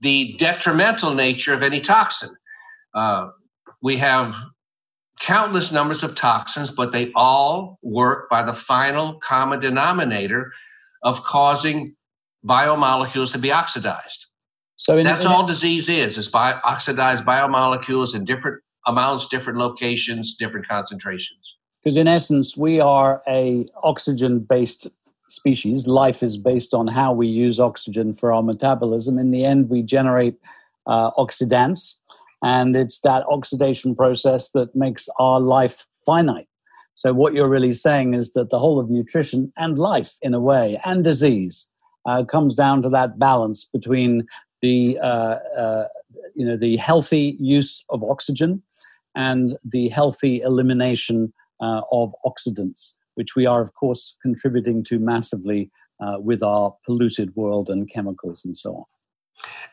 the 0.00 0.34
detrimental 0.40 1.14
nature 1.14 1.54
of 1.54 1.62
any 1.62 1.80
toxin. 1.80 2.30
Uh, 2.94 3.28
we 3.82 3.96
have 3.96 4.34
countless 5.20 5.72
numbers 5.72 6.02
of 6.02 6.14
toxins, 6.14 6.70
but 6.70 6.92
they 6.92 7.12
all 7.14 7.78
work 7.82 8.28
by 8.30 8.42
the 8.42 8.52
final 8.52 9.14
common 9.20 9.60
denominator 9.60 10.52
of 11.02 11.22
causing 11.22 11.94
biomolecules 12.46 13.32
to 13.32 13.38
be 13.38 13.50
oxidized. 13.50 14.26
So 14.76 14.96
in, 14.96 15.04
that's 15.04 15.24
in, 15.24 15.30
all 15.30 15.46
disease 15.46 15.88
is: 15.88 16.18
is 16.18 16.28
bio, 16.28 16.60
oxidized 16.64 17.24
biomolecules 17.24 18.14
in 18.14 18.24
different 18.24 18.62
amounts, 18.86 19.26
different 19.28 19.58
locations, 19.58 20.36
different 20.36 20.66
concentrations. 20.68 21.56
Because 21.82 21.96
in 21.96 22.08
essence, 22.08 22.56
we 22.56 22.80
are 22.80 23.22
a 23.28 23.66
oxygen-based 23.82 24.88
species. 25.28 25.86
Life 25.86 26.22
is 26.22 26.36
based 26.36 26.74
on 26.74 26.86
how 26.86 27.12
we 27.12 27.26
use 27.26 27.60
oxygen 27.60 28.14
for 28.14 28.32
our 28.32 28.42
metabolism. 28.42 29.18
In 29.18 29.30
the 29.30 29.44
end, 29.44 29.68
we 29.68 29.82
generate 29.82 30.36
uh, 30.86 31.10
oxidants, 31.12 31.98
and 32.42 32.76
it's 32.76 33.00
that 33.00 33.24
oxidation 33.28 33.94
process 33.94 34.50
that 34.50 34.74
makes 34.74 35.08
our 35.18 35.40
life 35.40 35.86
finite. 36.06 36.48
So, 36.94 37.12
what 37.12 37.32
you're 37.32 37.48
really 37.48 37.72
saying 37.72 38.14
is 38.14 38.32
that 38.32 38.50
the 38.50 38.58
whole 38.58 38.80
of 38.80 38.90
nutrition 38.90 39.52
and 39.56 39.78
life, 39.78 40.16
in 40.20 40.34
a 40.34 40.40
way, 40.40 40.80
and 40.84 41.04
disease 41.04 41.70
uh, 42.08 42.24
comes 42.24 42.54
down 42.54 42.82
to 42.82 42.88
that 42.88 43.18
balance 43.18 43.64
between 43.64 44.26
the 44.62 44.98
uh, 45.00 45.36
uh, 45.56 45.84
you 46.34 46.44
know 46.44 46.56
the 46.56 46.76
healthy 46.76 47.36
use 47.38 47.84
of 47.90 48.02
oxygen 48.02 48.62
and 49.14 49.56
the 49.64 49.88
healthy 49.88 50.40
elimination 50.40 51.32
uh, 51.60 51.82
of 51.92 52.14
oxidants, 52.24 52.94
which 53.14 53.36
we 53.36 53.46
are 53.46 53.62
of 53.62 53.74
course 53.74 54.16
contributing 54.22 54.82
to 54.84 54.98
massively 54.98 55.70
uh, 56.00 56.16
with 56.18 56.42
our 56.42 56.74
polluted 56.84 57.34
world 57.36 57.70
and 57.70 57.90
chemicals 57.90 58.44
and 58.44 58.56
so 58.56 58.74
on. 58.74 58.84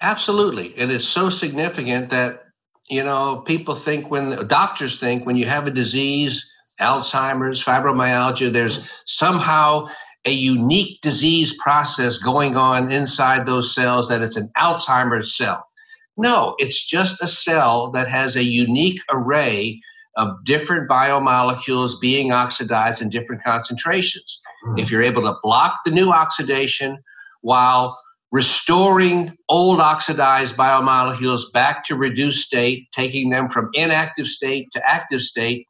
Absolutely, 0.02 0.78
it 0.78 0.92
is 0.92 1.08
so 1.08 1.30
significant 1.30 2.10
that 2.12 2.45
you 2.90 3.04
know 3.04 3.44
people 3.46 3.76
think 3.76 4.10
when 4.12 4.48
doctors 4.48 5.00
think 5.00 5.26
when 5.26 5.38
you 5.38 5.46
have 5.46 5.68
a 5.68 5.72
disease 5.72 6.52
alzheimer's 6.80 7.64
fibromyalgia 7.64 8.52
there's 8.52 8.88
somehow 9.06 9.88
a 10.26 10.32
unique 10.32 11.00
disease 11.02 11.56
process 11.62 12.18
going 12.18 12.58
on 12.58 12.92
inside 12.92 13.46
those 13.46 13.74
cells 13.74 14.10
that 14.10 14.22
it's 14.22 14.36
an 14.36 14.52
Alzheimer's 14.58 15.38
cell. 15.38 15.68
No, 16.18 16.56
it's 16.58 16.84
just 16.84 17.22
a 17.22 17.28
cell 17.28 17.92
that 17.92 18.08
has 18.08 18.36
a 18.36 18.44
unique 18.44 19.00
array 19.12 19.80
of 20.18 20.44
different 20.44 20.90
biomolecules 20.90 22.00
being 22.00 22.32
oxidized 22.32 23.02
in 23.02 23.10
different 23.10 23.44
concentrations. 23.44 24.40
Mm-hmm. 24.66 24.80
If 24.80 24.90
you're 24.90 25.04
able 25.04 25.24
to 25.24 25.36
block 25.44 25.80
the 25.86 25.92
new 25.92 26.12
oxidation 26.12 26.98
while 27.42 28.00
restoring 28.36 29.34
old 29.48 29.80
oxidized 29.80 30.58
biomolecules 30.58 31.44
back 31.54 31.86
to 31.86 31.96
reduced 31.96 32.46
state, 32.46 32.86
taking 32.92 33.30
them 33.30 33.48
from 33.48 33.70
inactive 33.74 34.28
state 34.28 34.68
to 34.74 34.86
active 34.86 35.22
state, 35.22 35.66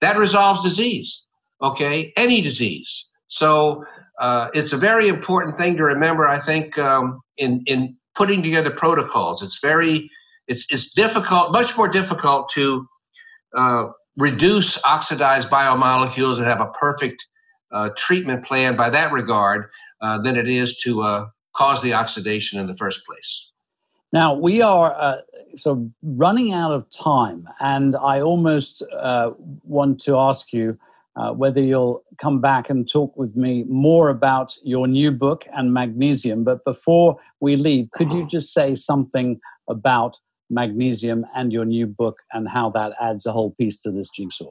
that 0.00 0.18
resolves 0.18 0.64
disease. 0.64 1.28
Okay, 1.62 2.12
any 2.16 2.40
disease. 2.40 3.08
So 3.28 3.84
uh, 4.18 4.48
it's 4.52 4.72
a 4.72 4.76
very 4.76 5.06
important 5.06 5.56
thing 5.56 5.76
to 5.76 5.84
remember. 5.84 6.26
I 6.26 6.40
think 6.40 6.76
um, 6.76 7.20
in 7.36 7.62
in 7.66 7.96
putting 8.16 8.42
together 8.42 8.72
protocols, 8.72 9.44
it's 9.44 9.60
very 9.60 10.10
it's 10.48 10.66
it's 10.72 10.92
difficult, 10.92 11.52
much 11.52 11.76
more 11.76 11.86
difficult 11.86 12.48
to 12.54 12.84
uh, 13.56 13.84
reduce 14.16 14.76
oxidized 14.84 15.48
biomolecules 15.50 16.38
and 16.38 16.46
have 16.46 16.60
a 16.60 16.72
perfect 16.72 17.24
uh, 17.70 17.90
treatment 17.96 18.44
plan 18.44 18.74
by 18.74 18.90
that 18.90 19.12
regard 19.12 19.66
uh, 20.00 20.20
than 20.20 20.36
it 20.36 20.48
is 20.48 20.78
to 20.78 21.28
uh, 21.56 21.58
cause 21.58 21.82
the 21.82 21.92
oxidation 21.94 22.60
in 22.60 22.66
the 22.66 22.76
first 22.76 23.06
place. 23.06 23.50
Now 24.12 24.34
we 24.34 24.62
are 24.62 24.94
uh, 24.94 25.16
of 25.66 25.90
running 26.02 26.52
out 26.52 26.72
of 26.72 26.86
time, 26.90 27.48
and 27.60 27.96
I 27.96 28.20
almost 28.20 28.82
want 29.64 30.00
to 30.02 30.16
ask 30.16 30.52
you 30.52 30.78
uh, 31.16 31.32
whether 31.32 31.60
you'll 31.60 32.02
come 32.20 32.40
back 32.40 32.68
and 32.68 32.88
talk 32.88 33.16
with 33.16 33.36
me 33.36 33.64
more 33.68 34.10
about 34.10 34.54
your 34.62 34.86
new 34.86 35.10
book 35.10 35.44
and 35.56 35.72
magnesium. 35.72 36.44
But 36.44 36.64
before 36.64 37.16
we 37.40 37.56
leave, 37.56 37.90
could 37.92 38.12
you 38.12 38.26
just 38.26 38.52
say 38.52 38.74
something 38.74 39.40
about 39.68 40.16
magnesium 40.50 41.24
and 41.34 41.52
your 41.52 41.64
new 41.64 41.86
book 41.86 42.18
and 42.32 42.48
how 42.48 42.70
that 42.70 42.92
adds 43.00 43.26
a 43.26 43.32
whole 43.32 43.52
piece 43.52 43.78
to 43.78 43.90
this 43.90 44.10
jigsaw? 44.10 44.50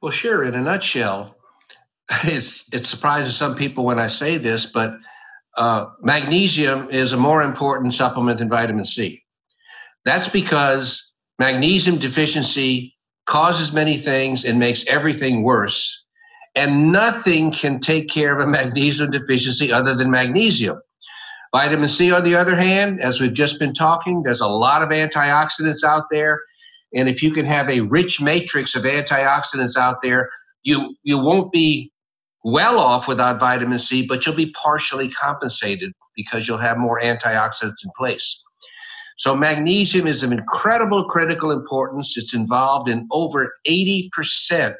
Well, 0.00 0.12
sure. 0.12 0.44
In 0.44 0.54
a 0.54 0.62
nutshell, 0.62 1.36
it's, 2.24 2.72
it 2.72 2.86
surprises 2.86 3.36
some 3.36 3.54
people 3.54 3.84
when 3.84 3.98
I 3.98 4.08
say 4.08 4.38
this, 4.38 4.66
but 4.66 4.96
uh, 5.56 5.86
magnesium 6.00 6.88
is 6.90 7.12
a 7.12 7.16
more 7.16 7.42
important 7.42 7.94
supplement 7.94 8.38
than 8.38 8.48
vitamin 8.48 8.84
C. 8.84 9.22
That's 10.04 10.28
because 10.28 11.12
magnesium 11.38 11.98
deficiency 11.98 12.94
causes 13.26 13.72
many 13.72 13.96
things 13.96 14.44
and 14.44 14.58
makes 14.58 14.86
everything 14.86 15.42
worse. 15.42 16.04
And 16.54 16.92
nothing 16.92 17.50
can 17.50 17.80
take 17.80 18.08
care 18.08 18.32
of 18.32 18.40
a 18.40 18.46
magnesium 18.50 19.10
deficiency 19.10 19.72
other 19.72 19.94
than 19.94 20.10
magnesium. 20.10 20.80
Vitamin 21.52 21.88
C, 21.88 22.12
on 22.12 22.24
the 22.24 22.34
other 22.34 22.56
hand, 22.56 23.00
as 23.00 23.20
we've 23.20 23.32
just 23.32 23.60
been 23.60 23.72
talking, 23.72 24.22
there's 24.24 24.40
a 24.40 24.48
lot 24.48 24.82
of 24.82 24.88
antioxidants 24.88 25.84
out 25.84 26.04
there. 26.10 26.40
And 26.92 27.08
if 27.08 27.22
you 27.22 27.30
can 27.30 27.44
have 27.46 27.70
a 27.70 27.80
rich 27.80 28.20
matrix 28.20 28.74
of 28.74 28.82
antioxidants 28.82 29.76
out 29.76 29.98
there, 30.02 30.30
you, 30.64 30.96
you 31.04 31.18
won't 31.18 31.52
be 31.52 31.92
well 32.44 32.78
off 32.78 33.08
without 33.08 33.40
vitamin 33.40 33.78
C, 33.78 34.06
but 34.06 34.24
you'll 34.24 34.36
be 34.36 34.52
partially 34.52 35.10
compensated 35.10 35.92
because 36.14 36.46
you'll 36.46 36.58
have 36.58 36.78
more 36.78 37.00
antioxidants 37.00 37.82
in 37.84 37.90
place. 37.96 38.44
So, 39.16 39.34
magnesium 39.34 40.06
is 40.06 40.22
of 40.22 40.32
incredible 40.32 41.04
critical 41.04 41.50
importance. 41.50 42.16
It's 42.16 42.34
involved 42.34 42.88
in 42.88 43.06
over 43.10 43.54
80% 43.66 44.74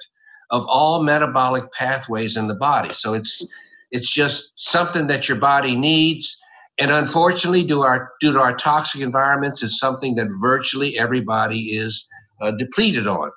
of 0.51 0.67
all 0.67 1.03
metabolic 1.03 1.73
pathways 1.73 2.37
in 2.37 2.49
the 2.49 2.55
body. 2.55 2.93
So, 2.95 3.15
it's, 3.15 3.47
it's 3.93 4.13
just 4.13 4.53
something 4.57 5.07
that 5.07 5.29
your 5.29 5.39
body 5.39 5.77
needs. 5.77 6.37
And 6.79 6.91
unfortunately, 6.91 7.65
due, 7.65 7.83
our, 7.83 8.11
due 8.21 8.33
to 8.33 8.41
our 8.41 8.57
toxic 8.57 9.01
environments, 9.01 9.63
is 9.63 9.79
something 9.79 10.17
that 10.17 10.27
virtually 10.41 10.99
everybody 10.99 11.77
is 11.79 12.05
uh, 12.41 12.51
depleted 12.51 13.07
on. 13.07 13.31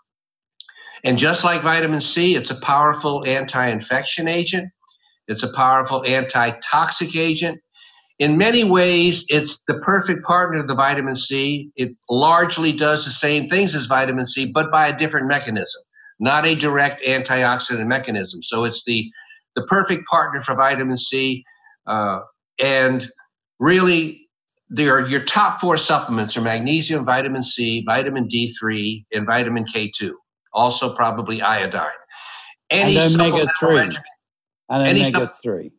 And 1.07 1.17
just 1.17 1.45
like 1.45 1.61
vitamin 1.61 2.01
C, 2.01 2.35
it's 2.35 2.51
a 2.51 2.59
powerful 2.59 3.23
anti 3.25 3.65
infection 3.69 4.27
agent, 4.27 4.69
it's 5.29 5.41
a 5.41 5.53
powerful 5.53 6.03
anti 6.03 6.51
toxic 6.61 7.15
agent. 7.15 7.61
In 8.19 8.37
many 8.37 8.65
ways, 8.65 9.25
it's 9.29 9.59
the 9.69 9.75
perfect 9.75 10.25
partner 10.25 10.59
to 10.59 10.67
the 10.67 10.75
vitamin 10.75 11.15
C. 11.15 11.71
It 11.77 11.91
largely 12.09 12.73
does 12.73 13.05
the 13.05 13.11
same 13.11 13.47
things 13.47 13.73
as 13.73 13.85
vitamin 13.85 14.25
C, 14.25 14.51
but 14.51 14.69
by 14.69 14.89
a 14.89 14.97
different 14.97 15.27
mechanism, 15.27 15.81
not 16.19 16.45
a 16.45 16.55
direct 16.55 17.01
antioxidant 17.07 17.87
mechanism. 17.87 18.43
So 18.43 18.65
it's 18.65 18.83
the, 18.83 19.09
the 19.55 19.63
perfect 19.67 20.05
partner 20.09 20.41
for 20.41 20.55
vitamin 20.55 20.97
C. 20.97 21.41
Uh, 21.85 22.19
and 22.59 23.07
really, 23.61 24.27
there 24.67 24.99
your 25.07 25.23
top 25.23 25.61
four 25.61 25.77
supplements 25.77 26.35
are 26.35 26.41
magnesium, 26.41 27.05
vitamin 27.05 27.43
C, 27.43 27.81
vitamin 27.85 28.27
D3, 28.27 29.05
and 29.13 29.25
vitamin 29.25 29.63
K2 29.63 30.11
also 30.57 30.93
probably 30.93 31.41
iodine. 31.41 31.87
Any 32.69 32.97
and 32.97 33.15
omega 33.15 33.47
three. 33.59 33.77
Regimen, 33.77 34.03
and 34.69 34.81
omega 34.81 35.31
three. 35.41 35.71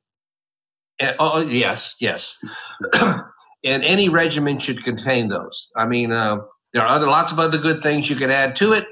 Uh, 1.00 1.12
oh 1.18 1.40
yes, 1.40 1.96
yes. 2.00 2.38
and 2.94 3.84
any 3.84 4.08
regimen 4.08 4.58
should 4.58 4.82
contain 4.82 5.28
those. 5.28 5.70
I 5.76 5.86
mean, 5.86 6.12
uh, 6.12 6.38
there 6.72 6.82
are 6.82 6.88
other 6.88 7.06
lots 7.06 7.32
of 7.32 7.38
other 7.38 7.58
good 7.58 7.82
things 7.82 8.08
you 8.08 8.16
can 8.16 8.30
add 8.30 8.56
to 8.56 8.72
it, 8.72 8.86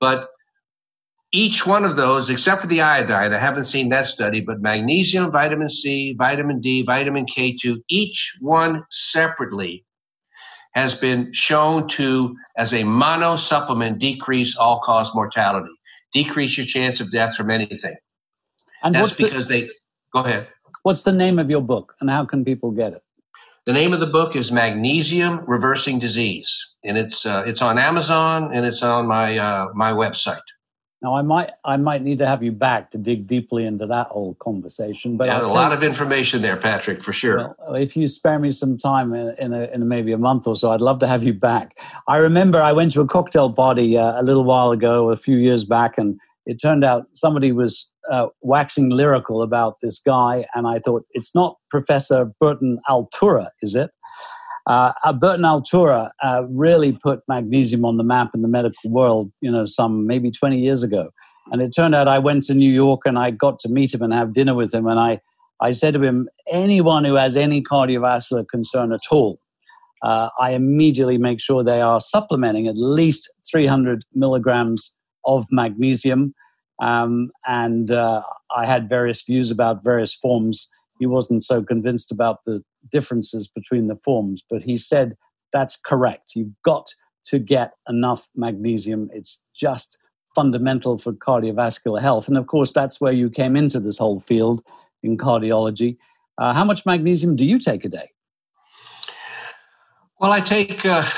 but 0.00 0.28
each 1.32 1.66
one 1.66 1.84
of 1.84 1.96
those, 1.96 2.30
except 2.30 2.62
for 2.62 2.66
the 2.68 2.80
iodine, 2.80 3.32
I 3.32 3.38
haven't 3.38 3.64
seen 3.64 3.88
that 3.90 4.06
study, 4.06 4.40
but 4.40 4.60
magnesium, 4.60 5.30
vitamin 5.30 5.68
C, 5.68 6.14
vitamin 6.16 6.60
D, 6.60 6.82
vitamin 6.82 7.26
K2, 7.26 7.78
each 7.88 8.38
one 8.40 8.84
separately 8.90 9.84
has 10.76 10.94
been 10.94 11.32
shown 11.32 11.88
to, 11.88 12.36
as 12.58 12.74
a 12.74 12.84
mono 12.84 13.34
supplement, 13.34 13.98
decrease 13.98 14.54
all 14.58 14.78
cause 14.80 15.12
mortality, 15.14 15.72
decrease 16.12 16.58
your 16.58 16.66
chance 16.66 17.00
of 17.00 17.10
death 17.10 17.34
from 17.34 17.50
anything. 17.50 17.96
And 18.82 18.94
that's 18.94 19.16
because 19.16 19.48
the, 19.48 19.62
they 19.62 19.70
go 20.12 20.20
ahead. 20.20 20.48
What's 20.82 21.02
the 21.02 21.12
name 21.12 21.38
of 21.38 21.48
your 21.48 21.62
book 21.62 21.94
and 22.00 22.10
how 22.10 22.26
can 22.26 22.44
people 22.44 22.70
get 22.70 22.92
it? 22.92 23.02
The 23.64 23.72
name 23.72 23.94
of 23.94 24.00
the 24.00 24.06
book 24.06 24.36
is 24.36 24.52
Magnesium 24.52 25.40
Reversing 25.46 25.98
Disease, 25.98 26.76
and 26.84 26.96
it's 26.96 27.24
uh, 27.26 27.42
it's 27.46 27.62
on 27.62 27.78
Amazon 27.78 28.54
and 28.54 28.64
it's 28.66 28.82
on 28.82 29.06
my 29.06 29.38
uh, 29.38 29.68
my 29.74 29.92
website. 29.92 30.46
Now, 31.02 31.14
I 31.14 31.22
might 31.22 31.50
I 31.64 31.76
might 31.76 32.02
need 32.02 32.18
to 32.20 32.26
have 32.26 32.42
you 32.42 32.52
back 32.52 32.90
to 32.90 32.98
dig 32.98 33.26
deeply 33.26 33.66
into 33.66 33.86
that 33.86 34.06
whole 34.06 34.34
conversation. 34.40 35.16
But 35.16 35.26
yeah, 35.26 35.42
a 35.42 35.46
lot 35.46 35.70
you, 35.70 35.76
of 35.76 35.82
information 35.82 36.40
there, 36.40 36.56
Patrick, 36.56 37.02
for 37.02 37.12
sure. 37.12 37.54
Well, 37.58 37.74
if 37.74 37.96
you 37.96 38.08
spare 38.08 38.38
me 38.38 38.50
some 38.50 38.78
time 38.78 39.12
in, 39.12 39.34
in, 39.38 39.52
a, 39.52 39.64
in 39.74 39.82
a 39.82 39.84
maybe 39.84 40.12
a 40.12 40.18
month 40.18 40.46
or 40.46 40.56
so, 40.56 40.72
I'd 40.72 40.80
love 40.80 40.98
to 41.00 41.06
have 41.06 41.22
you 41.22 41.34
back. 41.34 41.76
I 42.08 42.16
remember 42.16 42.62
I 42.62 42.72
went 42.72 42.92
to 42.92 43.02
a 43.02 43.06
cocktail 43.06 43.52
party 43.52 43.98
uh, 43.98 44.20
a 44.20 44.22
little 44.22 44.44
while 44.44 44.70
ago, 44.72 45.10
a 45.10 45.16
few 45.16 45.36
years 45.36 45.64
back, 45.64 45.98
and 45.98 46.18
it 46.46 46.60
turned 46.62 46.84
out 46.84 47.06
somebody 47.12 47.52
was 47.52 47.92
uh, 48.10 48.28
waxing 48.40 48.88
lyrical 48.88 49.42
about 49.42 49.80
this 49.82 49.98
guy, 49.98 50.46
and 50.54 50.66
I 50.66 50.78
thought 50.78 51.04
it's 51.12 51.34
not 51.34 51.56
Professor 51.70 52.24
Burton 52.40 52.78
Altura, 52.88 53.50
is 53.62 53.74
it? 53.74 53.90
Uh, 54.66 54.92
Burton 55.12 55.44
Altura 55.44 56.10
uh, 56.22 56.42
really 56.48 56.92
put 56.92 57.20
magnesium 57.28 57.84
on 57.84 57.98
the 57.98 58.04
map 58.04 58.30
in 58.34 58.42
the 58.42 58.48
medical 58.48 58.90
world, 58.90 59.30
you 59.40 59.50
know, 59.50 59.64
some 59.64 60.06
maybe 60.06 60.30
20 60.30 60.58
years 60.58 60.82
ago. 60.82 61.10
And 61.52 61.62
it 61.62 61.72
turned 61.74 61.94
out 61.94 62.08
I 62.08 62.18
went 62.18 62.42
to 62.44 62.54
New 62.54 62.72
York 62.72 63.02
and 63.04 63.18
I 63.18 63.30
got 63.30 63.60
to 63.60 63.68
meet 63.68 63.94
him 63.94 64.02
and 64.02 64.12
have 64.12 64.32
dinner 64.32 64.54
with 64.54 64.74
him. 64.74 64.86
And 64.86 64.98
I, 64.98 65.20
I 65.60 65.72
said 65.72 65.94
to 65.94 66.02
him, 66.02 66.28
anyone 66.50 67.04
who 67.04 67.14
has 67.14 67.36
any 67.36 67.62
cardiovascular 67.62 68.46
concern 68.48 68.92
at 68.92 69.00
all, 69.10 69.38
uh, 70.02 70.28
I 70.38 70.50
immediately 70.50 71.18
make 71.18 71.40
sure 71.40 71.62
they 71.62 71.80
are 71.80 72.00
supplementing 72.00 72.66
at 72.66 72.76
least 72.76 73.32
300 73.50 74.04
milligrams 74.14 74.96
of 75.24 75.46
magnesium. 75.50 76.34
Um, 76.82 77.30
and 77.46 77.90
uh, 77.90 78.22
I 78.54 78.66
had 78.66 78.88
various 78.88 79.22
views 79.22 79.50
about 79.50 79.84
various 79.84 80.14
forms. 80.14 80.68
He 80.98 81.06
wasn't 81.06 81.42
so 81.42 81.62
convinced 81.62 82.10
about 82.10 82.44
the 82.44 82.62
differences 82.90 83.48
between 83.48 83.88
the 83.88 83.96
forms, 83.96 84.42
but 84.48 84.62
he 84.62 84.76
said 84.76 85.16
that's 85.52 85.76
correct. 85.76 86.32
You've 86.34 86.54
got 86.64 86.94
to 87.26 87.38
get 87.38 87.72
enough 87.88 88.28
magnesium. 88.34 89.10
It's 89.12 89.42
just 89.54 89.98
fundamental 90.34 90.98
for 90.98 91.12
cardiovascular 91.12 92.00
health. 92.00 92.28
And 92.28 92.36
of 92.36 92.46
course, 92.46 92.72
that's 92.72 93.00
where 93.00 93.12
you 93.12 93.30
came 93.30 93.56
into 93.56 93.80
this 93.80 93.98
whole 93.98 94.20
field 94.20 94.62
in 95.02 95.16
cardiology. 95.16 95.96
Uh, 96.38 96.52
how 96.52 96.64
much 96.64 96.84
magnesium 96.84 97.36
do 97.36 97.46
you 97.46 97.58
take 97.58 97.84
a 97.84 97.88
day? 97.88 98.10
Well, 100.20 100.32
I 100.32 100.40
take 100.40 100.84
uh, 100.84 101.08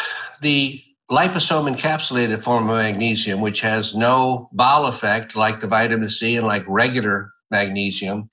the 0.40 0.82
liposome 1.10 1.74
encapsulated 1.74 2.42
form 2.42 2.68
of 2.68 2.76
magnesium, 2.76 3.40
which 3.40 3.60
has 3.60 3.94
no 3.94 4.48
bowel 4.52 4.86
effect 4.86 5.34
like 5.34 5.60
the 5.60 5.66
vitamin 5.66 6.10
C 6.10 6.36
and 6.36 6.46
like 6.46 6.64
regular 6.66 7.32
magnesium 7.50 8.30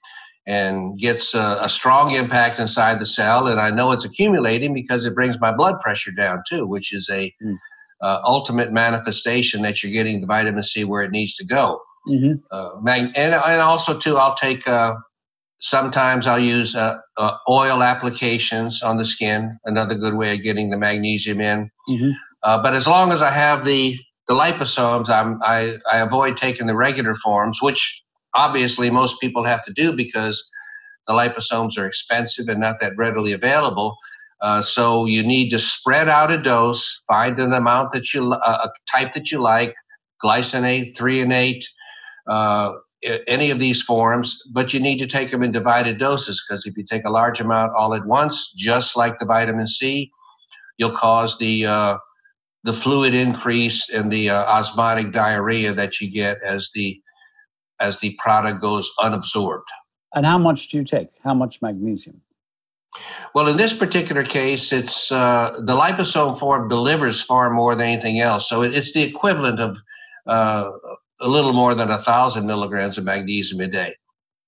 and 0.48 1.00
gets 1.00 1.34
a, 1.34 1.58
a, 1.62 1.70
strong 1.70 2.12
impact 2.12 2.60
inside 2.60 3.00
the 3.00 3.06
cell. 3.06 3.48
And 3.48 3.60
I 3.60 3.72
know 3.72 3.92
it's 3.92 4.06
accumulating 4.06 4.74
because 4.74 5.06
it 5.06 5.16
brings 5.16 5.40
my 5.40 5.52
blood 5.52 5.80
pressure 5.82 6.12
down 6.12 6.44
too, 6.48 6.68
which 6.68 6.94
is 6.94 7.10
a 7.10 7.34
mm. 7.44 7.58
uh, 8.02 8.22
ultimate 8.24 8.72
manifestation 8.72 9.64
that 9.64 9.82
you're 9.82 9.92
getting 9.92 10.22
the 10.22 10.28
vitamin 10.28 10.64
C 10.64 10.84
where 10.84 11.02
it 11.02 11.12
needs 11.12 11.36
to 11.38 11.46
go. 11.46 11.82
Mm-hmm. 12.08 12.34
Uh, 12.52 12.80
mag- 12.82 13.12
and, 13.16 13.34
and 13.34 13.62
also 13.62 13.98
too, 13.98 14.18
I'll 14.18 14.36
take. 14.36 14.68
Uh, 14.68 14.96
sometimes 15.60 16.28
I'll 16.28 16.38
use 16.38 16.76
uh, 16.76 16.98
uh, 17.18 17.38
oil 17.50 17.82
applications 17.82 18.84
on 18.84 18.98
the 18.98 19.06
skin. 19.06 19.58
Another 19.66 19.96
good 19.96 20.14
way 20.14 20.36
of 20.36 20.44
getting 20.44 20.70
the 20.70 20.78
magnesium 20.78 21.42
in. 21.42 21.72
Mm-hmm. 21.90 22.12
Uh, 22.44 22.62
but 22.62 22.76
as 22.76 22.88
long 22.88 23.12
as 23.12 23.22
I 23.22 23.32
have 23.32 23.66
the 23.66 23.98
the 24.28 24.36
liposomes, 24.36 25.10
I'm, 25.10 25.42
I 25.42 25.78
I 25.92 26.00
avoid 26.00 26.38
taking 26.38 26.68
the 26.68 26.76
regular 26.76 27.16
forms, 27.16 27.62
which 27.62 28.04
obviously 28.36 28.90
most 28.90 29.20
people 29.20 29.44
have 29.44 29.64
to 29.66 29.74
do 29.74 29.94
because 29.94 30.48
the 31.08 31.14
liposomes 31.14 31.78
are 31.78 31.88
expensive 31.88 32.48
and 32.48 32.60
not 32.60 32.80
that 32.80 32.94
readily 32.98 33.32
available. 33.32 33.96
Uh, 34.42 34.62
so 34.62 35.06
you 35.06 35.24
need 35.24 35.50
to 35.50 35.60
spread 35.60 36.10
out 36.10 36.32
a 36.32 36.38
dose, 36.38 37.04
find 37.08 37.40
an 37.40 37.54
amount 37.54 37.92
that 37.94 38.14
you, 38.14 38.34
uh, 38.34 38.68
a 38.68 38.70
type 38.92 39.14
that 39.14 39.32
you 39.32 39.42
like, 39.42 39.74
glycinate, 40.24 40.96
threonate, 40.96 41.64
uh, 42.28 42.74
any 43.28 43.52
of 43.52 43.60
these 43.60 43.82
forms, 43.84 44.42
but 44.52 44.74
you 44.74 44.80
need 44.80 44.98
to 44.98 45.08
take 45.08 45.32
them 45.32 45.44
in 45.44 45.52
divided 45.52 46.00
doses 46.00 46.44
because 46.48 46.66
if 46.66 46.76
you 46.76 46.84
take 46.84 47.06
a 47.06 47.10
large 47.10 47.40
amount 47.40 47.72
all 47.78 47.94
at 47.94 48.06
once, 48.06 48.52
just 48.56 48.98
like 48.98 49.20
the 49.20 49.26
vitamin 49.26 49.68
C, 49.68 50.12
you'll 50.78 50.96
cause 50.96 51.38
the 51.38 51.66
uh, 51.66 51.98
the 52.64 52.74
fluid 52.74 53.14
increase 53.14 53.90
and 53.92 54.12
the 54.12 54.32
uh, 54.32 54.44
osmotic 54.46 55.12
diarrhea 55.12 55.72
that 55.74 56.02
you 56.02 56.10
get 56.10 56.38
as 56.44 56.72
the 56.74 57.00
as 57.80 58.00
the 58.00 58.18
product 58.20 58.62
goes 58.62 58.90
unabsorbed. 59.00 59.64
And 60.14 60.26
how 60.26 60.38
much 60.38 60.70
do 60.70 60.78
you 60.78 60.84
take? 60.84 61.10
How 61.24 61.34
much 61.34 61.62
magnesium? 61.62 62.22
Well, 63.34 63.48
in 63.48 63.58
this 63.58 63.74
particular 63.74 64.24
case, 64.24 64.72
it's 64.72 65.12
uh, 65.12 65.60
the 65.60 65.76
liposome 65.76 66.40
form 66.40 66.70
delivers 66.70 67.22
far 67.22 67.50
more 67.50 67.76
than 67.76 67.88
anything 67.88 68.22
else. 68.22 68.48
So 68.48 68.62
it's 68.62 68.94
the 68.94 69.02
equivalent 69.02 69.60
of 69.60 69.78
uh, 70.26 70.72
a 71.20 71.28
little 71.28 71.52
more 71.52 71.76
than 71.76 71.92
a 71.92 72.02
thousand 72.02 72.46
milligrams 72.46 72.98
of 72.98 73.04
magnesium 73.04 73.60
a 73.62 73.68
day. 73.68 73.96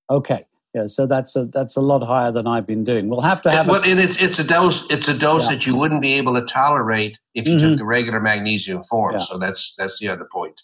Okay, 0.10 0.46
yeah, 0.74 0.88
so 0.88 1.06
that's 1.06 1.36
a 1.36 1.46
that's 1.46 1.76
a 1.76 1.82
lot 1.82 2.02
higher 2.02 2.32
than 2.32 2.48
I've 2.48 2.66
been 2.66 2.86
doing. 2.86 3.10
We'll 3.10 3.22
have 3.22 3.42
to 3.42 3.52
have. 3.52 3.68
Well, 3.68 3.84
a, 3.84 3.86
and 3.86 4.00
it's 4.00 4.16
it's 4.22 4.40
a 4.40 4.44
dose 4.44 4.90
it's 4.90 5.10
a 5.10 5.14
dose 5.14 5.50
yeah. 5.50 5.56
that 5.56 5.66
you 5.66 5.76
wouldn't 5.76 6.02
be 6.02 6.14
able 6.14 6.34
to 6.36 6.46
tolerate 6.46 7.18
if 7.36 7.48
you 7.48 7.58
mm-hmm. 7.58 7.70
took 7.70 7.78
the 7.80 7.86
regular 7.86 8.22
magnesium 8.22 8.84
form. 8.84 9.16
Yeah. 9.16 9.22
So 9.22 9.38
that's 9.38 9.76
that's 9.78 10.00
the 10.00 10.08
other 10.08 10.28
point. 10.32 10.62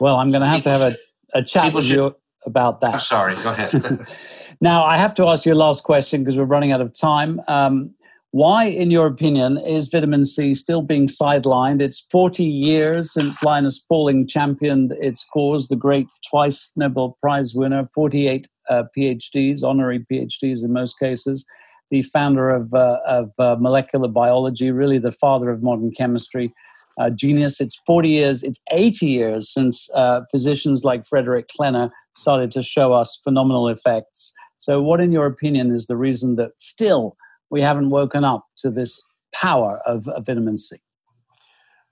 Well, 0.00 0.16
I'm 0.16 0.30
going 0.30 0.42
to 0.42 0.48
have 0.48 0.62
to 0.62 0.70
have 0.70 0.80
a 0.80 0.96
a 1.34 1.42
chat 1.42 1.64
People 1.64 1.78
with 1.78 1.86
should, 1.86 1.96
you 1.96 2.16
about 2.46 2.80
that. 2.80 2.94
I'm 2.94 3.00
sorry, 3.00 3.34
go 3.42 3.50
ahead. 3.50 4.06
now, 4.60 4.84
I 4.84 4.96
have 4.96 5.14
to 5.14 5.26
ask 5.26 5.46
you 5.46 5.52
a 5.52 5.54
last 5.54 5.84
question 5.84 6.22
because 6.22 6.36
we're 6.36 6.44
running 6.44 6.72
out 6.72 6.80
of 6.80 6.96
time. 6.96 7.40
Um, 7.48 7.94
why, 8.32 8.64
in 8.64 8.90
your 8.90 9.06
opinion, 9.06 9.58
is 9.58 9.88
vitamin 9.88 10.24
C 10.24 10.54
still 10.54 10.80
being 10.80 11.06
sidelined? 11.06 11.82
It's 11.82 12.00
40 12.10 12.44
years 12.44 13.12
since 13.12 13.42
Linus 13.42 13.78
Pauling 13.78 14.26
championed 14.26 14.92
its 14.92 15.22
cause, 15.22 15.68
the 15.68 15.76
great 15.76 16.06
twice 16.30 16.72
Nobel 16.74 17.18
Prize 17.20 17.54
winner, 17.54 17.90
48 17.94 18.48
uh, 18.70 18.84
PhDs, 18.96 19.62
honorary 19.62 20.06
PhDs 20.10 20.64
in 20.64 20.72
most 20.72 20.98
cases, 20.98 21.44
the 21.90 22.00
founder 22.00 22.48
of, 22.48 22.72
uh, 22.72 23.00
of 23.06 23.32
uh, 23.38 23.56
molecular 23.60 24.08
biology, 24.08 24.70
really 24.70 24.96
the 24.96 25.12
father 25.12 25.50
of 25.50 25.62
modern 25.62 25.90
chemistry 25.90 26.54
uh, 27.00 27.10
genius. 27.10 27.60
It's 27.60 27.80
40 27.86 28.08
years, 28.08 28.42
it's 28.42 28.60
80 28.70 29.06
years 29.06 29.52
since 29.52 29.88
uh, 29.94 30.22
physicians 30.30 30.84
like 30.84 31.06
Frederick 31.06 31.48
Klenner 31.48 31.90
started 32.14 32.50
to 32.52 32.62
show 32.62 32.92
us 32.92 33.18
phenomenal 33.22 33.68
effects. 33.68 34.32
So, 34.58 34.80
what, 34.80 35.00
in 35.00 35.12
your 35.12 35.26
opinion, 35.26 35.74
is 35.74 35.86
the 35.86 35.96
reason 35.96 36.36
that 36.36 36.52
still 36.58 37.16
we 37.50 37.62
haven't 37.62 37.90
woken 37.90 38.24
up 38.24 38.44
to 38.58 38.70
this 38.70 39.04
power 39.34 39.80
of, 39.86 40.06
of 40.08 40.26
vitamin 40.26 40.56
C? 40.56 40.76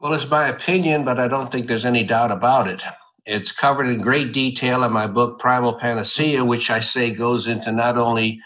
Well, 0.00 0.14
it's 0.14 0.30
my 0.30 0.48
opinion, 0.48 1.04
but 1.04 1.18
I 1.18 1.28
don't 1.28 1.50
think 1.50 1.66
there's 1.66 1.84
any 1.84 2.04
doubt 2.04 2.30
about 2.30 2.68
it. 2.68 2.82
It's 3.26 3.52
covered 3.52 3.84
in 3.84 4.00
great 4.00 4.32
detail 4.32 4.82
in 4.84 4.92
my 4.92 5.06
book, 5.06 5.38
Primal 5.38 5.78
Panacea, 5.78 6.44
which 6.44 6.70
I 6.70 6.80
say 6.80 7.10
goes 7.10 7.46
into 7.46 7.70
not 7.70 7.98
only 7.98 8.40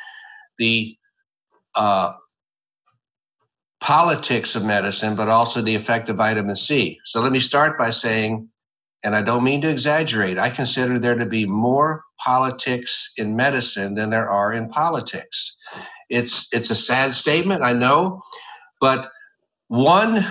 the 0.58 0.96
uh, 1.76 2.12
politics 3.84 4.56
of 4.56 4.64
medicine, 4.64 5.14
but 5.14 5.28
also 5.28 5.60
the 5.60 5.74
effect 5.74 6.08
of 6.08 6.16
vitamin 6.16 6.56
C. 6.56 6.98
So 7.04 7.20
let 7.20 7.32
me 7.32 7.38
start 7.38 7.76
by 7.76 7.90
saying, 7.90 8.48
and 9.02 9.14
I 9.14 9.20
don't 9.20 9.44
mean 9.44 9.60
to 9.60 9.68
exaggerate, 9.68 10.38
I 10.38 10.48
consider 10.48 10.98
there 10.98 11.16
to 11.16 11.26
be 11.26 11.44
more 11.44 12.02
politics 12.18 13.12
in 13.18 13.36
medicine 13.36 13.94
than 13.94 14.08
there 14.08 14.30
are 14.30 14.54
in 14.54 14.70
politics. 14.70 15.54
It's 16.08 16.48
it's 16.54 16.70
a 16.70 16.74
sad 16.74 17.12
statement, 17.12 17.62
I 17.62 17.74
know, 17.74 18.22
but 18.80 19.10
one 19.68 20.24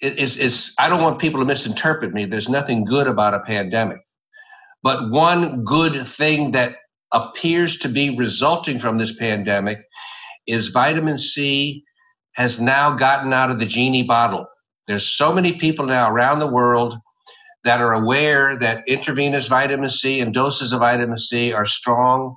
is 0.00 0.36
is 0.36 0.74
I 0.76 0.88
don't 0.88 1.00
want 1.00 1.20
people 1.20 1.38
to 1.38 1.46
misinterpret 1.46 2.12
me. 2.12 2.24
There's 2.24 2.48
nothing 2.48 2.84
good 2.84 3.06
about 3.06 3.34
a 3.34 3.40
pandemic. 3.40 4.00
But 4.82 5.12
one 5.12 5.62
good 5.62 6.04
thing 6.04 6.50
that 6.52 6.74
appears 7.12 7.78
to 7.78 7.88
be 7.88 8.16
resulting 8.16 8.80
from 8.80 8.98
this 8.98 9.16
pandemic 9.16 9.78
is 10.48 10.68
vitamin 10.68 11.18
C 11.18 11.84
has 12.36 12.60
now 12.60 12.94
gotten 12.94 13.32
out 13.32 13.50
of 13.50 13.58
the 13.58 13.66
genie 13.66 14.02
bottle. 14.02 14.46
There's 14.86 15.08
so 15.08 15.32
many 15.32 15.54
people 15.54 15.86
now 15.86 16.10
around 16.10 16.38
the 16.38 16.46
world 16.46 16.96
that 17.64 17.80
are 17.80 17.94
aware 17.94 18.56
that 18.58 18.86
intravenous 18.86 19.48
vitamin 19.48 19.90
C 19.90 20.20
and 20.20 20.32
doses 20.32 20.72
of 20.72 20.80
vitamin 20.80 21.16
C 21.16 21.52
are 21.52 21.66
strong 21.66 22.36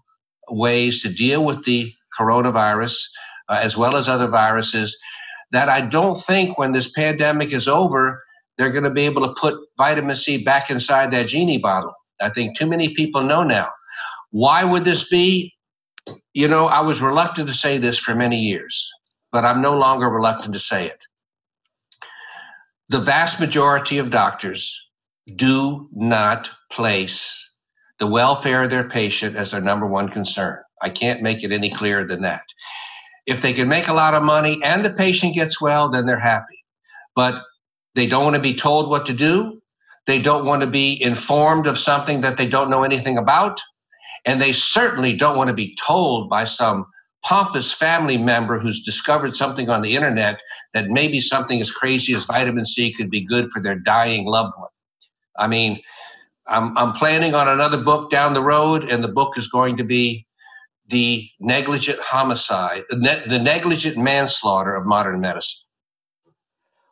ways 0.49 1.01
to 1.01 1.13
deal 1.13 1.43
with 1.45 1.63
the 1.65 1.93
coronavirus 2.17 3.03
uh, 3.49 3.59
as 3.61 3.75
well 3.77 3.95
as 3.95 4.07
other 4.07 4.27
viruses. 4.27 4.97
That 5.51 5.67
I 5.67 5.81
don't 5.81 6.15
think 6.15 6.57
when 6.57 6.71
this 6.71 6.91
pandemic 6.91 7.51
is 7.51 7.67
over, 7.67 8.23
they're 8.57 8.71
going 8.71 8.85
to 8.85 8.89
be 8.89 9.05
able 9.05 9.27
to 9.27 9.33
put 9.33 9.59
vitamin 9.77 10.15
C 10.15 10.41
back 10.43 10.69
inside 10.69 11.11
that 11.11 11.27
genie 11.27 11.57
bottle. 11.57 11.93
I 12.21 12.29
think 12.29 12.57
too 12.57 12.67
many 12.67 12.95
people 12.95 13.21
know 13.21 13.43
now. 13.43 13.67
Why 14.31 14.63
would 14.63 14.85
this 14.85 15.09
be? 15.09 15.53
You 16.33 16.47
know, 16.47 16.67
I 16.67 16.79
was 16.79 17.01
reluctant 17.01 17.49
to 17.49 17.53
say 17.53 17.77
this 17.77 17.99
for 17.99 18.15
many 18.15 18.39
years 18.39 18.89
but 19.31 19.45
I'm 19.45 19.61
no 19.61 19.77
longer 19.77 20.09
reluctant 20.09 20.53
to 20.53 20.59
say 20.59 20.87
it. 20.87 21.05
The 22.89 22.99
vast 22.99 23.39
majority 23.39 23.97
of 23.99 24.09
doctors 24.09 24.79
do 25.35 25.87
not 25.93 26.49
place 26.71 27.45
the 27.99 28.07
welfare 28.07 28.63
of 28.63 28.69
their 28.69 28.89
patient 28.89 29.35
as 29.35 29.51
their 29.51 29.61
number 29.61 29.85
one 29.85 30.09
concern. 30.09 30.57
I 30.81 30.89
can't 30.89 31.21
make 31.21 31.43
it 31.43 31.51
any 31.51 31.69
clearer 31.69 32.05
than 32.05 32.21
that. 32.21 32.43
If 33.27 33.41
they 33.41 33.53
can 33.53 33.67
make 33.67 33.87
a 33.87 33.93
lot 33.93 34.15
of 34.15 34.23
money 34.23 34.59
and 34.63 34.83
the 34.83 34.93
patient 34.93 35.35
gets 35.35 35.61
well, 35.61 35.89
then 35.89 36.05
they're 36.05 36.19
happy. 36.19 36.63
But 37.15 37.43
they 37.95 38.07
don't 38.07 38.23
want 38.23 38.35
to 38.35 38.41
be 38.41 38.55
told 38.55 38.89
what 38.89 39.05
to 39.07 39.13
do. 39.13 39.61
They 40.07 40.21
don't 40.21 40.45
want 40.45 40.61
to 40.63 40.67
be 40.67 40.99
informed 41.01 41.67
of 41.67 41.77
something 41.77 42.21
that 42.21 42.37
they 42.37 42.47
don't 42.47 42.71
know 42.71 42.83
anything 42.83 43.17
about. 43.17 43.61
And 44.25 44.41
they 44.41 44.51
certainly 44.51 45.15
don't 45.15 45.37
want 45.37 45.49
to 45.49 45.53
be 45.53 45.75
told 45.75 46.29
by 46.29 46.45
some 46.45 46.85
pompous 47.23 47.71
family 47.71 48.17
member 48.17 48.59
who's 48.59 48.83
discovered 48.83 49.35
something 49.35 49.69
on 49.69 49.81
the 49.81 49.95
internet 49.95 50.39
that 50.73 50.89
maybe 50.89 51.19
something 51.19 51.61
as 51.61 51.71
crazy 51.71 52.13
as 52.13 52.25
vitamin 52.25 52.65
C 52.65 52.93
could 52.93 53.09
be 53.09 53.21
good 53.21 53.49
for 53.51 53.61
their 53.61 53.75
dying 53.75 54.25
loved 54.25 54.53
one. 54.57 54.69
I 55.37 55.47
mean, 55.47 55.81
I'm, 56.47 56.77
I'm 56.77 56.93
planning 56.93 57.35
on 57.35 57.47
another 57.47 57.81
book 57.81 58.09
down 58.09 58.33
the 58.33 58.43
road, 58.43 58.83
and 58.83 59.03
the 59.03 59.09
book 59.09 59.37
is 59.37 59.47
going 59.47 59.77
to 59.77 59.83
be 59.83 60.25
the 60.87 61.27
negligent 61.39 61.99
homicide, 61.99 62.83
the, 62.89 62.97
ne- 62.97 63.23
the 63.29 63.39
negligent 63.39 63.97
manslaughter 63.97 64.75
of 64.75 64.85
modern 64.85 65.21
medicine. 65.21 65.67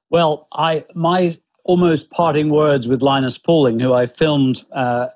Well, 0.10 0.48
I 0.54 0.84
my 0.94 1.36
almost 1.64 2.12
parting 2.12 2.50
words 2.50 2.88
with 2.88 3.02
Linus 3.02 3.38
Pauling, 3.38 3.80
who 3.80 3.94
I 3.94 4.06
filmed 4.06 4.64
uh, 4.72 5.08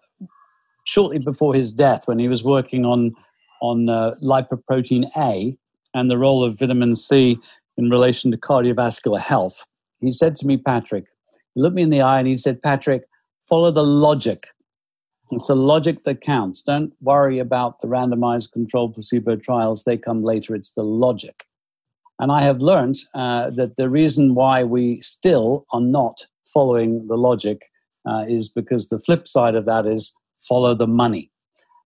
shortly 0.83 1.19
before 1.19 1.53
his 1.53 1.71
death 1.71 2.07
when 2.07 2.19
he 2.19 2.27
was 2.27 2.43
working 2.43 2.85
on 2.85 3.15
on 3.61 3.89
uh, 3.89 4.15
lipoprotein 4.23 5.05
A 5.15 5.57
and 5.93 6.09
the 6.09 6.17
role 6.17 6.43
of 6.43 6.59
vitamin 6.59 6.95
C 6.95 7.39
in 7.77 7.89
relation 7.89 8.31
to 8.31 8.37
cardiovascular 8.37 9.19
health. 9.19 9.65
He 9.99 10.11
said 10.11 10.35
to 10.37 10.47
me, 10.47 10.57
Patrick, 10.57 11.05
he 11.53 11.61
looked 11.61 11.75
me 11.75 11.83
in 11.83 11.89
the 11.89 12.01
eye 12.01 12.19
and 12.19 12.27
he 12.27 12.37
said, 12.37 12.61
Patrick, 12.61 13.03
follow 13.47 13.71
the 13.71 13.83
logic. 13.83 14.47
It's 15.31 15.47
the 15.47 15.55
logic 15.55 16.03
that 16.03 16.21
counts. 16.21 16.61
Don't 16.61 16.93
worry 17.01 17.39
about 17.39 17.79
the 17.79 17.87
randomized 17.87 18.51
controlled 18.51 18.95
placebo 18.95 19.37
trials, 19.37 19.83
they 19.83 19.97
come 19.97 20.23
later. 20.23 20.55
It's 20.55 20.73
the 20.73 20.83
logic. 20.83 21.45
And 22.19 22.31
I 22.31 22.43
have 22.43 22.61
learned 22.61 22.97
uh, 23.15 23.49
that 23.51 23.77
the 23.77 23.89
reason 23.89 24.35
why 24.35 24.63
we 24.63 25.01
still 25.01 25.65
are 25.73 25.81
not 25.81 26.25
following 26.53 27.07
the 27.07 27.15
logic 27.15 27.63
uh, 28.07 28.25
is 28.27 28.49
because 28.49 28.89
the 28.89 28.99
flip 28.99 29.27
side 29.27 29.55
of 29.55 29.65
that 29.65 29.85
is 29.85 30.15
follow 30.47 30.75
the 30.75 30.87
money. 30.87 31.30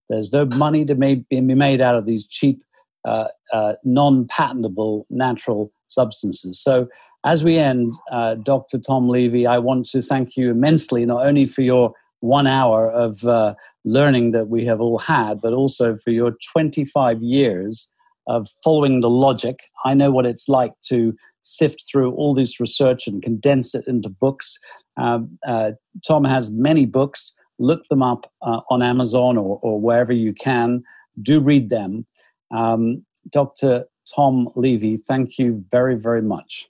There's 0.10 0.32
no 0.32 0.45
money 0.45 0.86
to 0.86 0.95
be 0.95 1.26
made 1.32 1.82
out 1.82 1.95
of 1.95 2.06
these 2.06 2.26
cheap, 2.26 2.64
uh, 3.06 3.28
uh, 3.53 3.74
non 3.84 4.28
patentable 4.28 5.06
natural 5.10 5.72
substances. 5.88 6.60
So, 6.60 6.88
as 7.26 7.43
we 7.43 7.58
end, 7.58 7.93
uh, 8.12 8.36
Dr. 8.36 8.78
Tom 8.78 9.10
Levy, 9.10 9.47
I 9.47 9.58
want 9.58 9.88
to 9.88 10.01
thank 10.01 10.38
you 10.38 10.51
immensely, 10.51 11.06
not 11.06 11.26
only 11.26 11.47
for 11.47 11.64
your 11.64 11.93
one 12.20 12.47
hour 12.47 12.89
of 12.89 13.24
uh, 13.26 13.56
learning 13.84 14.32
that 14.32 14.47
we 14.47 14.66
have 14.66 14.80
all 14.80 14.99
had, 14.99 15.41
but 15.41 15.53
also 15.53 15.97
for 15.97 16.12
your 16.12 16.36
25 16.51 17.22
years 17.22 17.91
of 18.28 18.47
following 18.64 19.01
the 19.01 19.10
logic. 19.10 19.60
I 19.86 19.93
know 19.93 20.12
what 20.12 20.26
it's 20.26 20.49
like 20.49 20.74
to 20.88 21.16
sift 21.41 21.84
through 21.89 22.12
all 22.14 22.34
this 22.34 22.60
research 22.60 23.08
and 23.08 23.22
condense 23.22 23.76
it 23.76 23.86
into 23.88 24.10
books. 24.10 24.58
Um, 24.97 25.38
uh, 25.47 25.72
Tom 26.08 26.24
has 26.26 26.51
many 26.51 26.86
books 26.86 27.34
look 27.60 27.88
them 27.88 28.03
up 28.03 28.32
uh, 28.41 28.62
on 28.70 28.82
Amazon 28.82 29.38
or, 29.38 29.60
or, 29.62 29.80
wherever 29.80 30.14
you 30.14 30.34
can. 30.34 30.84
Do 31.22 31.39
read 31.39 31.70
them. 31.70 32.06
Um, 32.51 33.06
Dr. 33.30 33.86
Tom 34.14 34.49
Levy, 34.56 34.97
thank 34.97 35.39
you 35.39 35.64
very, 35.72 35.95
very 35.95 36.22
much. 36.22 36.70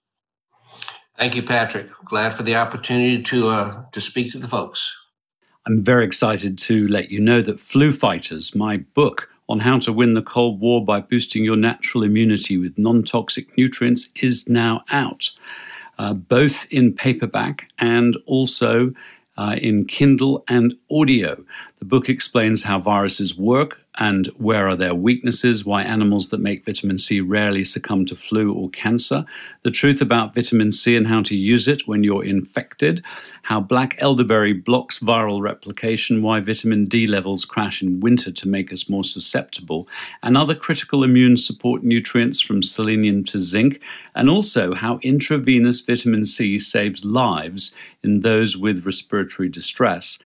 Thank 1.17 1.36
you, 1.36 1.43
Patrick. 1.43 1.88
Glad 2.05 2.33
for 2.33 2.43
the 2.43 2.55
opportunity 2.55 3.23
to 3.23 3.49
uh, 3.49 3.83
to 3.93 4.01
speak 4.01 4.31
to 4.33 4.39
the 4.39 4.47
folks. 4.47 4.95
I'm 5.65 5.83
very 5.83 6.05
excited 6.05 6.57
to 6.59 6.88
let 6.89 7.09
you 7.09 7.19
know 7.19 7.41
that 7.41 7.59
Flu 7.59 7.91
Fighters, 7.91 8.53
my 8.53 8.77
book 8.77 9.29
on 9.47 9.59
how 9.59 9.79
to 9.79 9.93
win 9.93 10.13
the 10.13 10.21
Cold 10.21 10.59
War 10.59 10.83
by 10.83 10.99
boosting 10.99 11.43
your 11.43 11.55
natural 11.55 12.03
immunity 12.03 12.57
with 12.57 12.77
non 12.77 13.03
toxic 13.03 13.57
nutrients, 13.57 14.09
is 14.21 14.47
now 14.49 14.83
out, 14.91 15.31
uh, 15.97 16.13
both 16.13 16.71
in 16.71 16.93
paperback 16.93 17.67
and 17.79 18.17
also 18.25 18.91
uh, 19.38 19.57
in 19.61 19.86
Kindle 19.86 20.43
and 20.47 20.73
audio. 20.91 21.43
The 21.86 21.89
book 21.89 22.09
explains 22.09 22.63
how 22.63 22.79
viruses 22.79 23.38
work 23.38 23.79
and 23.99 24.25
where 24.38 24.67
are 24.67 24.75
their 24.75 24.95
weaknesses, 24.95 25.65
why 25.65 25.83
animals 25.83 26.29
that 26.29 26.39
make 26.39 26.65
vitamin 26.65 26.97
C 26.97 27.21
rarely 27.21 27.63
succumb 27.63 28.07
to 28.07 28.15
flu 28.15 28.51
or 28.51 28.71
cancer, 28.71 29.23
the 29.61 29.69
truth 29.69 30.01
about 30.01 30.33
vitamin 30.33 30.71
C 30.71 30.95
and 30.95 31.05
how 31.05 31.21
to 31.21 31.36
use 31.36 31.67
it 31.67 31.88
when 31.88 32.03
you're 32.03 32.25
infected, 32.25 33.03
how 33.43 33.59
black 33.59 33.93
elderberry 33.99 34.51
blocks 34.51 34.97
viral 34.97 35.43
replication, 35.43 36.23
why 36.23 36.39
vitamin 36.39 36.86
D 36.86 37.05
levels 37.05 37.45
crash 37.45 37.83
in 37.83 37.99
winter 37.99 38.31
to 38.31 38.47
make 38.47 38.73
us 38.73 38.89
more 38.89 39.03
susceptible, 39.03 39.88
and 40.23 40.36
other 40.36 40.55
critical 40.55 41.03
immune 41.03 41.38
support 41.38 41.83
nutrients 41.83 42.41
from 42.41 42.63
selenium 42.63 43.23
to 43.25 43.38
zinc, 43.38 43.79
and 44.15 44.27
also 44.27 44.73
how 44.73 44.97
intravenous 45.03 45.81
vitamin 45.81 46.25
C 46.25 46.57
saves 46.57 47.05
lives 47.05 47.75
in 48.01 48.21
those 48.21 48.57
with 48.57 48.88
respiratory 48.88 49.49
distress. 49.49 50.17